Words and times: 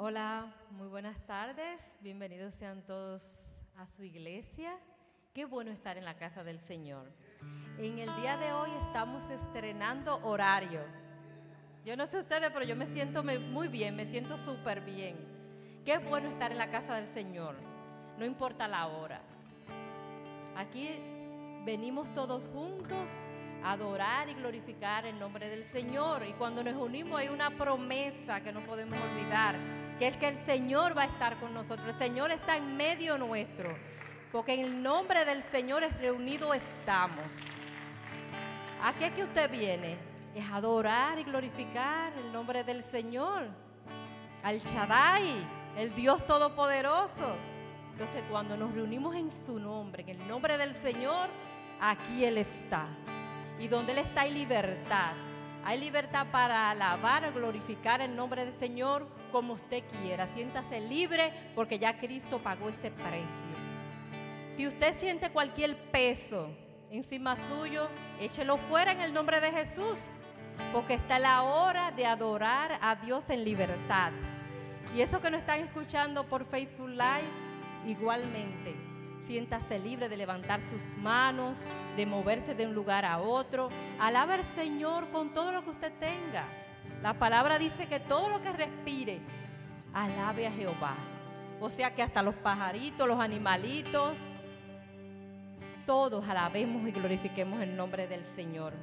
Hola, 0.00 0.54
muy 0.70 0.86
buenas 0.86 1.18
tardes. 1.26 1.80
Bienvenidos 2.02 2.54
sean 2.54 2.82
todos 2.82 3.20
a 3.76 3.84
su 3.84 4.04
iglesia. 4.04 4.78
Qué 5.34 5.44
bueno 5.44 5.72
estar 5.72 5.98
en 5.98 6.04
la 6.04 6.14
casa 6.14 6.44
del 6.44 6.60
Señor. 6.60 7.10
En 7.78 7.98
el 7.98 8.14
día 8.14 8.36
de 8.36 8.52
hoy 8.52 8.70
estamos 8.78 9.28
estrenando 9.28 10.20
horario. 10.22 10.82
Yo 11.84 11.96
no 11.96 12.06
sé 12.06 12.20
ustedes, 12.20 12.48
pero 12.52 12.64
yo 12.64 12.76
me 12.76 12.86
siento 12.86 13.24
muy 13.24 13.66
bien, 13.66 13.96
me 13.96 14.06
siento 14.06 14.38
súper 14.38 14.82
bien. 14.82 15.16
Qué 15.84 15.98
bueno 15.98 16.28
estar 16.28 16.52
en 16.52 16.58
la 16.58 16.70
casa 16.70 16.94
del 16.94 17.12
Señor. 17.12 17.56
No 18.18 18.24
importa 18.24 18.68
la 18.68 18.86
hora. 18.86 19.20
Aquí 20.54 20.90
venimos 21.64 22.12
todos 22.12 22.46
juntos 22.52 23.04
a 23.64 23.72
adorar 23.72 24.28
y 24.28 24.34
glorificar 24.34 25.06
el 25.06 25.18
nombre 25.18 25.48
del 25.48 25.64
Señor. 25.72 26.24
Y 26.24 26.34
cuando 26.34 26.62
nos 26.62 26.76
unimos 26.76 27.18
hay 27.18 27.30
una 27.30 27.50
promesa 27.50 28.40
que 28.44 28.52
no 28.52 28.64
podemos 28.64 28.96
olvidar, 29.00 29.77
que 29.98 30.06
es 30.06 30.16
que 30.16 30.28
el 30.28 30.38
Señor 30.46 30.96
va 30.96 31.02
a 31.02 31.06
estar 31.06 31.38
con 31.40 31.52
nosotros. 31.52 31.88
El 31.88 31.98
Señor 31.98 32.30
está 32.30 32.56
en 32.56 32.76
medio 32.76 33.18
nuestro, 33.18 33.76
porque 34.30 34.54
en 34.54 34.60
el 34.60 34.82
nombre 34.82 35.24
del 35.24 35.42
Señor 35.44 35.82
es 35.82 35.96
reunido 35.98 36.54
estamos. 36.54 37.26
¿A 38.82 38.92
qué 38.94 39.06
es 39.06 39.12
que 39.12 39.24
usted 39.24 39.50
viene? 39.50 39.96
Es 40.36 40.48
adorar 40.50 41.18
y 41.18 41.24
glorificar 41.24 42.12
el 42.12 42.32
nombre 42.32 42.62
del 42.62 42.84
Señor. 42.84 43.48
Al 44.44 44.60
Shaddai, 44.60 45.34
el 45.76 45.92
Dios 45.94 46.24
Todopoderoso. 46.26 47.36
Entonces 47.90 48.22
cuando 48.30 48.56
nos 48.56 48.72
reunimos 48.72 49.16
en 49.16 49.32
su 49.44 49.58
nombre, 49.58 50.04
en 50.06 50.20
el 50.20 50.28
nombre 50.28 50.56
del 50.56 50.76
Señor, 50.76 51.28
aquí 51.80 52.24
Él 52.24 52.38
está. 52.38 52.86
Y 53.58 53.66
donde 53.66 53.92
Él 53.92 53.98
está 53.98 54.20
hay 54.20 54.30
libertad. 54.30 55.14
Hay 55.64 55.80
libertad 55.80 56.28
para 56.30 56.70
alabar, 56.70 57.32
glorificar 57.32 58.00
el 58.00 58.14
nombre 58.14 58.44
del 58.44 58.56
Señor 58.60 59.17
como 59.30 59.54
usted 59.54 59.82
quiera. 60.02 60.28
Siéntase 60.34 60.80
libre 60.80 61.32
porque 61.54 61.78
ya 61.78 61.98
Cristo 61.98 62.40
pagó 62.42 62.68
ese 62.68 62.90
precio. 62.90 63.58
Si 64.56 64.66
usted 64.66 64.98
siente 64.98 65.30
cualquier 65.30 65.76
peso 65.90 66.50
encima 66.90 67.36
suyo, 67.48 67.88
échelo 68.20 68.56
fuera 68.56 68.92
en 68.92 69.00
el 69.00 69.12
nombre 69.12 69.40
de 69.40 69.52
Jesús. 69.52 69.98
Porque 70.72 70.94
está 70.94 71.18
la 71.18 71.42
hora 71.42 71.92
de 71.92 72.04
adorar 72.06 72.78
a 72.82 72.96
Dios 72.96 73.24
en 73.28 73.44
libertad. 73.44 74.12
Y 74.94 75.02
eso 75.02 75.20
que 75.20 75.30
nos 75.30 75.40
están 75.40 75.60
escuchando 75.60 76.24
por 76.24 76.44
Facebook 76.44 76.88
Live, 76.88 77.30
igualmente. 77.86 78.74
Siéntase 79.26 79.78
libre 79.78 80.08
de 80.08 80.16
levantar 80.16 80.60
sus 80.70 80.82
manos, 80.98 81.64
de 81.96 82.06
moverse 82.06 82.54
de 82.54 82.66
un 82.66 82.74
lugar 82.74 83.04
a 83.04 83.18
otro. 83.18 83.68
Alaba 84.00 84.34
al 84.34 84.46
Señor 84.54 85.10
con 85.10 85.34
todo 85.34 85.52
lo 85.52 85.62
que 85.62 85.70
usted 85.70 85.92
tenga. 86.00 86.48
La 87.02 87.14
palabra 87.14 87.58
dice 87.58 87.86
que 87.86 88.00
todo 88.00 88.28
lo 88.28 88.42
que 88.42 88.52
respire, 88.52 89.20
alabe 89.94 90.46
a 90.46 90.52
Jehová. 90.52 90.94
O 91.60 91.70
sea 91.70 91.94
que 91.94 92.02
hasta 92.02 92.22
los 92.22 92.34
pajaritos, 92.36 93.06
los 93.06 93.20
animalitos, 93.20 94.16
todos 95.86 96.28
alabemos 96.28 96.86
y 96.88 96.92
glorifiquemos 96.92 97.60
el 97.60 97.76
nombre 97.76 98.06
del 98.06 98.24
Señor. 98.36 98.74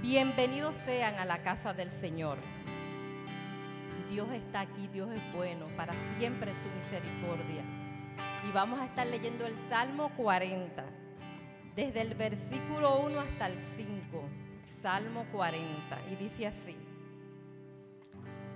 Bienvenidos 0.00 0.74
sean 0.84 1.18
a 1.18 1.24
la 1.24 1.42
casa 1.42 1.74
del 1.74 1.90
Señor. 2.00 2.38
Dios 4.10 4.28
está 4.32 4.60
aquí, 4.60 4.88
Dios 4.88 5.10
es 5.10 5.32
bueno, 5.34 5.66
para 5.76 5.94
siempre 6.16 6.52
su 6.62 6.68
misericordia 6.70 7.64
y 8.46 8.52
vamos 8.52 8.80
a 8.80 8.86
estar 8.86 9.06
leyendo 9.06 9.46
el 9.46 9.54
Salmo 9.68 10.10
40, 10.16 10.84
desde 11.74 12.00
el 12.00 12.14
versículo 12.14 13.00
1 13.00 13.20
hasta 13.20 13.48
el 13.48 13.58
5, 13.76 14.22
Salmo 14.82 15.26
40, 15.32 16.00
y 16.10 16.16
dice 16.16 16.46
así, 16.46 16.76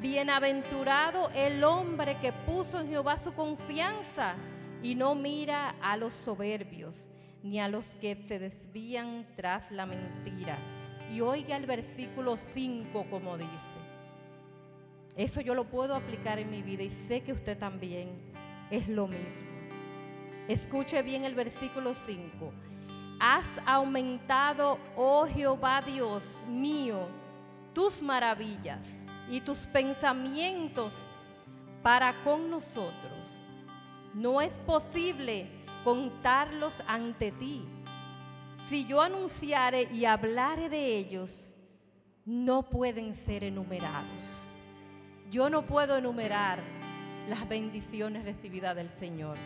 Bienaventurado 0.00 1.30
el 1.34 1.62
hombre 1.62 2.16
que 2.20 2.32
puso 2.32 2.80
en 2.80 2.88
Jehová 2.88 3.18
su 3.18 3.34
confianza 3.34 4.34
y 4.82 4.94
no 4.94 5.14
mira 5.14 5.74
a 5.82 5.98
los 5.98 6.14
soberbios 6.24 6.96
ni 7.42 7.60
a 7.60 7.68
los 7.68 7.84
que 8.00 8.16
se 8.26 8.38
desvían 8.38 9.26
tras 9.36 9.70
la 9.70 9.84
mentira. 9.84 10.58
Y 11.10 11.20
oiga 11.20 11.54
el 11.54 11.66
versículo 11.66 12.38
5 12.38 13.06
como 13.10 13.36
dice. 13.36 13.50
Eso 15.16 15.42
yo 15.42 15.54
lo 15.54 15.64
puedo 15.64 15.94
aplicar 15.94 16.38
en 16.38 16.50
mi 16.50 16.62
vida 16.62 16.82
y 16.82 16.90
sé 17.06 17.20
que 17.20 17.32
usted 17.32 17.58
también 17.58 18.08
es 18.70 18.88
lo 18.88 19.06
mismo. 19.06 19.50
Escuche 20.48 21.02
bien 21.02 21.26
el 21.26 21.34
versículo 21.34 21.94
5. 21.94 22.52
Has 23.20 23.46
aumentado, 23.66 24.78
oh 24.96 25.26
Jehová 25.26 25.82
Dios 25.82 26.22
mío, 26.48 27.06
tus 27.74 28.00
maravillas 28.00 28.80
y 29.30 29.40
tus 29.40 29.58
pensamientos 29.68 30.92
para 31.82 32.22
con 32.24 32.50
nosotros. 32.50 33.12
No 34.12 34.40
es 34.40 34.52
posible 34.66 35.46
contarlos 35.84 36.74
ante 36.86 37.30
ti. 37.30 37.64
Si 38.68 38.84
yo 38.84 39.00
anunciare 39.00 39.88
y 39.92 40.04
hablare 40.04 40.68
de 40.68 40.96
ellos, 40.96 41.30
no 42.26 42.64
pueden 42.64 43.14
ser 43.14 43.44
enumerados. 43.44 44.50
Yo 45.30 45.48
no 45.48 45.62
puedo 45.62 45.96
enumerar 45.96 46.62
las 47.28 47.48
bendiciones 47.48 48.24
recibidas 48.24 48.74
del 48.74 48.90
Señor. 48.98 49.38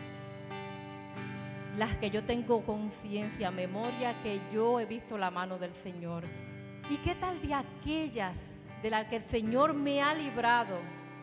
Las 1.77 1.95
que 1.97 2.09
yo 2.09 2.23
tengo 2.23 2.63
conciencia, 2.65 3.51
memoria, 3.51 4.21
que 4.23 4.41
yo 4.51 4.79
he 4.79 4.85
visto 4.85 5.17
la 5.17 5.29
mano 5.29 5.59
del 5.59 5.73
Señor. 5.75 6.23
¿Y 6.89 6.97
qué 6.97 7.15
tal 7.15 7.39
de 7.41 7.53
aquellas 7.53 8.54
de 8.85 8.91
las 8.91 9.07
que 9.07 9.15
el 9.15 9.25
Señor 9.25 9.73
me 9.73 9.99
ha 10.03 10.13
librado 10.13 10.77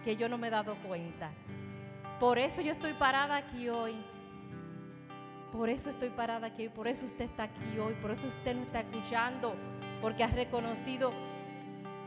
que 0.05 0.17
yo 0.17 0.29
no 0.29 0.37
me 0.37 0.49
he 0.49 0.51
dado 0.51 0.75
cuenta? 0.79 1.31
Por 2.19 2.37
eso 2.37 2.61
yo 2.61 2.73
estoy 2.73 2.93
parada 2.93 3.37
aquí 3.37 3.69
hoy. 3.69 3.95
Por 5.53 5.69
eso 5.69 5.91
estoy 5.91 6.11
parada 6.11 6.49
aquí 6.49 6.65
hoy. 6.65 6.71
Por 6.71 6.89
eso 6.89 7.07
usted 7.07 7.27
está 7.27 7.45
aquí 7.45 7.79
hoy. 7.79 7.95
Por 8.03 8.11
eso 8.11 8.27
usted 8.27 8.57
no 8.57 8.63
está 8.65 8.81
escuchando. 8.81 9.55
Porque 10.01 10.25
ha 10.25 10.27
reconocido 10.27 11.13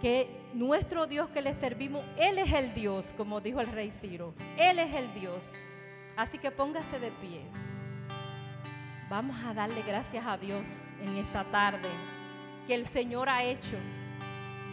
que 0.02 0.28
nuestro 0.54 1.07
Dios 1.07 1.30
que 1.30 1.42
le 1.42 1.54
servimos, 1.54 2.04
Él 2.18 2.38
es 2.38 2.51
el 2.51 2.74
Dios, 2.74 3.13
como 3.16 3.40
dijo 3.40 3.62
el 3.62 3.72
rey 3.72 3.94
Ciro. 4.01 4.34
Él 4.58 4.78
es 4.78 4.94
el 4.94 5.13
Dios. 5.13 5.50
Así 6.18 6.38
que 6.38 6.51
póngase 6.51 7.00
de 7.00 7.12
pie. 7.12 7.46
Vamos 9.10 9.38
a 9.46 9.54
darle 9.54 9.84
gracias 9.84 10.28
a 10.28 10.38
Dios 10.38 10.68
en 11.00 11.16
esta 11.16 11.46
tarde, 11.46 11.88
que 12.68 12.75
el 12.75 12.90
Señor 12.90 13.30
ha 13.30 13.42
hecho. 13.42 13.78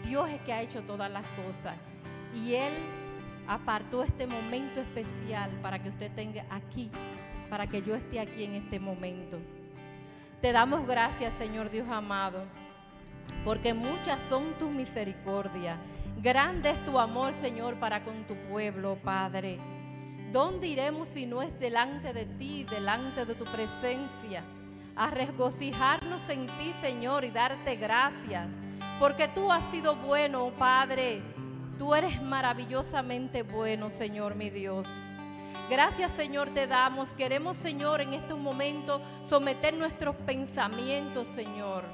Dios 0.05 0.29
es 0.31 0.41
que 0.43 0.53
ha 0.53 0.63
hecho 0.63 0.83
todas 0.83 1.11
las 1.11 1.25
cosas. 1.27 1.77
Y 2.35 2.55
Él 2.55 2.73
apartó 3.47 4.03
este 4.03 4.27
momento 4.27 4.81
especial 4.81 5.51
para 5.63 5.83
que 5.83 5.89
usted 5.89 6.11
tenga 6.13 6.45
aquí, 6.51 6.91
para 7.51 7.67
que 7.67 7.83
yo 7.83 7.95
esté 7.95 8.21
aquí 8.21 8.45
en 8.45 8.55
este 8.55 8.79
momento. 8.81 9.39
Te 10.41 10.53
damos 10.53 10.87
gracias, 10.87 11.33
Señor 11.39 11.71
Dios 11.71 11.89
amado 11.89 12.45
porque 13.45 13.75
muchas 13.75 14.21
son 14.29 14.55
tus 14.59 14.71
misericordias. 14.71 15.79
Grande 16.23 16.71
es 16.71 16.85
tu 16.85 16.99
amor, 16.99 17.35
Señor, 17.41 17.77
para 17.77 18.05
con 18.05 18.25
tu 18.27 18.37
pueblo, 18.49 18.97
Padre. 19.03 19.59
¿Dónde 20.31 20.69
iremos 20.69 21.09
si 21.09 21.27
no 21.27 21.43
es 21.43 21.59
delante 21.59 22.13
de 22.13 22.27
ti, 22.27 22.65
delante 22.65 23.27
de 23.27 23.35
tu 23.35 23.45
presencia? 23.45 24.45
A 24.95 25.11
regocijarnos 25.11 26.27
en 26.29 26.47
ti, 26.59 26.73
Señor, 26.81 27.25
y 27.25 27.31
darte 27.31 27.77
gracias. 27.77 28.49
Porque 28.99 29.29
tú 29.29 29.51
has 29.51 29.65
sido 29.71 29.97
bueno, 29.97 30.53
Padre. 30.59 31.23
Tú 31.79 31.95
eres 31.95 32.23
maravillosamente 32.23 33.43
bueno, 33.43 33.91
Señor, 33.91 34.35
mi 34.35 34.51
Dios. 34.51 34.87
Gracias, 35.71 36.13
Señor, 36.13 36.51
te 36.51 36.67
damos. 36.67 37.09
Queremos, 37.11 37.57
Señor, 37.57 38.01
en 38.01 38.15
estos 38.15 38.39
momentos 38.39 39.01
someter 39.29 39.75
nuestros 39.75 40.15
pensamientos, 40.17 41.27
Señor, 41.35 41.85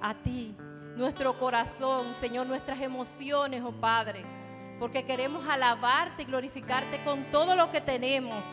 a 0.00 0.14
ti 0.14 0.54
nuestro 0.96 1.38
corazón, 1.38 2.14
Señor, 2.20 2.46
nuestras 2.46 2.80
emociones, 2.80 3.62
oh 3.64 3.72
Padre, 3.72 4.24
porque 4.78 5.04
queremos 5.04 5.46
alabarte 5.48 6.22
y 6.22 6.26
glorificarte 6.26 7.02
con 7.04 7.30
todo 7.30 7.56
lo 7.56 7.70
que 7.70 7.80
tenemos. 7.80 8.44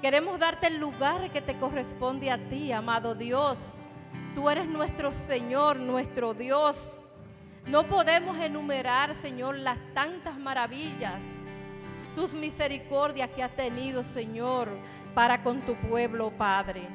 Queremos 0.00 0.38
darte 0.38 0.66
el 0.68 0.76
lugar 0.76 1.30
que 1.30 1.42
te 1.42 1.58
corresponde 1.58 2.30
a 2.30 2.38
ti, 2.48 2.72
amado 2.72 3.14
Dios. 3.14 3.58
Tú 4.34 4.50
eres 4.50 4.66
nuestro 4.66 5.12
Señor, 5.12 5.76
nuestro 5.76 6.34
Dios. 6.34 6.76
No 7.66 7.86
podemos 7.86 8.38
enumerar, 8.38 9.14
Señor, 9.22 9.56
las 9.56 9.78
tantas 9.94 10.38
maravillas, 10.38 11.20
tus 12.14 12.34
misericordias 12.34 13.30
que 13.30 13.42
has 13.42 13.56
tenido, 13.56 14.04
Señor, 14.04 14.68
para 15.14 15.42
con 15.42 15.62
tu 15.62 15.74
pueblo, 15.76 16.30
Padre. 16.30 16.86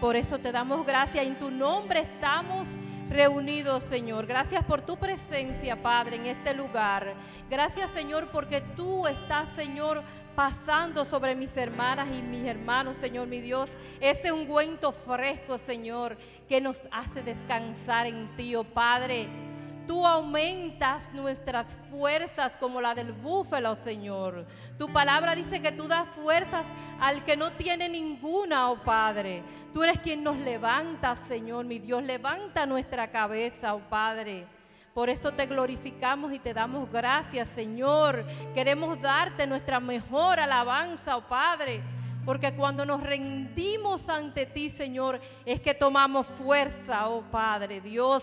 Por 0.00 0.16
eso 0.16 0.38
te 0.38 0.52
damos 0.52 0.84
gracias. 0.84 1.24
En 1.24 1.38
tu 1.38 1.50
nombre 1.50 2.00
estamos 2.00 2.68
reunidos, 3.08 3.84
Señor. 3.84 4.26
Gracias 4.26 4.62
por 4.64 4.82
tu 4.82 4.98
presencia, 4.98 5.80
Padre, 5.80 6.16
en 6.16 6.26
este 6.26 6.52
lugar. 6.52 7.14
Gracias, 7.48 7.90
Señor, 7.92 8.28
porque 8.32 8.60
tú 8.76 9.06
estás, 9.06 9.48
Señor, 9.56 10.02
pasando 10.34 11.06
sobre 11.06 11.34
mis 11.34 11.56
hermanas 11.56 12.08
y 12.12 12.20
mis 12.20 12.44
hermanos, 12.44 12.96
Señor, 13.00 13.28
mi 13.28 13.40
Dios. 13.40 13.70
Ese 13.98 14.30
ungüento 14.30 14.92
fresco, 14.92 15.56
Señor, 15.56 16.18
que 16.50 16.60
nos 16.60 16.76
hace 16.90 17.22
descansar 17.22 18.06
en 18.06 18.28
ti, 18.36 18.54
oh 18.54 18.64
Padre. 18.64 19.51
Tú 19.86 20.06
aumentas 20.06 21.02
nuestras 21.12 21.66
fuerzas 21.90 22.52
como 22.60 22.80
la 22.80 22.94
del 22.94 23.12
búfalo, 23.12 23.76
Señor. 23.84 24.46
Tu 24.78 24.92
palabra 24.92 25.34
dice 25.34 25.60
que 25.60 25.72
tú 25.72 25.88
das 25.88 26.08
fuerzas 26.10 26.64
al 27.00 27.24
que 27.24 27.36
no 27.36 27.52
tiene 27.52 27.88
ninguna, 27.88 28.70
oh 28.70 28.76
Padre. 28.76 29.42
Tú 29.72 29.82
eres 29.82 29.98
quien 29.98 30.22
nos 30.22 30.36
levanta, 30.36 31.16
Señor, 31.28 31.64
mi 31.64 31.78
Dios. 31.78 32.02
Levanta 32.02 32.66
nuestra 32.66 33.10
cabeza, 33.10 33.74
oh 33.74 33.80
Padre. 33.88 34.46
Por 34.94 35.08
eso 35.08 35.32
te 35.32 35.46
glorificamos 35.46 36.32
y 36.32 36.38
te 36.38 36.52
damos 36.52 36.90
gracias, 36.90 37.48
Señor. 37.54 38.24
Queremos 38.54 39.00
darte 39.00 39.46
nuestra 39.46 39.80
mejor 39.80 40.38
alabanza, 40.38 41.16
oh 41.16 41.22
Padre. 41.22 41.80
Porque 42.24 42.54
cuando 42.54 42.84
nos 42.84 43.02
rendimos 43.02 44.08
ante 44.08 44.46
ti, 44.46 44.70
Señor, 44.70 45.20
es 45.44 45.60
que 45.60 45.74
tomamos 45.74 46.26
fuerza, 46.26 47.08
oh 47.08 47.22
Padre, 47.22 47.80
Dios. 47.80 48.22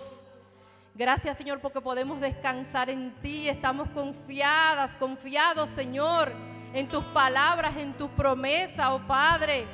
Gracias, 0.99 1.37
Señor, 1.37 1.61
porque 1.61 1.79
podemos 1.79 2.19
descansar 2.19 2.89
en 2.89 3.15
ti. 3.21 3.47
Estamos 3.47 3.87
confiadas, 3.91 4.91
confiados, 4.99 5.69
Señor, 5.69 6.33
en 6.73 6.89
tus 6.89 7.05
palabras, 7.05 7.77
en 7.77 7.93
tus 7.93 8.09
promesas, 8.09 8.89
oh 8.89 8.99
Padre. 9.07 9.65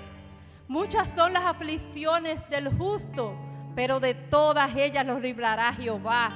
Muchas 0.67 1.09
son 1.15 1.33
las 1.33 1.43
aflicciones 1.43 2.47
del 2.51 2.69
justo, 2.77 3.35
pero 3.75 3.99
de 3.99 4.13
todas 4.13 4.75
ellas 4.75 5.03
los 5.03 5.19
librará 5.19 5.73
Jehová. 5.73 6.31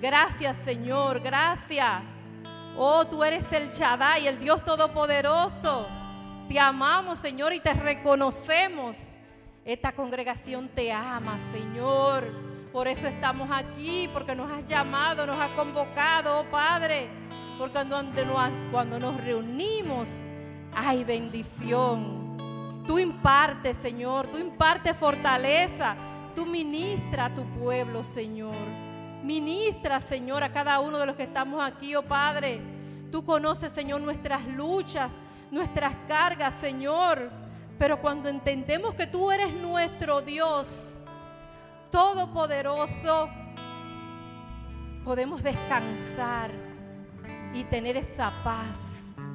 Gracias, 0.00 0.56
Señor, 0.64 1.20
gracias. 1.20 2.00
Oh, 2.74 3.06
tú 3.06 3.22
eres 3.22 3.44
el 3.52 3.70
Shaddai, 3.70 4.28
el 4.28 4.38
Dios 4.38 4.64
Todopoderoso. 4.64 5.88
Te 6.48 6.58
amamos, 6.58 7.18
Señor, 7.18 7.52
y 7.52 7.60
te 7.60 7.74
reconocemos. 7.74 8.96
Esta 9.62 9.92
congregación 9.92 10.70
te 10.70 10.90
ama, 10.90 11.38
Señor. 11.52 12.45
Por 12.76 12.88
eso 12.88 13.06
estamos 13.06 13.48
aquí, 13.50 14.06
porque 14.12 14.34
nos 14.34 14.52
has 14.52 14.66
llamado, 14.66 15.24
nos 15.24 15.40
has 15.40 15.48
convocado, 15.52 16.40
oh 16.40 16.44
Padre. 16.44 17.08
Porque 17.56 17.82
cuando 18.70 19.00
nos, 19.00 19.16
reunimos 19.16 20.06
hay 20.74 21.02
bendición. 21.02 22.84
Tú 22.86 22.98
impartes, 22.98 23.78
Señor, 23.78 24.26
tú 24.26 24.36
impartes 24.36 24.94
fortaleza. 24.94 25.96
Tú 26.34 26.44
ministra 26.44 27.24
a 27.24 27.34
tu 27.34 27.44
pueblo, 27.58 28.04
Señor. 28.04 28.66
Ministra, 29.22 30.02
Señor, 30.02 30.44
a 30.44 30.52
cada 30.52 30.78
uno 30.80 30.98
de 30.98 31.06
los 31.06 31.16
que 31.16 31.22
estamos 31.22 31.64
aquí, 31.64 31.96
oh 31.96 32.02
Padre. 32.02 32.60
Tú 33.10 33.24
conoces, 33.24 33.72
Señor, 33.72 34.02
nuestras 34.02 34.46
luchas, 34.48 35.10
nuestras 35.50 35.94
cargas, 36.06 36.52
Señor. 36.60 37.30
Pero 37.78 38.02
cuando 38.02 38.28
entendemos 38.28 38.94
que 38.94 39.06
tú 39.06 39.32
eres 39.32 39.50
nuestro 39.54 40.20
Dios, 40.20 40.85
todopoderoso, 41.90 43.28
podemos 45.04 45.42
descansar 45.42 46.50
y 47.54 47.64
tener 47.64 47.96
esa 47.96 48.32
paz, 48.42 48.74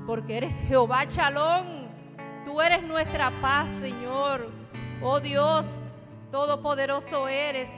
porque 0.05 0.37
eres 0.37 0.53
Jehová 0.67 1.07
Chalón, 1.07 1.87
tú 2.45 2.61
eres 2.61 2.83
nuestra 2.83 3.31
paz, 3.41 3.69
Señor. 3.81 4.51
Oh 5.01 5.19
Dios, 5.19 5.65
todopoderoso 6.31 7.27
eres, 7.27 7.69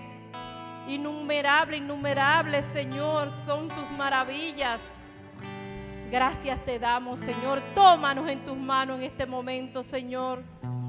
innumerable, 0.87 1.77
innumerable, 1.77 2.63
Señor, 2.73 3.31
son 3.45 3.69
tus 3.69 3.89
maravillas. 3.91 4.79
Gracias 6.11 6.63
te 6.65 6.77
damos, 6.79 7.19
Señor. 7.21 7.61
Tómanos 7.73 8.29
en 8.29 8.43
tus 8.45 8.57
manos 8.57 8.97
en 8.97 9.03
este 9.05 9.25
momento, 9.25 9.83
Señor, 9.83 10.43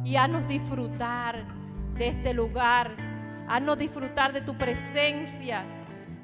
y 0.05 0.17
haznos 0.17 0.47
disfrutar 0.49 1.47
de 1.95 2.09
este 2.09 2.35
lugar 2.35 3.14
Haznos 3.49 3.79
disfrutar 3.79 4.33
de 4.33 4.41
tu 4.41 4.57
presencia, 4.57 5.65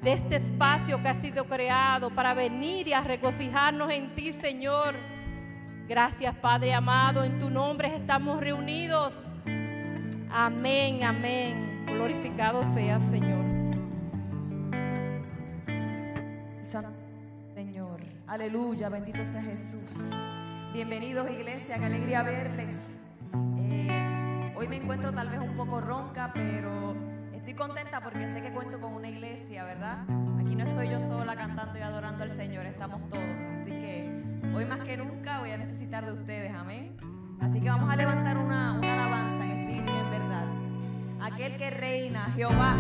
de 0.03 0.13
este 0.13 0.37
espacio 0.37 1.03
que 1.03 1.09
ha 1.09 1.21
sido 1.21 1.45
creado 1.45 2.11
para 2.11 2.35
venir 2.35 2.89
y 2.89 2.93
a 2.93 3.03
regocijarnos 3.03 3.91
en 3.93 4.15
ti, 4.15 4.33
Señor. 4.33 4.95
Gracias, 5.89 6.35
Padre 6.37 6.73
amado, 6.73 7.25
en 7.25 7.39
tu 7.39 7.51
nombre 7.51 7.95
estamos 7.95 8.41
reunidos. 8.41 9.13
Amén, 10.31 11.03
amén. 11.03 11.85
Glorificado 11.87 12.63
sea, 12.75 13.01
Señor. 13.11 13.41
Señor, 17.55 18.01
aleluya, 18.27 18.89
bendito 18.89 19.25
sea 19.27 19.43
Jesús. 19.43 19.83
Bienvenidos, 20.73 21.29
iglesia, 21.31 21.79
qué 21.79 21.85
alegría 21.85 22.23
verles. 22.23 22.97
Hoy 24.61 24.69
me 24.69 24.77
encuentro 24.77 25.11
tal 25.11 25.31
vez 25.31 25.41
un 25.41 25.57
poco 25.57 25.81
ronca, 25.81 26.33
pero 26.35 26.95
Estoy 27.33 27.55
contenta 27.55 28.03
porque 28.03 28.29
sé 28.29 28.43
que 28.43 28.53
cuento 28.53 28.79
con 28.79 28.93
una 28.93 29.09
iglesia, 29.09 29.65
¿verdad? 29.65 30.03
Aquí 30.39 30.55
no 30.55 30.67
estoy 30.67 30.91
yo 30.91 31.01
sola 31.01 31.35
cantando 31.35 31.79
y 31.79 31.81
adorando 31.81 32.23
al 32.23 32.31
Señor, 32.31 32.67
estamos 32.67 33.01
todos. 33.09 33.25
Así 33.59 33.71
que 33.71 34.23
hoy 34.55 34.67
más 34.67 34.81
que 34.85 34.99
nunca 34.99 35.41
voy 35.41 35.53
a 35.53 35.57
necesitar 35.57 36.05
de 36.05 36.13
ustedes, 36.13 36.53
amén. 36.55 36.95
Así 37.41 37.59
que 37.59 37.71
vamos 37.71 37.91
a 37.91 37.97
levantar 37.97 38.37
una, 38.37 38.79
alabanza 38.79 39.43
en 39.43 39.51
espíritu 39.53 39.91
y 39.91 39.99
en 39.99 40.11
verdad. 40.11 40.47
Aquel 41.23 41.57
que 41.57 41.71
reina, 41.71 42.27
Jehová. 42.37 42.77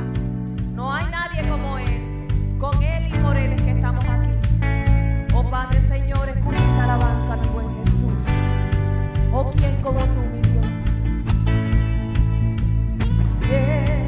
No 0.75 0.93
hay 0.93 1.07
nadie 1.11 1.49
como 1.49 1.79
Él. 1.79 2.29
Con 2.61 2.83
Él 2.83 3.07
y 3.07 3.19
por 3.21 3.39
Él 3.39 3.55
es 3.55 3.63
que 3.63 3.71
estamos 3.71 4.05
aquí. 4.05 4.31
Oh 5.35 5.49
Padre 5.49 5.81
Señor, 5.81 6.29
escucha 6.29 6.59
esta 6.59 6.85
alabanza, 6.85 7.37
mi 7.39 7.49
buen 7.49 7.67
Jesús. 7.79 8.13
Oh, 9.33 9.51
¿quién 9.57 9.81
como 9.81 10.01
tú, 10.01 10.21
mi 10.21 10.50
Dios? 13.51 14.00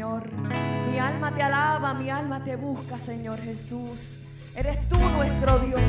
Señor. 0.00 0.32
Mi 0.90 0.98
alma 0.98 1.30
te 1.34 1.42
alaba, 1.42 1.92
mi 1.92 2.08
alma 2.08 2.42
te 2.42 2.56
busca, 2.56 2.96
Señor 2.98 3.38
Jesús. 3.38 4.16
Eres 4.56 4.88
tú 4.88 4.98
nuestro 4.98 5.58
Dios. 5.58 5.82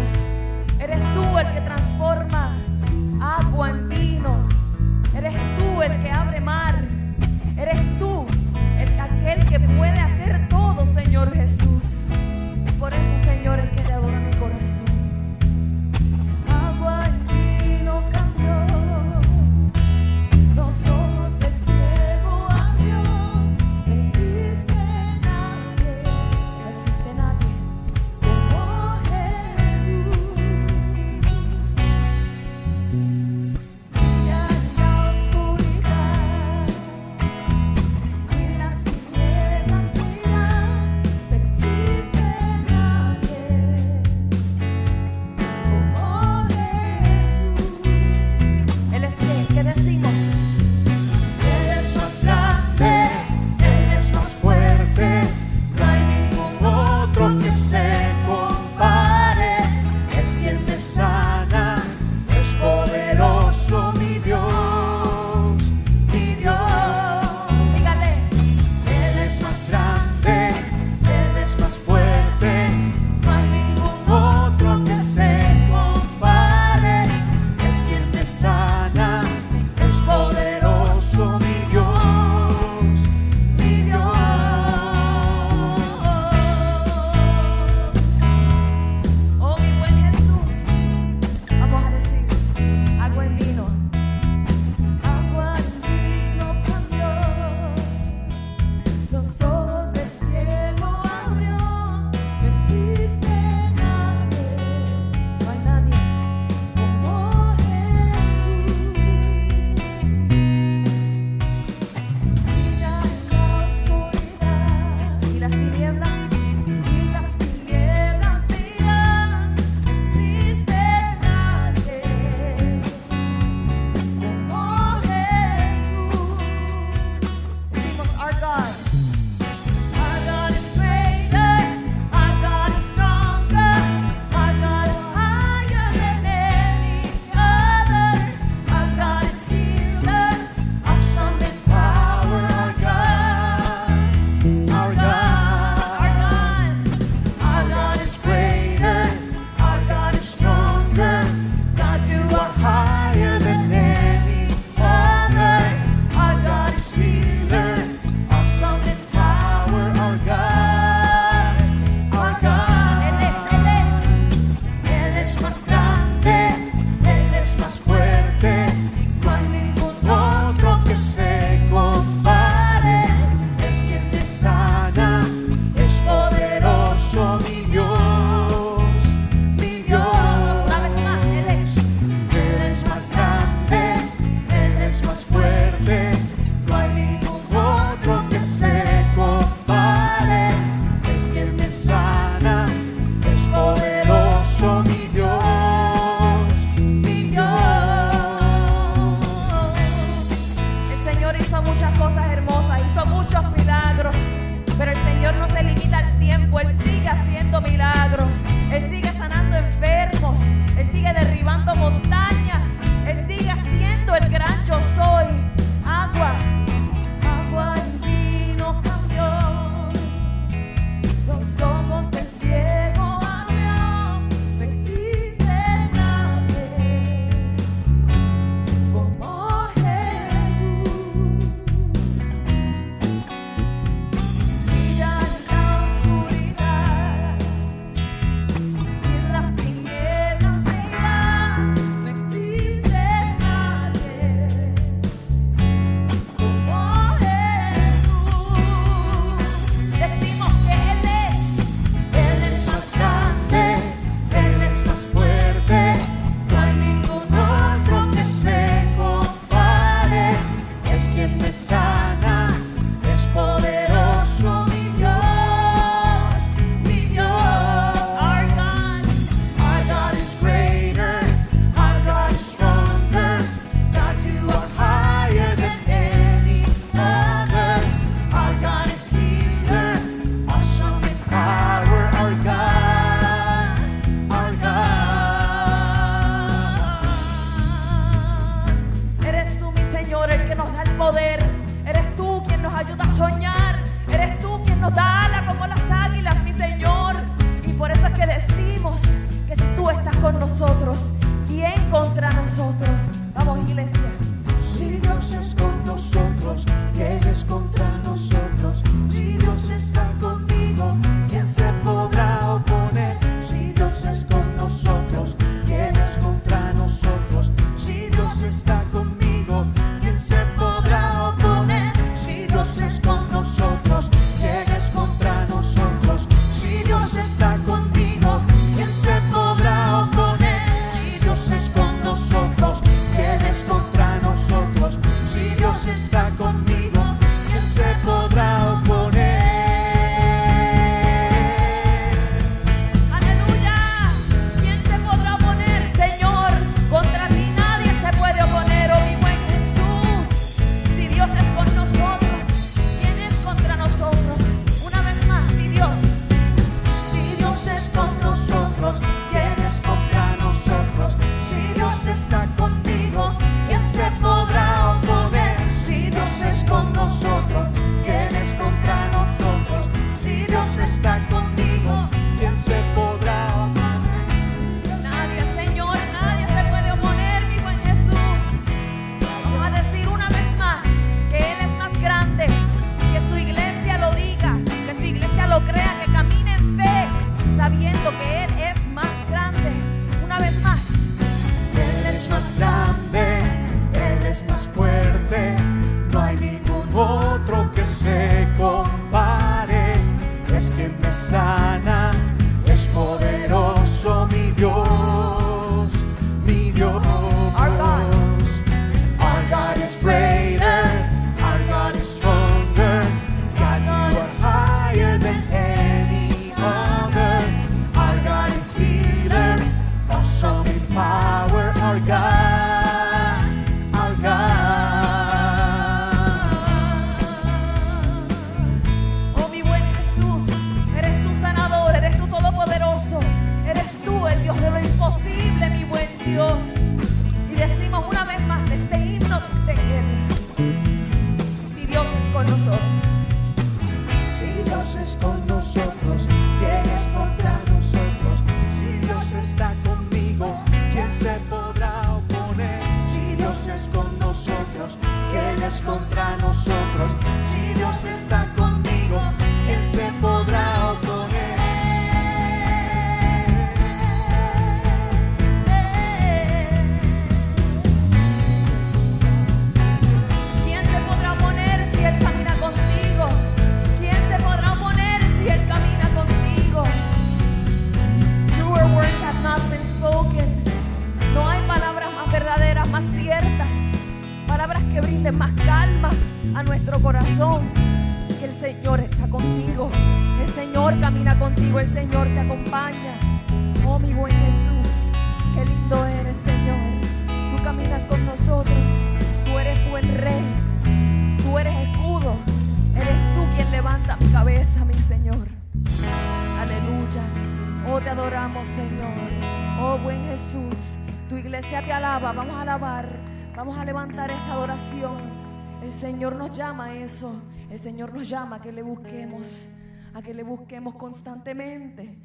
Señor 516.01 516.35
nos 516.35 516.51
llama 516.51 516.85
a 516.85 516.95
eso. 516.95 517.31
El 517.69 517.77
Señor 517.77 518.11
nos 518.11 518.27
llama 518.27 518.55
a 518.55 518.61
que 518.61 518.71
le 518.71 518.81
busquemos. 518.81 519.69
A 520.15 520.21
que 520.23 520.33
le 520.33 520.41
busquemos 520.41 520.95
constantemente. 520.95 522.17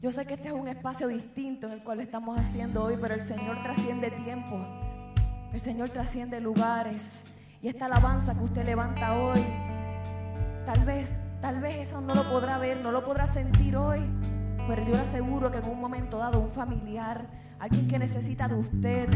Yo 0.00 0.12
sé 0.12 0.24
que 0.24 0.34
este 0.34 0.48
es 0.48 0.54
un 0.54 0.68
espacio 0.68 1.08
distinto 1.08 1.66
en 1.66 1.72
el 1.72 1.82
cual 1.82 2.00
estamos 2.00 2.38
haciendo 2.38 2.84
hoy, 2.84 2.96
pero 3.00 3.14
el 3.14 3.22
Señor 3.22 3.60
trasciende 3.64 4.12
tiempo. 4.12 4.64
El 5.52 5.60
Señor 5.60 5.88
trasciende 5.88 6.40
lugares. 6.40 7.22
Y 7.60 7.66
esta 7.66 7.86
alabanza 7.86 8.36
que 8.36 8.44
usted 8.44 8.64
levanta 8.64 9.14
hoy, 9.14 9.44
tal 10.64 10.84
vez, 10.84 11.10
tal 11.40 11.60
vez 11.60 11.88
eso 11.88 12.00
no 12.00 12.14
lo 12.14 12.30
podrá 12.30 12.56
ver, 12.58 12.80
no 12.82 12.92
lo 12.92 13.04
podrá 13.04 13.26
sentir 13.26 13.76
hoy, 13.76 14.00
pero 14.68 14.84
yo 14.84 14.92
le 14.92 15.00
aseguro 15.00 15.50
que 15.50 15.58
en 15.58 15.64
un 15.64 15.80
momento 15.80 16.18
dado 16.18 16.38
un 16.38 16.50
familiar, 16.50 17.26
alguien 17.58 17.88
que 17.88 17.98
necesita 17.98 18.48
de 18.48 18.54
usted, 18.54 19.08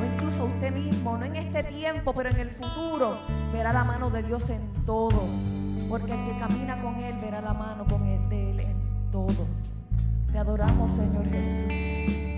o 0.00 0.04
incluso 0.04 0.44
usted 0.46 0.72
mismo, 0.72 1.16
no 1.16 1.24
en 1.24 1.36
este 1.36 1.62
tiempo, 1.64 2.12
pero 2.14 2.30
en 2.30 2.38
el 2.38 2.50
futuro, 2.50 3.18
verá 3.52 3.72
la 3.72 3.84
mano 3.84 4.10
de 4.10 4.22
Dios 4.22 4.48
en 4.50 4.60
todo. 4.84 5.24
Porque 5.88 6.12
el 6.12 6.24
que 6.24 6.36
camina 6.38 6.80
con 6.82 6.96
Él 6.96 7.16
verá 7.20 7.40
la 7.40 7.54
mano 7.54 7.86
con 7.86 8.04
él, 8.06 8.28
de 8.28 8.50
Él 8.50 8.60
en 8.60 9.10
todo. 9.10 9.46
Te 10.32 10.38
adoramos, 10.38 10.90
Señor 10.90 11.28
Jesús. 11.30 12.35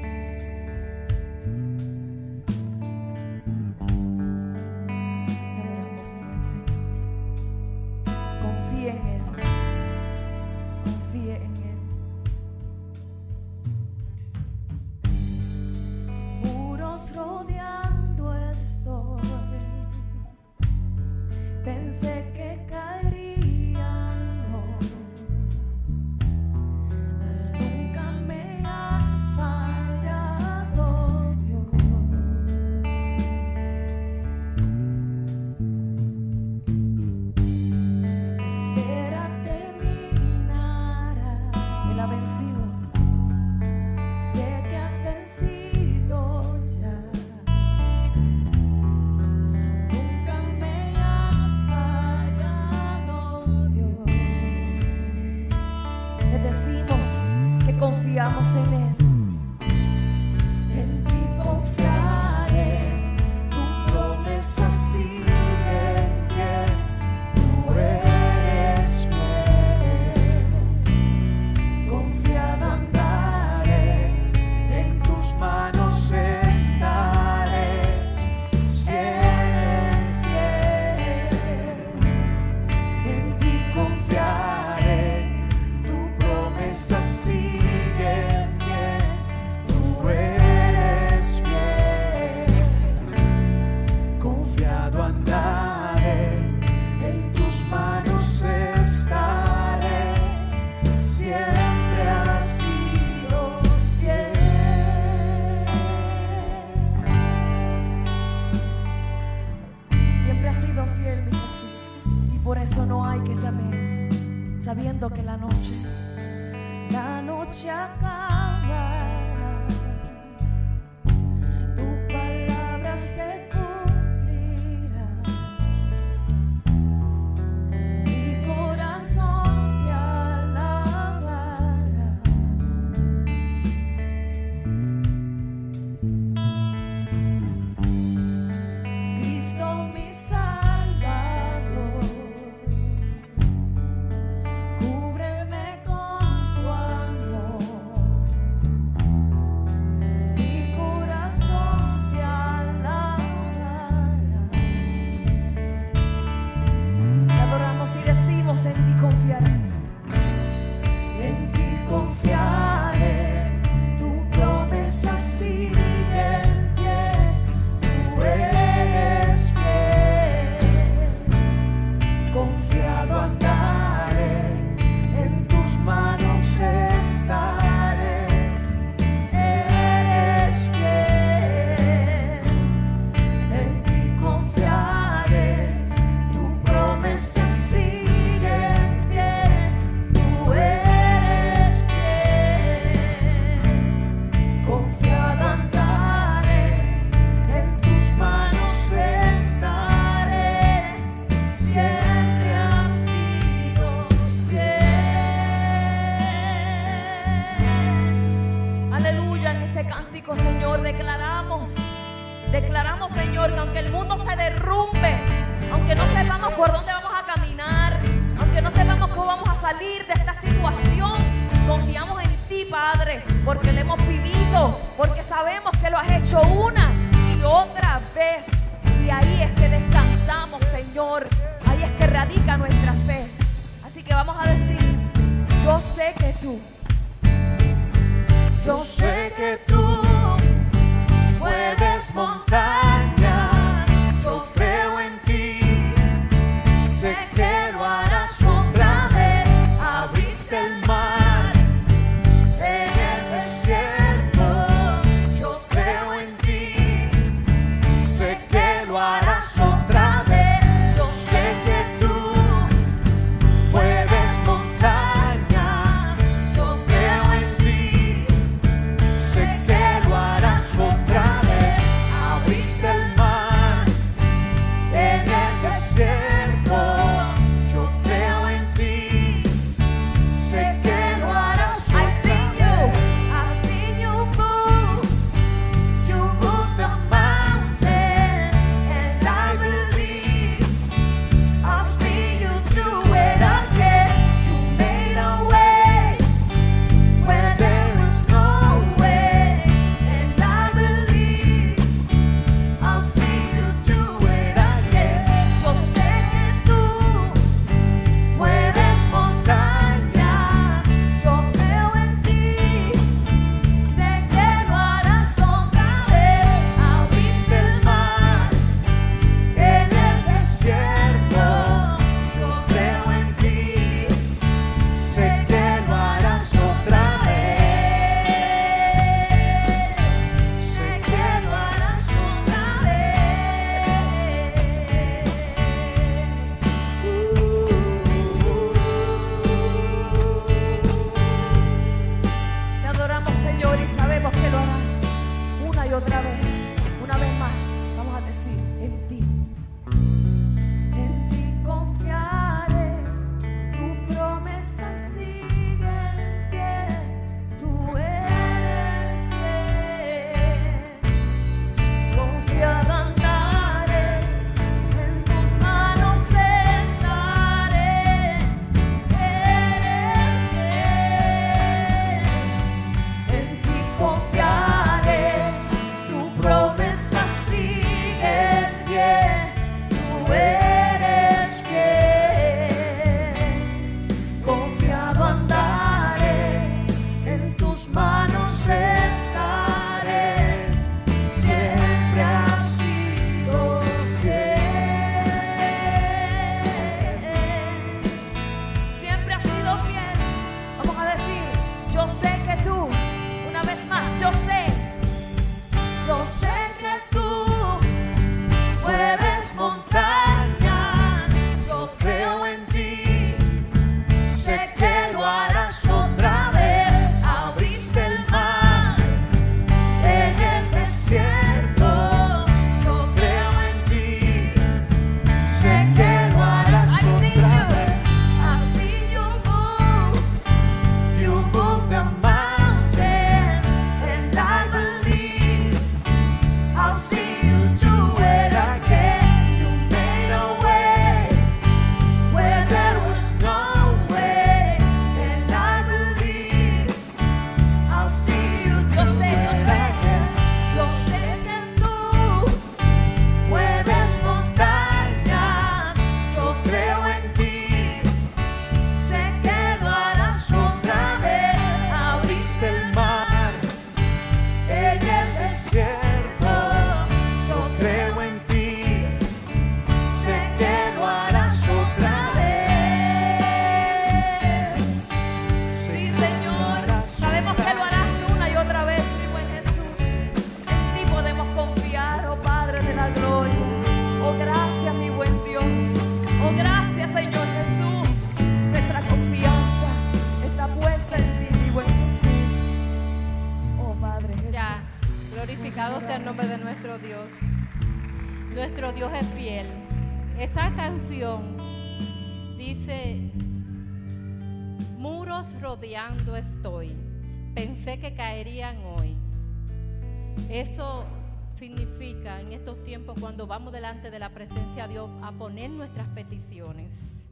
Cuando 513.14 513.46
vamos 513.46 513.72
delante 513.72 514.10
de 514.10 514.18
la 514.18 514.30
presencia 514.30 514.86
de 514.86 514.94
Dios 514.94 515.10
a 515.22 515.32
poner 515.32 515.70
nuestras 515.70 516.08
peticiones. 516.08 517.28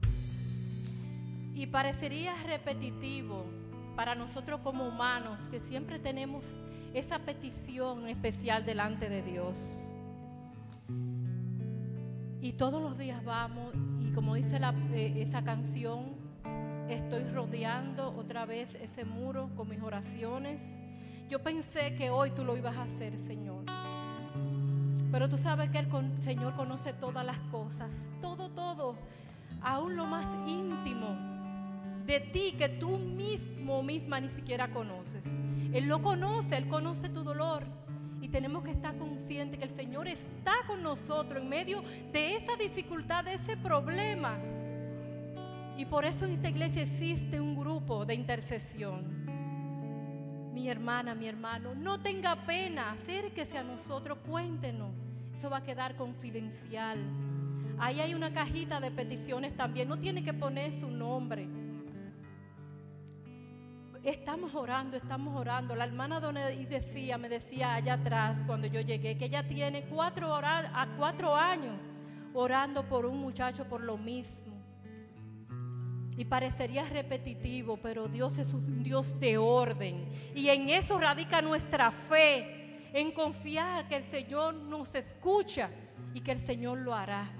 Y 1.55 1.66
parecería 1.66 2.35
repetitivo 2.45 3.45
para 3.95 4.14
nosotros 4.14 4.61
como 4.62 4.87
humanos 4.87 5.41
que 5.49 5.61
siempre 5.61 5.99
tenemos 5.99 6.45
esa 6.95 7.18
petición 7.18 8.09
especial 8.09 8.64
delante 8.64 9.09
de 9.09 9.22
Dios. 9.22 9.95
Y 12.41 12.53
todos 12.53 12.81
los 12.81 12.97
días 12.97 13.24
vamos 13.24 13.74
y 14.01 14.12
como 14.12 14.35
dice 14.35 14.59
eh, 14.95 15.22
esa 15.22 15.43
canción, 15.43 16.14
estoy 16.89 17.24
rodeando 17.24 18.14
otra 18.16 18.47
vez 18.47 18.74
ese 18.77 19.05
muro 19.05 19.51
con 19.57 19.68
mis 19.68 19.83
oraciones. 19.83 20.61
Yo 21.29 21.43
pensé 21.43 21.97
que 21.97 22.11
hoy 22.11 22.31
tú 22.31 22.45
lo 22.45 22.57
ibas 22.57 22.77
a 22.77 22.85
hacer, 22.85 23.18
Señor. 23.27 23.66
Pero 25.17 25.31
tú 25.31 25.39
sabes 25.39 25.71
que 25.71 25.79
el 25.79 25.89
Señor 26.25 26.55
conoce 26.57 26.93
todas 26.93 27.25
las 27.25 27.39
cosas, 27.51 27.91
todo, 28.21 28.51
todo, 28.51 28.97
aún 29.62 29.97
lo 29.97 30.05
más 30.05 30.27
íntimo 30.47 31.17
de 32.05 32.21
ti 32.21 32.55
que 32.59 32.69
tú 32.69 32.99
mismo, 32.99 33.83
misma 33.83 34.21
ni 34.21 34.29
siquiera 34.29 34.69
conoces. 34.69 35.25
Él 35.73 35.87
lo 35.87 36.03
conoce, 36.03 36.59
Él 36.59 36.69
conoce 36.69 37.09
tu 37.09 37.25
dolor. 37.25 37.64
Y 38.21 38.29
tenemos 38.29 38.62
que 38.62 38.73
estar 38.73 38.99
conscientes 38.99 39.59
que 39.59 39.64
el 39.64 39.75
Señor 39.75 40.07
está 40.07 40.53
con 40.67 40.83
nosotros 40.83 41.43
en 41.43 41.49
medio 41.49 41.83
de 42.12 42.37
esa 42.37 42.55
dificultad, 42.57 43.25
de 43.25 43.37
ese 43.37 43.57
problema. 43.57 44.37
Y 45.79 45.87
por 45.87 46.05
eso 46.05 46.27
en 46.27 46.33
esta 46.33 46.51
iglesia 46.51 46.83
existe 46.83 47.41
un 47.41 47.57
grupo 47.57 48.05
de 48.05 48.12
intercesión. 48.12 49.25
Mi 50.53 50.69
hermana, 50.69 51.14
mi 51.14 51.27
hermano, 51.27 51.75
no 51.75 52.03
tenga 52.03 52.45
pena, 52.45 52.93
acérquese 52.93 53.57
a 53.57 53.64
nosotros, 53.64 54.19
cuéntenos. 54.29 55.06
Eso 55.37 55.51
va 55.51 55.59
a 55.59 55.62
quedar 55.62 55.97
confidencial. 55.97 56.99
Ahí 57.78 58.01
hay 58.01 58.14
una 58.14 58.32
cajita 58.32 58.80
de 58.80 58.91
peticiones 58.91 59.55
también, 59.57 59.89
no 59.89 59.99
tiene 59.99 60.24
que 60.24 60.32
poner 60.32 60.72
su 60.80 60.89
nombre. 60.89 61.47
Estamos 64.03 64.55
orando, 64.55 64.97
estamos 64.97 65.34
orando. 65.34 65.74
La 65.74 65.84
hermana 65.84 66.20
Donelli 66.20 66.64
decía, 66.64 67.18
me 67.18 67.28
decía 67.28 67.74
allá 67.74 67.95
atrás 67.95 68.45
cuando 68.47 68.66
yo 68.68 68.80
llegué, 68.80 69.18
que 69.18 69.26
ella 69.26 69.47
tiene 69.47 69.84
cuatro, 69.87 70.34
a 70.34 70.89
cuatro 70.97 71.34
años 71.34 71.82
orando 72.32 72.84
por 72.84 73.05
un 73.05 73.18
muchacho 73.18 73.64
por 73.64 73.82
lo 73.82 73.99
mismo. 73.99 74.55
Y 76.16 76.24
parecería 76.24 76.89
repetitivo, 76.89 77.76
pero 77.76 78.09
Dios 78.09 78.39
es 78.39 78.55
un 78.55 78.82
Dios 78.82 79.18
de 79.20 79.37
orden. 79.37 80.09
Y 80.34 80.49
en 80.49 80.70
eso 80.70 80.99
radica 80.99 81.43
nuestra 81.43 81.91
fe, 81.91 82.66
en 82.93 83.12
confiar 83.12 83.89
que 83.89 83.97
el 83.97 84.05
Señor 84.11 84.55
nos 84.55 84.95
escucha 84.95 85.70
y 86.14 86.20
que 86.20 86.32
el 86.32 86.41
Señor 86.41 86.78
lo 86.78 86.95
hará. 86.95 87.30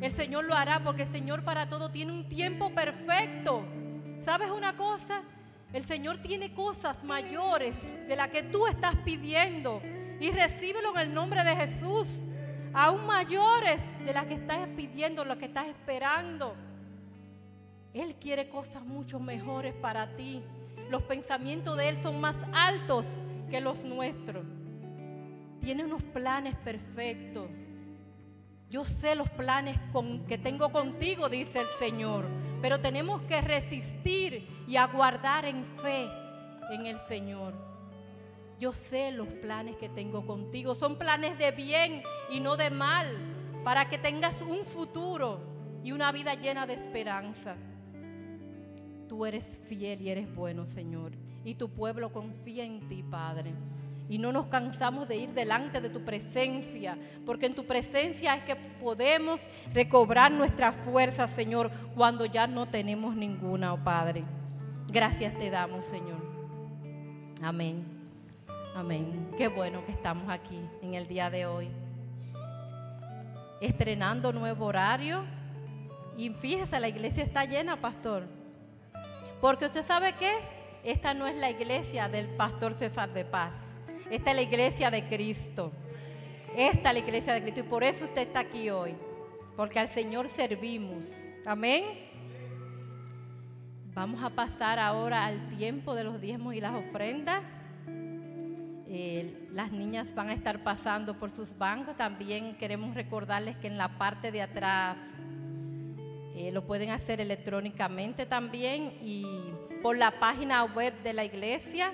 El 0.00 0.12
Señor 0.12 0.44
lo 0.44 0.54
hará 0.54 0.80
porque 0.80 1.02
el 1.02 1.12
Señor 1.12 1.44
para 1.44 1.68
todo 1.68 1.90
tiene 1.90 2.12
un 2.12 2.28
tiempo 2.28 2.70
perfecto. 2.70 3.64
¿Sabes 4.24 4.50
una 4.50 4.76
cosa? 4.76 5.22
El 5.72 5.86
Señor 5.86 6.18
tiene 6.18 6.52
cosas 6.52 7.02
mayores 7.04 7.74
de 8.08 8.16
las 8.16 8.28
que 8.28 8.42
tú 8.42 8.66
estás 8.66 8.96
pidiendo. 9.04 9.82
Y 10.20 10.30
recíbelo 10.30 10.92
en 10.94 11.00
el 11.00 11.14
nombre 11.14 11.42
de 11.42 11.56
Jesús. 11.56 12.20
Aún 12.72 13.06
mayores 13.06 13.78
de 14.04 14.12
las 14.12 14.26
que 14.26 14.34
estás 14.34 14.68
pidiendo, 14.76 15.24
lo 15.24 15.38
que 15.38 15.46
estás 15.46 15.66
esperando. 15.66 16.54
Él 17.92 18.16
quiere 18.16 18.48
cosas 18.48 18.84
mucho 18.84 19.20
mejores 19.20 19.74
para 19.74 20.16
ti. 20.16 20.42
Los 20.90 21.02
pensamientos 21.02 21.76
de 21.76 21.88
Él 21.88 22.02
son 22.02 22.20
más 22.20 22.36
altos 22.52 23.06
que 23.50 23.60
los 23.60 23.84
nuestros. 23.84 24.44
Tiene 25.64 25.84
unos 25.84 26.02
planes 26.02 26.54
perfectos. 26.56 27.48
Yo 28.70 28.84
sé 28.84 29.14
los 29.14 29.30
planes 29.30 29.78
que 30.28 30.38
tengo 30.38 30.70
contigo, 30.70 31.28
dice 31.28 31.60
el 31.60 31.68
Señor, 31.78 32.26
pero 32.60 32.80
tenemos 32.80 33.22
que 33.22 33.40
resistir 33.40 34.46
y 34.68 34.76
aguardar 34.76 35.46
en 35.46 35.64
fe 35.82 36.06
en 36.70 36.86
el 36.86 37.00
Señor. 37.08 37.54
Yo 38.60 38.72
sé 38.72 39.10
los 39.10 39.28
planes 39.28 39.76
que 39.76 39.88
tengo 39.88 40.26
contigo. 40.26 40.74
Son 40.74 40.98
planes 40.98 41.38
de 41.38 41.50
bien 41.50 42.02
y 42.30 42.40
no 42.40 42.56
de 42.56 42.70
mal, 42.70 43.08
para 43.64 43.88
que 43.88 43.98
tengas 43.98 44.40
un 44.42 44.64
futuro 44.64 45.40
y 45.82 45.92
una 45.92 46.12
vida 46.12 46.34
llena 46.34 46.66
de 46.66 46.74
esperanza 46.74 47.56
tú 49.14 49.24
eres 49.24 49.44
fiel 49.68 50.02
y 50.02 50.10
eres 50.10 50.34
bueno, 50.34 50.66
Señor. 50.66 51.12
Y 51.44 51.54
tu 51.54 51.68
pueblo 51.68 52.12
confía 52.12 52.64
en 52.64 52.88
ti, 52.88 53.04
Padre. 53.04 53.54
Y 54.08 54.18
no 54.18 54.32
nos 54.32 54.46
cansamos 54.46 55.08
de 55.08 55.16
ir 55.16 55.30
delante 55.30 55.80
de 55.80 55.88
tu 55.88 56.04
presencia, 56.04 56.98
porque 57.24 57.46
en 57.46 57.54
tu 57.54 57.64
presencia 57.64 58.34
es 58.34 58.44
que 58.44 58.54
podemos 58.54 59.40
recobrar 59.72 60.30
nuestra 60.30 60.72
fuerza, 60.72 61.26
Señor, 61.28 61.70
cuando 61.94 62.26
ya 62.26 62.46
no 62.46 62.66
tenemos 62.66 63.16
ninguna, 63.16 63.72
oh 63.72 63.82
Padre. 63.82 64.24
Gracias 64.88 65.36
te 65.38 65.50
damos, 65.50 65.86
Señor. 65.86 66.22
Amén. 67.42 67.84
Amén. 68.74 69.30
Qué 69.38 69.48
bueno 69.48 69.84
que 69.84 69.92
estamos 69.92 70.28
aquí 70.28 70.60
en 70.82 70.94
el 70.94 71.06
día 71.06 71.30
de 71.30 71.46
hoy. 71.46 71.68
Estrenando 73.60 74.32
nuevo 74.32 74.66
horario. 74.66 75.24
Y 76.16 76.30
fíjese, 76.30 76.78
la 76.78 76.88
iglesia 76.88 77.24
está 77.24 77.44
llena, 77.44 77.80
pastor. 77.80 78.24
Porque 79.40 79.66
usted 79.66 79.86
sabe 79.86 80.12
que 80.14 80.32
esta 80.84 81.14
no 81.14 81.26
es 81.26 81.36
la 81.36 81.50
iglesia 81.50 82.08
del 82.08 82.26
pastor 82.28 82.74
César 82.74 83.12
de 83.12 83.24
Paz. 83.24 83.52
Esta 84.10 84.30
es 84.30 84.36
la 84.36 84.42
iglesia 84.42 84.90
de 84.90 85.04
Cristo. 85.04 85.72
Esta 86.56 86.90
es 86.90 86.94
la 86.94 86.98
iglesia 87.00 87.32
de 87.34 87.42
Cristo. 87.42 87.60
Y 87.60 87.64
por 87.64 87.84
eso 87.84 88.04
usted 88.04 88.22
está 88.22 88.40
aquí 88.40 88.70
hoy. 88.70 88.94
Porque 89.56 89.78
al 89.78 89.88
Señor 89.88 90.28
servimos. 90.28 91.06
Amén. 91.46 91.84
Vamos 93.94 94.22
a 94.22 94.30
pasar 94.30 94.78
ahora 94.78 95.24
al 95.24 95.56
tiempo 95.56 95.94
de 95.94 96.04
los 96.04 96.20
diezmos 96.20 96.54
y 96.54 96.60
las 96.60 96.74
ofrendas. 96.74 97.42
Eh, 98.86 99.48
las 99.52 99.72
niñas 99.72 100.14
van 100.14 100.30
a 100.30 100.34
estar 100.34 100.62
pasando 100.62 101.18
por 101.18 101.30
sus 101.30 101.56
bancos. 101.56 101.96
También 101.96 102.56
queremos 102.56 102.94
recordarles 102.94 103.56
que 103.56 103.68
en 103.68 103.78
la 103.78 103.96
parte 103.96 104.30
de 104.30 104.42
atrás 104.42 104.96
eh, 106.36 106.50
lo 106.52 106.66
pueden 106.66 106.90
hacer 106.90 107.20
electrónicamente 107.20 108.26
también 108.26 108.92
y 109.00 109.24
por 109.82 109.96
la 109.96 110.10
página 110.12 110.64
web 110.64 110.92
de 111.02 111.12
la 111.12 111.24
iglesia, 111.24 111.92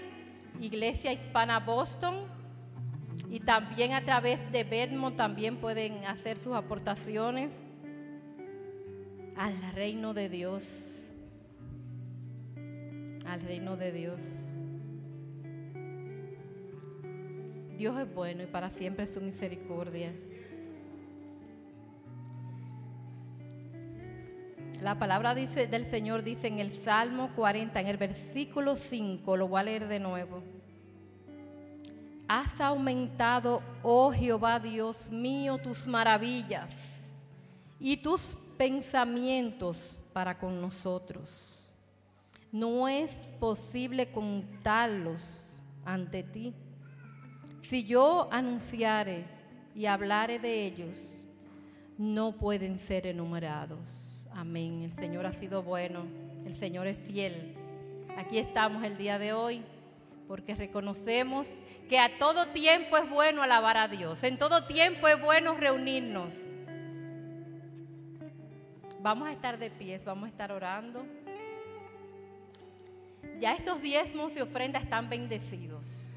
Iglesia 0.61 1.13
Hispana 1.13 1.61
Boston. 1.61 2.27
Y 3.29 3.41
también 3.41 3.93
a 3.93 4.05
través 4.05 4.51
de 4.53 4.65
Bedmo 4.65 5.13
también 5.13 5.57
pueden 5.57 6.05
hacer 6.05 6.37
sus 6.39 6.55
aportaciones 6.55 7.51
al 9.37 9.57
reino 9.73 10.15
de 10.15 10.29
Dios. 10.29 11.13
Al 13.27 13.41
reino 13.43 13.77
de 13.77 13.93
Dios. 13.93 14.21
Dios 17.79 17.99
es 17.99 18.15
bueno 18.15 18.43
y 18.43 18.47
para 18.47 18.71
siempre 18.71 19.07
su 19.07 19.21
misericordia. 19.21 20.13
La 24.81 24.99
palabra 24.99 25.35
dice, 25.35 25.67
del 25.67 25.91
Señor 25.91 26.23
dice 26.23 26.47
en 26.47 26.59
el 26.59 26.73
Salmo 26.85 27.31
40, 27.37 27.81
en 27.81 27.87
el 27.87 27.99
versículo 27.99 28.77
5, 28.77 29.37
lo 29.37 29.49
voy 29.49 29.61
a 29.61 29.65
leer 29.65 29.89
de 29.89 30.01
nuevo. 30.01 30.43
Has 32.29 32.61
aumentado, 32.61 33.63
oh 33.83 34.13
Jehová 34.13 34.59
Dios 34.59 35.11
mío, 35.11 35.59
tus 35.59 35.87
maravillas 35.87 36.73
y 37.79 37.99
tus 37.99 38.21
pensamientos 38.57 39.99
para 40.13 40.39
con 40.39 40.61
nosotros. 40.61 41.69
No 42.53 42.89
es 42.89 43.15
posible 43.39 44.11
contarlos 44.11 45.53
ante 45.85 46.23
ti. 46.23 46.55
Si 47.63 47.85
yo 47.85 48.29
anunciare 48.33 49.25
y 49.75 49.87
hablare 49.87 50.39
de 50.39 50.67
ellos, 50.67 51.27
no 51.97 52.33
pueden 52.33 52.79
ser 52.81 53.07
enumerados. 53.07 54.10
Amén. 54.35 54.83
El 54.83 54.93
Señor 54.95 55.27
ha 55.27 55.33
sido 55.33 55.63
bueno, 55.63 56.07
el 56.47 56.57
Señor 56.57 56.87
es 56.87 56.99
fiel. 56.99 57.55
Aquí 58.17 58.39
estamos 58.39 58.85
el 58.85 58.97
día 58.97 59.19
de 59.19 59.33
hoy 59.33 59.63
porque 60.29 60.55
reconocemos 60.55 61.47
que 61.89 61.99
a 61.99 62.19
todo 62.19 62.47
tiempo 62.49 62.97
es 62.97 63.09
bueno 63.11 63.43
alabar 63.43 63.77
a 63.77 63.89
Dios, 63.89 64.23
en 64.23 64.39
todo 64.39 64.65
tiempo 64.65 65.09
es 65.09 65.21
bueno 65.21 65.55
reunirnos. 65.55 66.39
Vamos 69.01 69.29
a 69.29 69.33
estar 69.33 69.59
de 69.59 69.71
pies, 69.71 70.05
vamos 70.05 70.27
a 70.27 70.29
estar 70.29 70.53
orando. 70.53 71.05
Ya 73.41 73.55
estos 73.55 73.81
diezmos 73.81 74.37
y 74.37 74.41
ofrendas 74.41 74.85
están 74.85 75.09
bendecidos. 75.09 76.15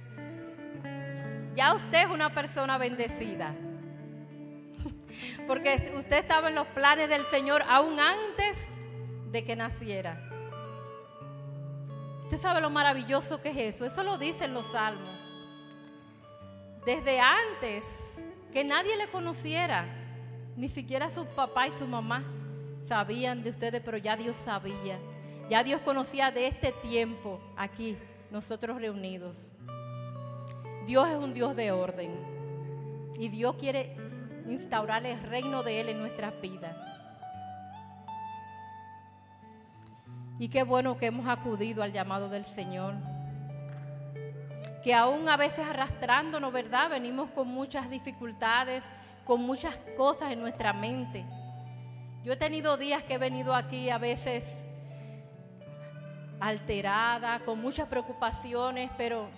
Ya 1.55 1.73
usted 1.73 2.03
es 2.03 2.09
una 2.09 2.29
persona 2.29 2.77
bendecida. 2.77 3.55
Porque 5.47 5.93
usted 5.95 6.17
estaba 6.17 6.49
en 6.49 6.55
los 6.55 6.67
planes 6.67 7.09
del 7.09 7.25
Señor 7.27 7.63
aún 7.67 7.99
antes 7.99 8.57
de 9.31 9.43
que 9.43 9.55
naciera. 9.55 10.29
Usted 12.23 12.39
sabe 12.39 12.61
lo 12.61 12.69
maravilloso 12.69 13.41
que 13.41 13.49
es 13.49 13.75
eso. 13.75 13.85
Eso 13.85 14.03
lo 14.03 14.17
dicen 14.17 14.53
los 14.53 14.65
salmos. 14.71 15.21
Desde 16.85 17.19
antes 17.19 17.83
que 18.51 18.63
nadie 18.63 18.95
le 18.97 19.07
conociera, 19.07 19.85
ni 20.55 20.69
siquiera 20.69 21.09
su 21.09 21.25
papá 21.25 21.67
y 21.67 21.73
su 21.77 21.87
mamá 21.87 22.23
sabían 22.87 23.43
de 23.43 23.49
ustedes, 23.49 23.81
pero 23.83 23.97
ya 23.97 24.15
Dios 24.15 24.37
sabía. 24.45 24.99
Ya 25.49 25.63
Dios 25.63 25.81
conocía 25.81 26.31
de 26.31 26.47
este 26.47 26.71
tiempo 26.71 27.39
aquí, 27.57 27.97
nosotros 28.31 28.79
reunidos. 28.79 29.55
Dios 30.85 31.09
es 31.09 31.15
un 31.15 31.33
Dios 31.33 31.55
de 31.55 31.71
orden 31.71 32.11
y 33.17 33.29
Dios 33.29 33.55
quiere 33.55 33.95
instaurar 34.47 35.05
el 35.05 35.21
reino 35.23 35.63
de 35.63 35.81
Él 35.81 35.89
en 35.89 35.99
nuestras 35.99 36.39
vidas. 36.41 36.75
Y 40.39 40.49
qué 40.49 40.63
bueno 40.63 40.97
que 40.97 41.07
hemos 41.07 41.27
acudido 41.27 41.83
al 41.83 41.93
llamado 41.93 42.29
del 42.29 42.45
Señor. 42.45 42.95
Que 44.83 44.93
aún 44.93 45.29
a 45.29 45.37
veces 45.37 45.67
arrastrándonos, 45.67 46.51
¿verdad? 46.51 46.89
Venimos 46.89 47.29
con 47.31 47.47
muchas 47.47 47.89
dificultades, 47.89 48.83
con 49.25 49.41
muchas 49.41 49.79
cosas 49.95 50.31
en 50.31 50.41
nuestra 50.41 50.73
mente. 50.73 51.25
Yo 52.23 52.33
he 52.33 52.37
tenido 52.37 52.77
días 52.77 53.03
que 53.03 53.13
he 53.13 53.17
venido 53.17 53.55
aquí 53.55 53.89
a 53.89 53.97
veces 53.97 54.43
alterada, 56.39 57.39
con 57.39 57.61
muchas 57.61 57.87
preocupaciones, 57.87 58.91
pero 58.97 59.29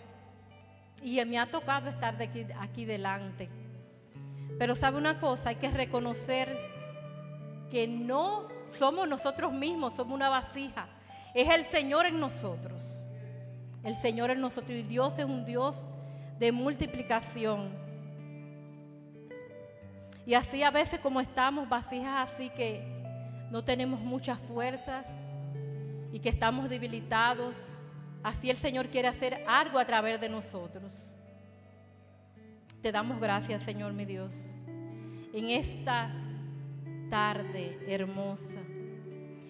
y 1.01 1.23
me 1.25 1.37
ha 1.37 1.45
tocado 1.45 1.89
estar 1.89 2.17
de 2.17 2.23
aquí, 2.23 2.47
aquí 2.59 2.85
delante. 2.85 3.49
Pero 4.57 4.75
sabe 4.75 4.97
una 4.97 5.19
cosa, 5.19 5.49
hay 5.49 5.55
que 5.55 5.69
reconocer 5.69 6.57
que 7.69 7.87
no 7.87 8.47
somos 8.69 9.07
nosotros 9.07 9.51
mismos, 9.51 9.93
somos 9.93 10.13
una 10.13 10.29
vasija. 10.29 10.87
Es 11.33 11.49
el 11.49 11.65
Señor 11.65 12.05
en 12.05 12.19
nosotros. 12.19 13.09
El 13.83 13.95
Señor 13.97 14.31
en 14.31 14.41
nosotros. 14.41 14.77
Y 14.77 14.83
Dios 14.83 15.19
es 15.19 15.25
un 15.25 15.45
Dios 15.45 15.75
de 16.39 16.51
multiplicación. 16.51 17.69
Y 20.25 20.33
así 20.33 20.63
a 20.63 20.71
veces 20.71 20.99
como 20.99 21.21
estamos 21.21 21.69
vasijas 21.69 22.31
así 22.31 22.49
que 22.49 22.81
no 23.51 23.63
tenemos 23.63 23.99
muchas 23.99 24.39
fuerzas 24.39 25.07
y 26.11 26.19
que 26.19 26.29
estamos 26.29 26.69
debilitados, 26.69 27.57
así 28.23 28.49
el 28.49 28.57
Señor 28.57 28.87
quiere 28.89 29.07
hacer 29.07 29.43
algo 29.47 29.77
a 29.77 29.85
través 29.85 30.19
de 30.19 30.29
nosotros. 30.29 31.14
Te 32.85 32.91
damos 32.91 33.19
gracias, 33.19 33.63
Señor 33.63 33.93
mi 33.93 34.05
Dios, 34.05 34.61
en 35.33 35.49
esta 35.49 36.13
tarde 37.09 37.79
hermosa, 37.87 38.61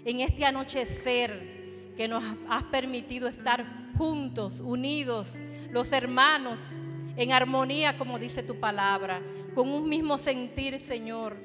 en 0.06 0.22
este 0.22 0.46
anochecer 0.46 1.92
que 1.98 2.08
nos 2.08 2.24
has 2.48 2.64
permitido 2.64 3.28
estar 3.28 3.92
juntos, 3.98 4.62
unidos, 4.62 5.36
los 5.70 5.92
hermanos, 5.92 6.62
en 7.18 7.34
armonía, 7.34 7.98
como 7.98 8.20
dice 8.20 8.42
tu 8.42 8.58
palabra, 8.58 9.22
con 9.54 9.68
un 9.68 9.90
mismo 9.90 10.18
sentir, 10.18 10.80
Señor, 10.80 11.36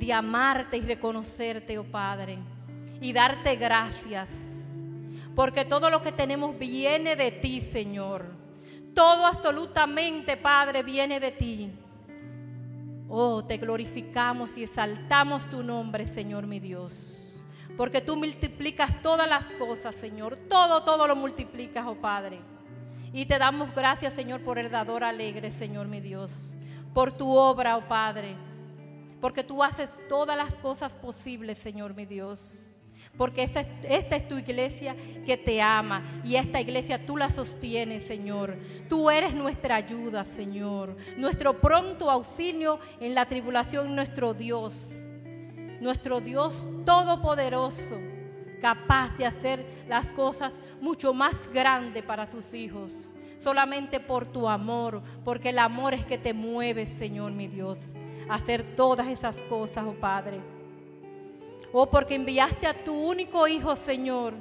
de 0.00 0.12
amarte 0.12 0.78
y 0.78 0.80
reconocerte, 0.80 1.78
oh 1.78 1.84
Padre, 1.84 2.38
y 3.00 3.12
darte 3.12 3.54
gracias, 3.54 4.30
porque 5.36 5.64
todo 5.64 5.90
lo 5.90 6.02
que 6.02 6.10
tenemos 6.10 6.58
viene 6.58 7.14
de 7.14 7.30
ti, 7.30 7.60
Señor. 7.60 8.45
Todo 8.96 9.26
absolutamente, 9.26 10.38
Padre, 10.38 10.82
viene 10.82 11.20
de 11.20 11.30
ti. 11.30 11.70
Oh, 13.10 13.44
te 13.44 13.58
glorificamos 13.58 14.56
y 14.56 14.62
exaltamos 14.62 15.44
tu 15.50 15.62
nombre, 15.62 16.06
Señor 16.06 16.46
mi 16.46 16.60
Dios. 16.60 17.38
Porque 17.76 18.00
tú 18.00 18.16
multiplicas 18.16 19.02
todas 19.02 19.28
las 19.28 19.44
cosas, 19.58 19.94
Señor. 19.96 20.38
Todo, 20.48 20.82
todo 20.82 21.06
lo 21.06 21.14
multiplicas, 21.14 21.84
oh 21.86 21.96
Padre. 21.96 22.40
Y 23.12 23.26
te 23.26 23.38
damos 23.38 23.74
gracias, 23.74 24.14
Señor, 24.14 24.40
por 24.40 24.58
el 24.58 24.70
dador 24.70 25.04
alegre, 25.04 25.52
Señor 25.52 25.88
mi 25.88 26.00
Dios. 26.00 26.56
Por 26.94 27.12
tu 27.12 27.36
obra, 27.36 27.76
oh 27.76 27.86
Padre. 27.86 28.34
Porque 29.20 29.44
tú 29.44 29.62
haces 29.62 29.90
todas 30.08 30.38
las 30.38 30.54
cosas 30.54 30.90
posibles, 30.92 31.58
Señor 31.58 31.94
mi 31.94 32.06
Dios. 32.06 32.75
Porque 33.16 33.42
esta, 33.42 33.60
es 33.60 34.28
tu 34.28 34.36
iglesia 34.36 34.94
que 35.24 35.36
te 35.36 35.62
ama 35.62 36.02
y 36.22 36.36
esta 36.36 36.60
iglesia 36.60 37.04
tú 37.04 37.16
la 37.16 37.30
sostienes, 37.30 38.06
Señor. 38.06 38.56
Tú 38.88 39.10
eres 39.10 39.34
nuestra 39.34 39.76
ayuda, 39.76 40.24
Señor. 40.24 40.96
Nuestro 41.16 41.58
pronto 41.60 42.10
auxilio 42.10 42.78
en 43.00 43.14
la 43.14 43.26
tribulación, 43.26 43.94
nuestro 43.94 44.34
Dios. 44.34 44.90
Nuestro 45.80 46.20
Dios 46.20 46.68
todopoderoso, 46.84 47.98
capaz 48.60 49.16
de 49.16 49.26
hacer 49.26 49.66
las 49.88 50.06
cosas 50.08 50.52
mucho 50.80 51.14
más 51.14 51.34
grandes 51.52 52.02
para 52.02 52.30
sus 52.30 52.52
hijos. 52.54 53.08
Solamente 53.38 54.00
por 54.00 54.26
tu 54.26 54.48
amor, 54.48 55.02
porque 55.24 55.50
el 55.50 55.58
amor 55.58 55.94
es 55.94 56.04
que 56.04 56.18
te 56.18 56.34
mueve, 56.34 56.86
Señor 56.86 57.32
mi 57.32 57.48
Dios, 57.48 57.78
a 58.28 58.34
hacer 58.34 58.74
todas 58.74 59.08
esas 59.08 59.36
cosas, 59.48 59.84
oh 59.86 59.94
Padre. 59.94 60.55
Oh, 61.72 61.86
porque 61.86 62.14
enviaste 62.14 62.66
a 62.66 62.84
tu 62.84 62.94
único 62.94 63.46
Hijo, 63.48 63.76
Señor, 63.76 64.34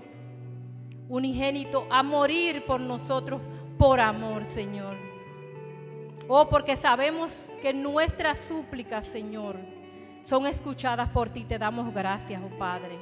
unigénito, 1.10 1.86
a 1.90 2.04
morir 2.04 2.64
por 2.66 2.80
nosotros 2.80 3.42
por 3.78 4.00
amor, 4.00 4.44
Señor. 4.54 4.96
Oh, 6.28 6.50
porque 6.50 6.76
sabemos 6.76 7.50
que 7.62 7.74
nuestras 7.74 8.38
súplicas, 8.40 9.06
Señor, 9.08 9.58
son 10.24 10.48
escuchadas 10.48 11.10
por 11.10 11.30
ti. 11.30 11.44
Te 11.44 11.60
damos 11.60 11.94
gracias, 11.94 12.42
oh 12.44 12.58
Padre. 12.58 12.98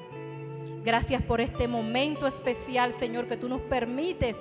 Gracias 0.83 1.21
por 1.21 1.39
este 1.39 1.67
momento 1.67 2.27
especial, 2.27 2.93
Señor, 2.99 3.27
que 3.27 3.37
tú 3.37 3.47
nos 3.47 3.61
permites 3.61 4.35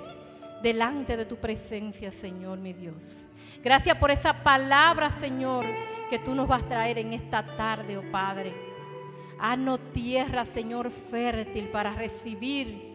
delante 0.61 1.15
de 1.15 1.25
tu 1.25 1.37
presencia, 1.37 2.11
Señor, 2.11 2.59
mi 2.59 2.73
Dios. 2.73 3.23
Gracias 3.63 3.97
por 3.97 4.11
esa 4.11 4.43
palabra, 4.43 5.09
Señor, 5.21 5.65
que 6.09 6.19
tú 6.19 6.35
nos 6.35 6.47
vas 6.47 6.63
a 6.63 6.67
traer 6.67 6.97
en 6.97 7.13
esta 7.13 7.55
tarde, 7.55 7.97
oh 7.97 8.11
Padre. 8.11 8.72
Haznos 9.39 9.79
tierra, 9.93 10.45
Señor, 10.45 10.91
fértil 10.91 11.69
para 11.69 11.93
recibir. 11.93 12.93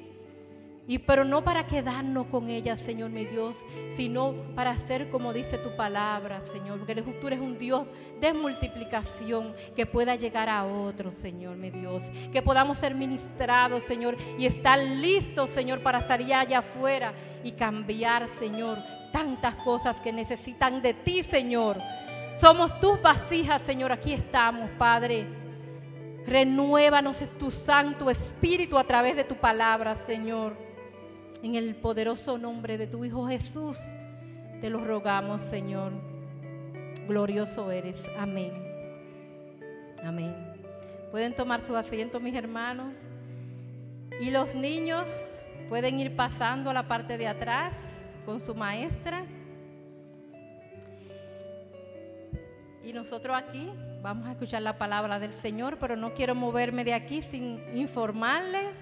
Y 0.88 0.98
pero 1.00 1.22
no 1.22 1.44
para 1.44 1.66
quedarnos 1.66 2.28
con 2.28 2.48
ella, 2.48 2.74
Señor 2.78 3.10
mi 3.10 3.26
Dios, 3.26 3.54
sino 3.94 4.32
para 4.54 4.70
hacer 4.70 5.10
como 5.10 5.34
dice 5.34 5.58
tu 5.58 5.76
palabra, 5.76 6.40
Señor. 6.50 6.78
Porque 6.78 6.94
tú 7.20 7.26
eres 7.26 7.40
un 7.40 7.58
Dios 7.58 7.86
de 8.22 8.32
multiplicación 8.32 9.54
que 9.76 9.84
pueda 9.84 10.16
llegar 10.16 10.48
a 10.48 10.64
otros, 10.64 11.14
Señor 11.16 11.58
mi 11.58 11.68
Dios. 11.68 12.02
Que 12.32 12.40
podamos 12.40 12.78
ser 12.78 12.94
ministrados, 12.94 13.82
Señor, 13.82 14.16
y 14.38 14.46
estar 14.46 14.78
listos, 14.78 15.50
Señor, 15.50 15.82
para 15.82 16.08
salir 16.08 16.32
allá 16.32 16.60
afuera 16.60 17.12
y 17.44 17.52
cambiar, 17.52 18.26
Señor, 18.38 18.78
tantas 19.12 19.56
cosas 19.56 20.00
que 20.00 20.10
necesitan 20.10 20.80
de 20.80 20.94
ti, 20.94 21.22
Señor. 21.22 21.76
Somos 22.38 22.80
tus 22.80 23.02
vasijas, 23.02 23.60
Señor. 23.60 23.92
Aquí 23.92 24.14
estamos, 24.14 24.70
Padre 24.78 25.37
Renuévanos 26.28 27.24
tu 27.38 27.50
Santo 27.50 28.10
Espíritu 28.10 28.76
a 28.76 28.84
través 28.84 29.16
de 29.16 29.24
tu 29.24 29.36
palabra, 29.36 29.96
Señor. 30.04 30.58
En 31.42 31.54
el 31.54 31.74
poderoso 31.74 32.36
nombre 32.36 32.76
de 32.76 32.86
tu 32.86 33.02
Hijo 33.02 33.26
Jesús, 33.26 33.78
te 34.60 34.68
lo 34.68 34.84
rogamos, 34.84 35.40
Señor. 35.48 35.92
Glorioso 37.06 37.70
eres. 37.70 37.96
Amén. 38.18 38.52
Amén. 40.04 40.36
Pueden 41.10 41.34
tomar 41.34 41.66
su 41.66 41.74
asiento, 41.74 42.20
mis 42.20 42.34
hermanos. 42.34 42.94
Y 44.20 44.30
los 44.30 44.54
niños 44.54 45.08
pueden 45.70 45.98
ir 45.98 46.14
pasando 46.14 46.68
a 46.68 46.74
la 46.74 46.86
parte 46.86 47.16
de 47.16 47.26
atrás 47.26 47.74
con 48.26 48.38
su 48.38 48.54
maestra. 48.54 49.24
Y 52.84 52.92
nosotros 52.92 53.34
aquí 53.34 53.70
vamos 54.02 54.26
a 54.26 54.32
escuchar 54.32 54.62
la 54.62 54.78
palabra 54.78 55.18
del 55.18 55.32
Señor, 55.32 55.78
pero 55.78 55.96
no 55.96 56.14
quiero 56.14 56.34
moverme 56.34 56.84
de 56.84 56.94
aquí 56.94 57.22
sin 57.22 57.60
informarles 57.76 58.76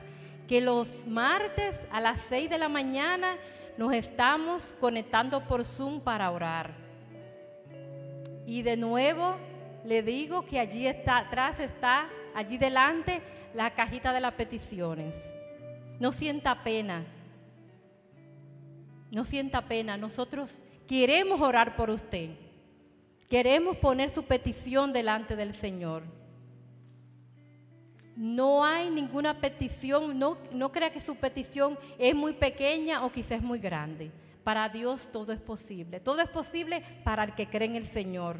que 0.46 0.60
los 0.60 1.06
martes 1.06 1.78
a 1.90 2.00
las 2.00 2.20
6 2.28 2.50
de 2.50 2.58
la 2.58 2.68
mañana 2.68 3.36
nos 3.76 3.92
estamos 3.92 4.62
conectando 4.80 5.42
por 5.44 5.64
Zoom 5.64 6.00
para 6.00 6.30
orar. 6.30 6.72
Y 8.46 8.62
de 8.62 8.76
nuevo 8.76 9.36
le 9.84 10.02
digo 10.02 10.44
que 10.46 10.60
allí 10.60 10.86
está, 10.86 11.18
atrás 11.18 11.60
está, 11.60 12.08
allí 12.34 12.58
delante, 12.58 13.22
la 13.54 13.70
cajita 13.70 14.12
de 14.12 14.20
las 14.20 14.34
peticiones. 14.34 15.16
No 15.98 16.12
sienta 16.12 16.62
pena. 16.62 17.04
No 19.10 19.24
sienta 19.24 19.62
pena. 19.66 19.96
Nosotros 19.96 20.58
queremos 20.86 21.40
orar 21.40 21.74
por 21.74 21.90
usted. 21.90 22.45
Queremos 23.28 23.76
poner 23.78 24.10
su 24.10 24.22
petición 24.24 24.92
delante 24.92 25.34
del 25.36 25.54
Señor. 25.54 26.04
No 28.16 28.64
hay 28.64 28.88
ninguna 28.88 29.40
petición, 29.40 30.18
no, 30.18 30.38
no 30.52 30.72
crea 30.72 30.92
que 30.92 31.00
su 31.00 31.16
petición 31.16 31.78
es 31.98 32.14
muy 32.14 32.32
pequeña 32.32 33.04
o 33.04 33.12
quizás 33.12 33.42
muy 33.42 33.58
grande. 33.58 34.10
Para 34.42 34.68
Dios 34.68 35.10
todo 35.10 35.32
es 35.32 35.40
posible. 35.40 36.00
Todo 36.00 36.20
es 36.20 36.28
posible 36.28 36.82
para 37.04 37.24
el 37.24 37.34
que 37.34 37.48
cree 37.48 37.68
en 37.68 37.76
el 37.76 37.86
Señor. 37.88 38.36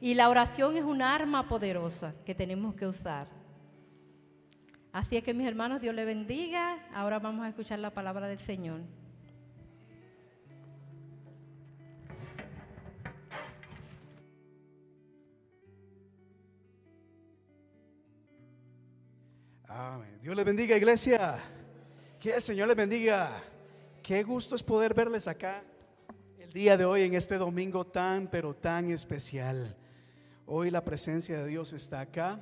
Y 0.00 0.14
la 0.14 0.28
oración 0.28 0.76
es 0.76 0.84
un 0.84 1.02
arma 1.02 1.48
poderosa 1.48 2.14
que 2.24 2.34
tenemos 2.34 2.74
que 2.74 2.86
usar. 2.86 3.26
Así 4.92 5.16
es 5.16 5.24
que 5.24 5.34
mis 5.34 5.46
hermanos, 5.46 5.80
Dios 5.80 5.94
les 5.94 6.06
bendiga. 6.06 6.78
Ahora 6.92 7.18
vamos 7.18 7.44
a 7.44 7.48
escuchar 7.48 7.78
la 7.78 7.90
palabra 7.90 8.28
del 8.28 8.40
Señor. 8.40 8.80
Dios 20.20 20.36
les 20.36 20.44
bendiga, 20.44 20.76
iglesia. 20.76 21.38
Que 22.18 22.34
el 22.34 22.42
Señor 22.42 22.68
les 22.68 22.76
bendiga. 22.76 23.42
Qué 24.02 24.22
gusto 24.22 24.54
es 24.54 24.62
poder 24.62 24.92
verles 24.92 25.26
acá 25.26 25.62
el 26.38 26.52
día 26.52 26.76
de 26.76 26.84
hoy 26.84 27.02
en 27.02 27.14
este 27.14 27.36
domingo 27.36 27.86
tan, 27.86 28.26
pero 28.26 28.54
tan 28.54 28.90
especial. 28.90 29.74
Hoy 30.46 30.70
la 30.70 30.84
presencia 30.84 31.38
de 31.38 31.48
Dios 31.48 31.72
está 31.72 32.00
acá 32.00 32.40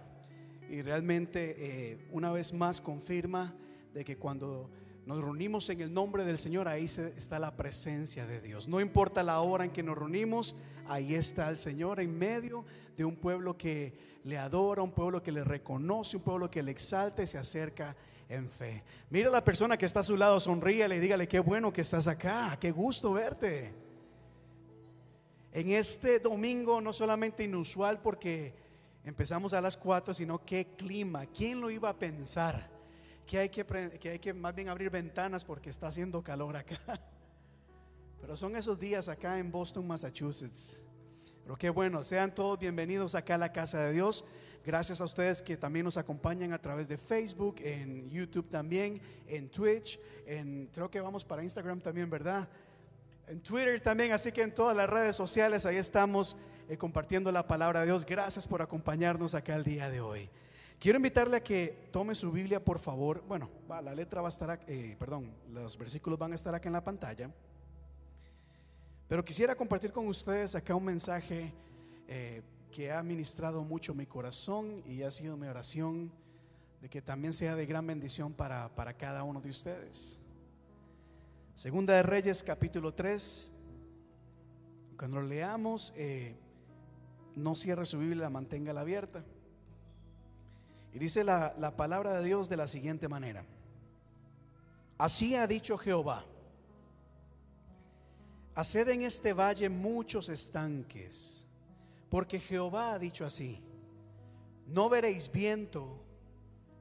y 0.69 0.83
realmente 0.83 1.55
eh, 1.59 2.09
una 2.11 2.33
vez 2.33 2.53
más 2.53 2.81
confirma 2.81 3.55
de 3.95 4.05
que 4.05 4.17
cuando 4.17 4.69
nos 5.09 5.25
reunimos 5.25 5.71
en 5.71 5.81
el 5.81 5.95
nombre 5.95 6.23
del 6.23 6.39
Señor, 6.39 6.69
ahí 6.69 6.85
está 6.85 7.39
la 7.39 7.57
presencia 7.57 8.27
de 8.27 8.43
Dios. 8.43 8.69
No 8.69 8.79
importa 8.79 9.23
la 9.23 9.41
hora 9.41 9.65
en 9.65 9.71
que 9.71 9.83
nos 9.83 9.97
reunimos, 9.97 10.55
ahí 10.87 11.15
está 11.15 11.49
el 11.49 11.57
Señor 11.57 11.99
en 12.01 12.19
medio 12.19 12.67
de 12.95 13.07
un 13.07 13.17
pueblo 13.17 13.57
que 13.57 14.21
le 14.25 14.37
adora, 14.37 14.83
un 14.83 14.93
pueblo 14.93 15.23
que 15.23 15.33
le 15.33 15.45
reconoce, 15.45 16.19
un 16.19 16.23
pueblo 16.23 16.51
que 16.51 16.63
le 16.63 16.73
exalta 16.73 17.23
y 17.23 17.27
se 17.27 17.39
acerca 17.39 17.97
en 18.29 18.51
fe. 18.51 18.85
Mira 19.09 19.31
a 19.31 19.33
la 19.33 19.43
persona 19.43 19.79
que 19.79 19.87
está 19.87 20.01
a 20.01 20.05
su 20.05 20.15
lado, 20.15 20.39
sonríale 20.41 20.97
y 20.97 21.01
dígale, 21.01 21.27
qué 21.27 21.41
bueno 21.41 21.73
que 21.73 21.81
estás 21.81 22.07
acá, 22.07 22.59
qué 22.61 22.71
gusto 22.71 23.15
verte. 23.15 23.73
En 25.53 25.71
este 25.71 26.21
domingo 26.21 26.83
no 26.83 26.93
solamente 26.93 27.45
inusual 27.45 28.03
porque 28.03 28.55
empezamos 29.05 29.55
a 29.55 29.63
las 29.63 29.79
4, 29.79 30.13
sino 30.13 30.45
qué 30.45 30.67
clima, 30.77 31.25
¿quién 31.25 31.63
lo 31.63 31.71
iba 31.71 31.89
a 31.89 31.99
pensar? 31.99 32.78
Que 33.29 33.39
hay 33.39 33.51
que, 33.51 33.67
que 34.01 34.09
hay 34.09 34.19
que 34.19 34.33
más 34.33 34.55
bien 34.55 34.71
abrir 34.71 34.89
ventanas 34.89 35.45
porque 35.45 35.69
está 35.69 35.89
haciendo 35.89 36.23
calor 36.23 36.57
acá. 36.57 36.81
Pero 38.23 38.35
son 38.35 38.57
esos 38.57 38.81
días 38.81 39.07
acá 39.07 39.39
en 39.39 39.53
Boston, 39.53 39.87
Massachusetts. 39.87 40.83
Pero 41.43 41.55
qué 41.55 41.69
bueno, 41.69 42.03
sean 42.05 42.35
todos 42.35 42.59
bienvenidos 42.59 43.15
acá 43.15 43.35
a 43.35 43.39
la 43.39 43.53
casa 43.53 43.81
de 43.85 43.93
Dios. 43.93 44.25
Gracias 44.65 45.03
a 45.03 45.05
ustedes 45.05 45.43
que 45.43 45.59
también 45.59 45.85
nos 45.85 45.99
acompañan 45.99 46.55
a 46.55 46.59
través 46.59 46.89
de 46.89 46.97
Facebook, 46.97 47.57
en 47.59 48.09
YouTube 48.09 48.49
también, 48.49 48.99
en 49.27 49.51
Twitch, 49.51 50.01
en 50.25 50.71
creo 50.73 50.91
que 50.91 50.99
vamos 50.99 51.23
para 51.23 51.45
Instagram 51.45 51.83
también, 51.83 52.09
¿verdad? 52.09 52.49
En 53.27 53.43
Twitter 53.43 53.79
también, 53.83 54.13
así 54.13 54.33
que 54.33 54.41
en 54.41 54.55
todas 54.55 54.75
las 54.75 54.89
redes 54.89 55.15
sociales 55.15 55.67
ahí 55.67 55.77
estamos 55.77 56.35
eh, 56.67 56.79
compartiendo 56.79 57.31
la 57.31 57.47
palabra 57.47 57.81
de 57.81 57.87
Dios. 57.87 58.07
Gracias 58.07 58.47
por 58.47 58.63
acompañarnos 58.63 59.35
acá 59.35 59.55
el 59.55 59.65
día 59.65 59.91
de 59.91 60.01
hoy. 60.01 60.31
Quiero 60.79 60.97
invitarle 60.97 61.37
a 61.39 61.43
que 61.43 61.89
tome 61.91 62.15
su 62.15 62.31
Biblia, 62.31 62.65
por 62.65 62.79
favor. 62.79 63.25
Bueno, 63.27 63.51
la 63.69 63.93
letra 63.93 64.21
va 64.21 64.29
a 64.29 64.31
estar, 64.31 64.61
eh, 64.69 64.95
perdón, 64.97 65.35
los 65.51 65.77
versículos 65.77 66.17
van 66.17 66.31
a 66.31 66.35
estar 66.37 66.55
acá 66.55 66.69
en 66.69 66.75
la 66.75 66.85
pantalla. 66.85 67.33
Pero 69.09 69.25
quisiera 69.25 69.57
compartir 69.57 69.91
con 69.91 70.07
ustedes 70.07 70.55
acá 70.55 70.77
un 70.77 70.85
mensaje 70.85 71.53
eh, 72.07 72.43
que 72.71 72.93
ha 72.93 73.03
ministrado 73.03 73.65
mucho 73.65 73.93
mi 73.93 74.07
corazón 74.07 74.85
y 74.87 75.03
ha 75.03 75.11
sido 75.11 75.37
mi 75.37 75.49
oración 75.49 76.13
de 76.81 76.89
que 76.89 77.03
también 77.03 77.33
sea 77.33 77.57
de 77.57 77.67
gran 77.67 77.85
bendición 77.85 78.33
para, 78.33 78.69
para 78.77 78.93
cada 78.93 79.25
uno 79.25 79.41
de 79.41 79.51
ustedes. 79.51 80.21
Segunda 81.57 81.95
de 81.95 82.05
Reyes 82.05 82.45
capítulo 82.45 82.95
3. 82.95 83.53
Cuando 84.97 85.21
lo 85.21 85.27
leamos, 85.27 85.93
eh, 85.97 86.37
no 87.35 87.57
cierre 87.57 87.85
su 87.85 87.99
Biblia, 87.99 88.31
manténgala 88.31 88.83
abierta. 88.83 89.25
Y 90.93 90.99
dice 90.99 91.25
la, 91.25 91.55
la 91.59 91.77
palabra 91.77 92.15
de 92.15 92.25
Dios 92.25 92.49
de 92.49 92.57
la 92.57 92.67
siguiente 92.67 93.09
manera. 93.09 93.45
Así 94.97 95.37
ha 95.37 95.47
dicho 95.47 95.79
Jehová. 95.79 96.25
Haced 98.55 98.89
en 98.89 99.03
este 99.03 99.33
valle 99.33 99.69
muchos 99.69 100.29
estanques, 100.29 101.47
porque 102.11 102.41
Jehová 102.41 102.95
ha 102.95 102.99
dicho 102.99 103.25
así. 103.25 103.63
No 104.67 104.89
veréis 104.89 105.31
viento, 105.31 106.03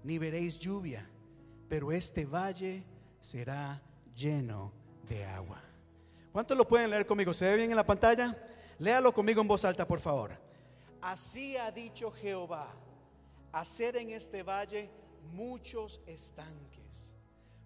ni 0.03 0.18
veréis 0.18 0.58
lluvia, 0.58 1.08
pero 1.70 1.91
este 1.91 2.26
valle 2.26 2.84
será 3.22 3.80
lleno 4.16 4.74
de 5.08 5.24
agua. 5.24 5.62
¿Cuántos 6.32 6.58
lo 6.58 6.68
pueden 6.68 6.89
leer 6.89 7.05
conmigo? 7.05 7.34
¿Se 7.34 7.45
ve 7.45 7.55
bien 7.55 7.70
en 7.70 7.78
la 7.78 7.86
pantalla? 7.86 8.36
Léalo 8.80 9.14
conmigo 9.14 9.41
en 9.41 9.47
voz 9.47 9.64
alta, 9.64 9.88
por 9.88 9.99
favor. 9.99 10.32
Así 11.01 11.58
ha 11.58 11.72
dicho 11.72 12.12
Jehová, 12.12 12.74
haced 13.60 13.95
en 13.95 14.12
este 14.12 14.43
valle 14.43 14.89
muchos 15.34 16.01
estanques, 16.05 17.16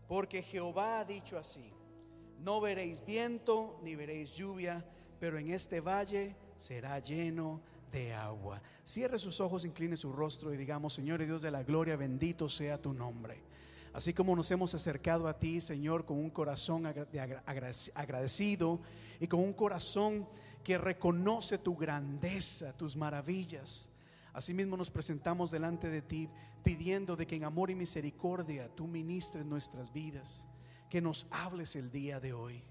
porque 0.08 0.42
Jehová 0.42 1.00
ha 1.00 1.06
dicho 1.06 1.38
así. 1.38 1.74
No 2.40 2.60
veréis 2.60 3.06
viento 3.06 3.80
ni 3.84 3.96
veréis 3.96 4.36
lluvia, 4.36 4.84
pero 5.20 5.38
en 5.38 5.52
este 5.52 5.80
valle 5.80 6.36
será 6.58 6.98
lleno 7.00 7.62
de 7.92 8.14
agua. 8.14 8.62
Cierre 8.84 9.20
sus 9.20 9.40
ojos, 9.40 9.64
incline 9.66 9.96
su 9.96 10.12
rostro 10.12 10.54
y 10.54 10.58
digamos, 10.58 10.94
Señor 10.94 11.22
y 11.22 11.26
Dios 11.26 11.42
de 11.42 11.52
la 11.52 11.62
gloria, 11.64 11.96
bendito 11.96 12.50
sea 12.50 12.82
tu 12.82 12.94
nombre. 12.94 13.38
Así 13.94 14.14
como 14.14 14.36
nos 14.36 14.50
hemos 14.50 14.74
acercado 14.74 15.28
a 15.28 15.38
ti, 15.38 15.60
Señor, 15.60 16.06
con 16.06 16.18
un 16.18 16.30
corazón 16.30 16.86
agra- 16.86 17.06
de 17.06 17.20
agra- 17.20 17.44
agra- 17.46 17.72
agradecido 17.94 18.80
y 19.20 19.28
con 19.28 19.42
un 19.42 19.54
corazón 19.54 20.26
que 20.64 20.78
reconoce 20.78 21.58
tu 21.58 21.76
grandeza, 21.76 22.72
tus 22.74 22.96
maravillas. 22.96 23.90
Asimismo 24.34 24.78
nos 24.78 24.90
presentamos 24.90 25.52
delante 25.52 25.90
de 25.90 26.02
ti 26.02 26.30
pidiendo 26.64 27.16
de 27.16 27.28
que 27.28 27.36
en 27.36 27.44
amor 27.44 27.70
y 27.70 27.76
misericordia 27.76 28.70
tú 28.74 28.88
ministres 28.88 29.46
nuestras 29.46 29.92
vidas, 29.92 30.46
que 30.90 31.02
nos 31.02 31.28
hables 31.32 31.76
el 31.76 31.92
día 31.92 32.20
de 32.20 32.34
hoy. 32.34 32.64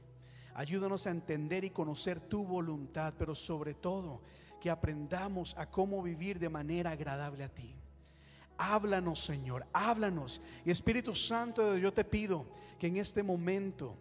Ayúdanos 0.54 1.06
a 1.06 1.10
entender 1.10 1.64
y 1.64 1.70
conocer 1.70 2.20
tu 2.20 2.44
voluntad, 2.44 3.14
pero 3.18 3.34
sobre 3.34 3.74
todo 3.74 4.22
que 4.60 4.70
aprendamos 4.70 5.56
a 5.56 5.70
cómo 5.70 6.02
vivir 6.02 6.38
de 6.38 6.48
manera 6.48 6.90
agradable 6.90 7.44
a 7.44 7.48
ti. 7.48 7.74
Háblanos, 8.58 9.24
Señor, 9.24 9.66
háblanos. 9.72 10.42
Y 10.64 10.70
Espíritu 10.70 11.14
Santo, 11.14 11.78
yo 11.78 11.92
te 11.92 12.04
pido 12.04 12.46
que 12.78 12.88
en 12.88 12.98
este 12.98 13.22
momento, 13.22 13.96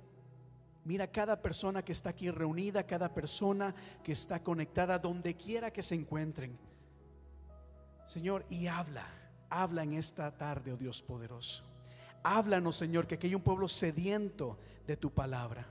mira 0.84 1.08
cada 1.08 1.42
persona 1.42 1.84
que 1.84 1.94
está 1.94 2.10
aquí 2.10 2.30
reunida, 2.30 2.86
cada 2.86 3.14
persona 3.14 3.74
que 4.04 4.12
está 4.12 4.44
conectada, 4.44 5.00
donde 5.00 5.36
quiera 5.36 5.72
que 5.72 5.84
se 5.84 5.96
encuentren. 5.96 6.58
Señor, 8.10 8.44
y 8.50 8.66
habla, 8.66 9.06
habla 9.52 9.84
en 9.84 9.94
esta 9.94 10.36
tarde, 10.36 10.74
oh 10.74 10.78
Dios 10.78 11.00
poderoso. 11.04 11.64
Háblanos, 12.24 12.76
Señor, 12.76 13.06
que 13.06 13.14
aquí 13.14 13.28
hay 13.28 13.36
un 13.36 13.44
pueblo 13.44 13.68
sediento 13.68 14.58
de 14.88 14.98
tu 14.98 15.12
palabra. 15.12 15.68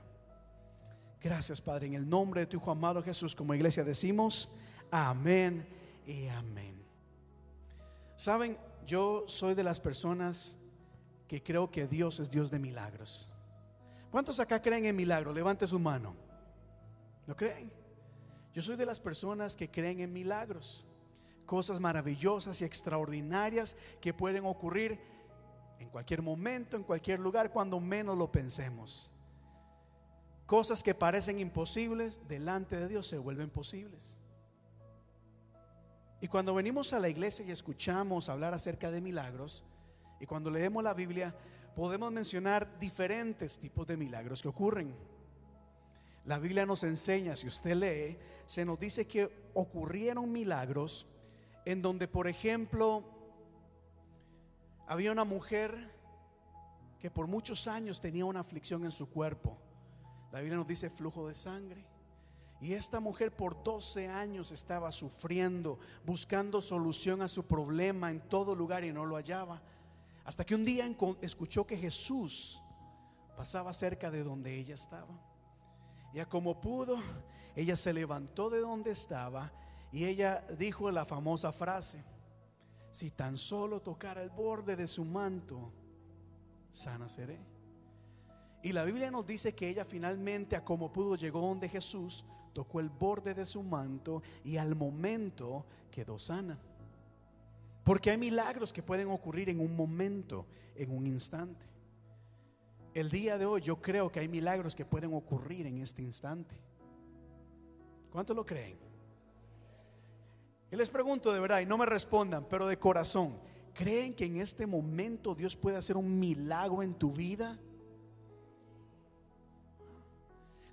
Gracias, 1.21 1.59
Padre, 1.59 1.87
en 1.87 1.95
el 1.95 2.07
nombre 2.07 2.39
de 2.39 2.47
tu 2.47 2.55
Hijo 2.55 2.71
amado 2.71 3.03
Jesús, 3.03 3.35
como 3.35 3.53
iglesia 3.53 3.83
decimos, 3.83 4.49
amén 4.89 5.67
y 6.07 6.29
amén. 6.29 6.81
Saben, 8.15 8.57
yo 8.87 9.25
soy 9.27 9.53
de 9.53 9.63
las 9.63 9.81
personas 9.81 10.57
que 11.27 11.43
creo 11.43 11.69
que 11.69 11.87
Dios 11.87 12.21
es 12.21 12.31
Dios 12.31 12.49
de 12.49 12.57
milagros. 12.57 13.29
¿Cuántos 14.11 14.39
acá 14.39 14.61
creen 14.61 14.85
en 14.85 14.95
milagros? 14.95 15.35
Levante 15.35 15.67
su 15.67 15.77
mano. 15.77 16.15
¿Lo 17.27 17.35
creen? 17.35 17.69
Yo 18.53 18.61
soy 18.61 18.77
de 18.77 18.85
las 18.85 19.01
personas 19.01 19.57
que 19.57 19.69
creen 19.69 19.99
en 19.99 20.13
milagros, 20.13 20.85
cosas 21.49 21.79
maravillosas 21.79 22.61
y 22.61 22.65
extraordinarias 22.65 23.75
que 23.99 24.13
pueden 24.13 24.45
ocurrir 24.45 24.99
en 25.79 25.89
cualquier 25.89 26.21
momento, 26.21 26.77
en 26.77 26.83
cualquier 26.83 27.19
lugar, 27.19 27.51
cuando 27.51 27.79
menos 27.79 28.15
lo 28.15 28.31
pensemos. 28.31 29.09
Cosas 30.45 30.83
que 30.83 30.93
parecen 30.93 31.39
imposibles, 31.39 32.21
delante 32.27 32.77
de 32.77 32.87
Dios 32.87 33.07
se 33.07 33.17
vuelven 33.17 33.49
posibles. 33.49 34.15
Y 36.21 36.27
cuando 36.27 36.53
venimos 36.53 36.93
a 36.93 36.99
la 36.99 37.09
iglesia 37.09 37.43
y 37.43 37.49
escuchamos 37.49 38.29
hablar 38.29 38.53
acerca 38.53 38.91
de 38.91 39.01
milagros, 39.01 39.63
y 40.19 40.27
cuando 40.27 40.51
leemos 40.51 40.83
la 40.83 40.93
Biblia, 40.93 41.33
podemos 41.75 42.11
mencionar 42.11 42.79
diferentes 42.79 43.57
tipos 43.57 43.87
de 43.87 43.97
milagros 43.97 44.43
que 44.43 44.49
ocurren. 44.49 44.93
La 46.25 46.37
Biblia 46.37 46.67
nos 46.67 46.83
enseña, 46.83 47.35
si 47.35 47.47
usted 47.47 47.73
lee, 47.73 48.19
se 48.45 48.65
nos 48.65 48.79
dice 48.79 49.07
que 49.07 49.49
ocurrieron 49.55 50.31
milagros 50.31 51.07
en 51.71 51.83
donde, 51.83 52.07
por 52.07 52.27
ejemplo, 52.27 53.03
había 54.87 55.11
una 55.11 55.23
mujer 55.23 55.93
que 56.99 57.11
por 57.11 57.27
muchos 57.27 57.67
años 57.67 58.01
tenía 58.01 58.25
una 58.25 58.39
aflicción 58.39 58.85
en 58.85 58.91
su 58.91 59.07
cuerpo. 59.07 59.55
La 60.31 60.39
Biblia 60.39 60.57
nos 60.57 60.67
dice 60.67 60.89
flujo 60.89 61.27
de 61.27 61.35
sangre. 61.35 61.85
Y 62.59 62.73
esta 62.73 62.99
mujer 62.99 63.35
por 63.35 63.61
12 63.61 64.07
años 64.07 64.51
estaba 64.51 64.91
sufriendo, 64.91 65.77
buscando 66.03 66.59
solución 66.59 67.21
a 67.21 67.27
su 67.27 67.45
problema 67.45 68.09
en 68.09 68.21
todo 68.21 68.55
lugar 68.55 68.83
y 68.83 68.91
no 68.91 69.05
lo 69.05 69.15
hallaba. 69.17 69.61
Hasta 70.25 70.43
que 70.43 70.55
un 70.55 70.65
día 70.65 70.91
escuchó 71.21 71.67
que 71.67 71.77
Jesús 71.77 72.59
pasaba 73.37 73.73
cerca 73.73 74.09
de 74.09 74.23
donde 74.23 74.55
ella 74.55 74.73
estaba. 74.73 75.21
Ya 76.15 76.25
como 76.25 76.59
pudo, 76.59 76.97
ella 77.55 77.75
se 77.75 77.93
levantó 77.93 78.49
de 78.49 78.59
donde 78.59 78.89
estaba 78.89 79.51
Y 79.91 80.05
ella 80.05 80.45
dijo 80.57 80.91
la 80.91 81.05
famosa 81.05 81.51
frase, 81.51 82.03
si 82.91 83.11
tan 83.11 83.37
solo 83.37 83.81
tocara 83.81 84.21
el 84.21 84.29
borde 84.29 84.75
de 84.75 84.87
su 84.87 85.03
manto, 85.05 85.71
sana 86.73 87.07
seré. 87.07 87.39
Y 88.61 88.73
la 88.73 88.83
Biblia 88.83 89.09
nos 89.09 89.25
dice 89.25 89.53
que 89.53 89.69
ella 89.69 89.85
finalmente, 89.85 90.55
a 90.55 90.63
como 90.63 90.91
pudo, 90.91 91.15
llegó 91.15 91.39
donde 91.41 91.69
Jesús, 91.69 92.25
tocó 92.53 92.79
el 92.79 92.89
borde 92.89 93.33
de 93.33 93.45
su 93.45 93.63
manto 93.63 94.21
y 94.43 94.57
al 94.57 94.75
momento 94.75 95.65
quedó 95.91 96.19
sana. 96.19 96.59
Porque 97.83 98.11
hay 98.11 98.17
milagros 98.17 98.73
que 98.73 98.83
pueden 98.83 99.07
ocurrir 99.09 99.49
en 99.49 99.59
un 99.59 99.75
momento, 99.75 100.45
en 100.75 100.91
un 100.91 101.07
instante. 101.07 101.65
El 102.93 103.09
día 103.09 103.37
de 103.37 103.45
hoy 103.45 103.61
yo 103.61 103.81
creo 103.81 104.11
que 104.11 104.19
hay 104.19 104.27
milagros 104.27 104.75
que 104.75 104.85
pueden 104.85 105.13
ocurrir 105.13 105.65
en 105.65 105.77
este 105.77 106.01
instante. 106.01 106.55
¿Cuántos 108.11 108.35
lo 108.35 108.45
creen? 108.45 108.88
Y 110.71 110.75
les 110.75 110.89
pregunto 110.89 111.33
de 111.33 111.39
verdad 111.39 111.61
y 111.61 111.65
no 111.65 111.77
me 111.77 111.85
respondan, 111.85 112.45
pero 112.45 112.67
de 112.67 112.77
corazón, 112.77 113.39
¿creen 113.73 114.13
que 114.13 114.25
en 114.25 114.39
este 114.39 114.67
momento 114.67 115.33
Dios 115.33 115.55
puede 115.55 115.77
hacer 115.77 115.97
un 115.97 116.19
milagro 116.19 116.83
en 116.83 116.93
tu 116.93 117.11
vida? 117.11 117.57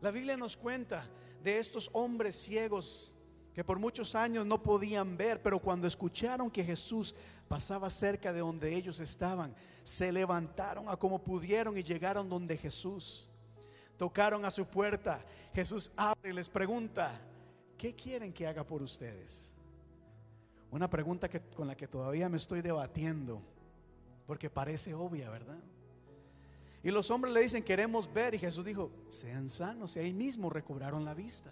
La 0.02 0.10
Biblia 0.10 0.36
nos 0.36 0.56
cuenta 0.56 1.06
de 1.42 1.58
estos 1.58 1.88
hombres 1.92 2.36
ciegos 2.36 3.12
que 3.54 3.64
por 3.64 3.78
muchos 3.78 4.14
años 4.14 4.44
no 4.44 4.62
podían 4.62 5.16
ver, 5.16 5.40
pero 5.40 5.58
cuando 5.58 5.88
escucharon 5.88 6.50
que 6.50 6.62
Jesús 6.62 7.14
pasaba 7.48 7.88
cerca 7.88 8.30
de 8.30 8.40
donde 8.40 8.74
ellos 8.74 9.00
estaban, 9.00 9.54
se 9.82 10.12
levantaron 10.12 10.90
a 10.90 10.96
como 10.98 11.22
pudieron 11.22 11.78
y 11.78 11.82
llegaron 11.82 12.28
donde 12.28 12.58
Jesús. 12.58 13.30
Tocaron 13.96 14.44
a 14.44 14.50
su 14.50 14.66
puerta. 14.66 15.24
Jesús 15.54 15.90
abre 15.96 16.30
y 16.30 16.32
les 16.34 16.50
pregunta, 16.50 17.18
¿qué 17.78 17.94
quieren 17.94 18.34
que 18.34 18.46
haga 18.46 18.62
por 18.62 18.82
ustedes? 18.82 19.55
Una 20.76 20.90
pregunta 20.90 21.26
que, 21.30 21.40
con 21.40 21.66
la 21.66 21.74
que 21.74 21.88
todavía 21.88 22.28
me 22.28 22.36
estoy 22.36 22.60
debatiendo, 22.60 23.40
porque 24.26 24.50
parece 24.50 24.92
obvia, 24.92 25.30
¿verdad? 25.30 25.56
Y 26.82 26.90
los 26.90 27.10
hombres 27.10 27.32
le 27.32 27.40
dicen, 27.40 27.62
queremos 27.62 28.12
ver. 28.12 28.34
Y 28.34 28.38
Jesús 28.38 28.62
dijo, 28.62 28.90
sean 29.10 29.48
sanos. 29.48 29.96
Y 29.96 30.00
ahí 30.00 30.12
mismo 30.12 30.50
recobraron 30.50 31.02
la 31.02 31.14
vista. 31.14 31.50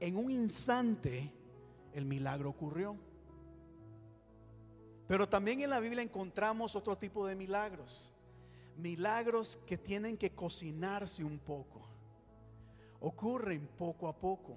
En 0.00 0.16
un 0.16 0.30
instante 0.30 1.30
el 1.92 2.06
milagro 2.06 2.48
ocurrió. 2.48 2.96
Pero 5.06 5.28
también 5.28 5.60
en 5.60 5.68
la 5.68 5.78
Biblia 5.78 6.02
encontramos 6.02 6.74
otro 6.74 6.96
tipo 6.96 7.26
de 7.26 7.34
milagros. 7.34 8.10
Milagros 8.78 9.58
que 9.66 9.76
tienen 9.76 10.16
que 10.16 10.30
cocinarse 10.30 11.22
un 11.22 11.38
poco. 11.38 11.82
Ocurren 13.00 13.68
poco 13.76 14.08
a 14.08 14.16
poco. 14.16 14.56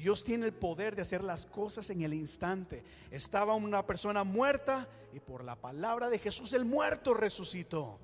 Dios 0.00 0.24
tiene 0.24 0.46
el 0.46 0.54
poder 0.54 0.96
de 0.96 1.02
hacer 1.02 1.22
las 1.22 1.44
cosas 1.44 1.90
en 1.90 2.00
el 2.00 2.14
instante. 2.14 2.82
Estaba 3.10 3.54
una 3.54 3.84
persona 3.84 4.24
muerta 4.24 4.88
y 5.12 5.20
por 5.20 5.44
la 5.44 5.56
palabra 5.56 6.08
de 6.08 6.18
Jesús 6.18 6.54
el 6.54 6.64
muerto 6.64 7.12
resucitó. 7.12 7.98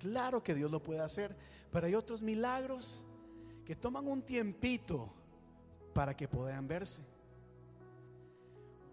Claro 0.00 0.42
que 0.42 0.56
Dios 0.56 0.72
lo 0.72 0.82
puede 0.82 0.98
hacer, 0.98 1.36
pero 1.70 1.86
hay 1.86 1.94
otros 1.94 2.20
milagros 2.20 3.04
que 3.64 3.76
toman 3.76 4.08
un 4.08 4.22
tiempito 4.22 5.08
para 5.94 6.16
que 6.16 6.26
puedan 6.26 6.66
verse. 6.66 7.00